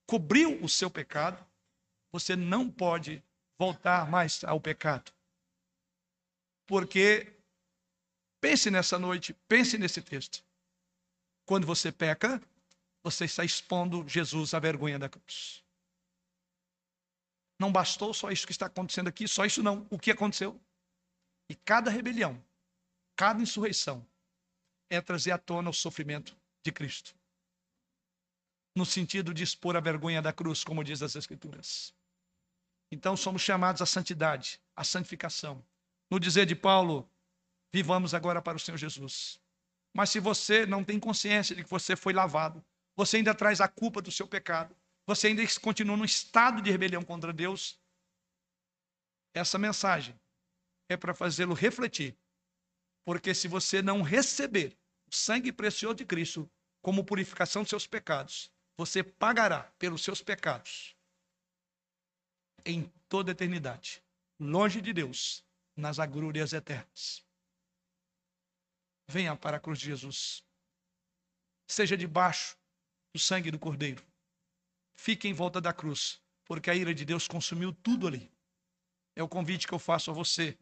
cobriu 0.06 0.62
o 0.62 0.68
seu 0.68 0.92
pecado, 0.92 1.40
você 2.12 2.36
não 2.36 2.70
pode 2.70 3.24
voltar 3.58 4.06
mais 4.10 4.44
ao 4.44 4.60
pecado. 4.60 5.10
Porque, 6.68 7.34
pense 8.42 8.70
nessa 8.70 9.00
noite, 9.00 9.34
pense 9.48 9.78
nesse 9.78 10.02
texto. 10.02 10.44
Quando 11.46 11.66
você 11.66 11.94
peca, 11.94 12.42
você 13.02 13.24
está 13.24 13.46
expondo 13.46 14.06
Jesus 14.06 14.54
à 14.54 14.60
vergonha 14.60 15.00
da 15.00 15.08
cruz. 15.08 15.64
Não 17.60 17.72
bastou 17.72 18.14
só 18.14 18.32
isso 18.32 18.48
que 18.48 18.54
está 18.54 18.68
acontecendo 18.68 19.10
aqui, 19.10 19.28
só 19.28 19.46
isso 19.46 19.62
não. 19.62 19.86
O 19.90 20.00
que 20.00 20.12
aconteceu? 20.12 20.60
E 21.50 21.56
cada 21.56 21.92
rebelião, 21.92 22.42
cada 23.16 23.42
insurreição, 23.42 24.06
é 24.90 25.02
trazer 25.02 25.32
à 25.32 25.38
tona 25.38 25.70
o 25.70 25.74
sofrimento 25.74 26.36
de 26.64 26.72
Cristo 26.72 27.20
no 28.80 28.86
sentido 28.86 29.34
de 29.34 29.44
expor 29.44 29.76
a 29.76 29.82
vergonha 29.82 30.22
da 30.22 30.32
cruz, 30.32 30.64
como 30.64 30.84
diz 30.84 31.02
as 31.02 31.16
Escrituras. 31.16 31.94
Então 32.90 33.16
somos 33.16 33.42
chamados 33.42 33.82
à 33.82 33.86
santidade, 33.86 34.60
à 34.76 34.84
santificação. 34.84 35.64
No 36.10 36.20
dizer 36.20 36.46
de 36.46 36.56
Paulo, 36.56 37.08
vivamos 37.74 38.14
agora 38.14 38.42
para 38.42 38.56
o 38.58 38.60
Senhor 38.60 38.78
Jesus. 38.78 39.40
Mas 39.94 40.10
se 40.10 40.20
você 40.20 40.66
não 40.66 40.84
tem 40.84 41.00
consciência 41.00 41.56
de 41.56 41.64
que 41.64 41.70
você 41.70 41.96
foi 41.96 42.14
lavado, 42.14 42.64
você 42.96 43.18
ainda 43.18 43.36
traz 43.36 43.60
a 43.60 43.68
culpa 43.68 44.02
do 44.02 44.12
seu 44.12 44.28
pecado, 44.28 44.76
você 45.10 45.26
ainda 45.26 45.42
continua 45.60 45.98
num 45.98 46.06
estado 46.06 46.62
de 46.62 46.70
rebelião 46.70 47.04
contra 47.04 47.34
Deus, 47.34 47.82
essa 49.34 49.58
mensagem 49.58 50.14
é 50.88 50.96
para 50.96 51.16
fazê-lo 51.16 51.56
refletir. 51.56 52.16
Porque 53.04 53.34
se 53.34 53.48
você 53.48 53.82
não 53.82 54.04
receber 54.04 54.78
o 55.08 55.16
sangue 55.16 55.52
precioso 55.52 55.96
de 55.96 56.06
Cristo 56.06 56.48
como 56.80 57.04
purificação 57.04 57.64
de 57.64 57.70
seus 57.70 57.88
pecados, 57.88 58.52
você 58.78 59.02
pagará 59.02 59.64
pelos 59.80 60.04
seus 60.04 60.22
pecados 60.22 60.96
em 62.64 62.84
toda 63.08 63.32
a 63.32 63.34
eternidade, 63.34 64.04
longe 64.40 64.80
de 64.80 64.94
Deus, 64.94 65.44
nas 65.76 65.98
agrúrias 65.98 66.54
eternas. 66.54 67.26
Venha 69.08 69.36
para 69.36 69.58
a 69.58 69.60
cruz 69.60 69.80
de 69.80 69.86
Jesus. 69.86 70.44
Seja 71.68 71.98
debaixo 71.98 72.56
do 73.12 73.20
sangue 73.20 73.50
do 73.50 73.58
Cordeiro. 73.58 74.09
Fique 75.02 75.30
em 75.30 75.34
volta 75.34 75.62
da 75.62 75.72
cruz, 75.72 76.22
porque 76.44 76.70
a 76.70 76.76
ira 76.76 76.94
de 76.94 77.06
Deus 77.06 77.26
consumiu 77.26 77.72
tudo 77.72 78.06
ali. 78.06 78.30
É 79.16 79.24
o 79.24 79.30
convite 79.30 79.66
que 79.66 79.74
eu 79.74 79.80
faço 79.80 80.12
a 80.12 80.14
você, 80.14 80.60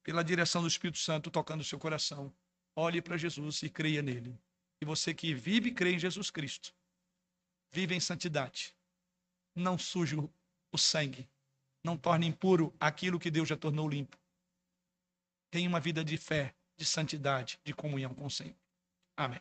pela 0.00 0.22
direção 0.22 0.62
do 0.62 0.68
Espírito 0.68 0.98
Santo 0.98 1.28
tocando 1.28 1.60
o 1.60 1.64
seu 1.64 1.76
coração. 1.76 2.32
Olhe 2.76 3.02
para 3.02 3.16
Jesus 3.16 3.64
e 3.64 3.68
creia 3.68 4.00
nele. 4.00 4.38
E 4.80 4.84
você 4.84 5.12
que 5.12 5.34
vive 5.34 5.70
e 5.70 5.74
crê 5.74 5.94
em 5.94 5.98
Jesus 5.98 6.30
Cristo, 6.30 6.72
vive 7.72 7.96
em 7.96 8.00
santidade. 8.00 8.76
Não 9.56 9.76
suje 9.76 10.14
o 10.16 10.78
sangue. 10.78 11.28
Não 11.82 11.96
torne 11.96 12.28
impuro 12.28 12.72
aquilo 12.78 13.18
que 13.18 13.28
Deus 13.28 13.48
já 13.48 13.56
tornou 13.56 13.88
limpo. 13.88 14.16
Tenha 15.50 15.68
uma 15.68 15.80
vida 15.80 16.04
de 16.04 16.16
fé, 16.16 16.54
de 16.76 16.84
santidade, 16.84 17.58
de 17.64 17.74
comunhão 17.74 18.14
com 18.14 18.26
o 18.26 18.30
Senhor. 18.30 18.56
Amém. 19.16 19.40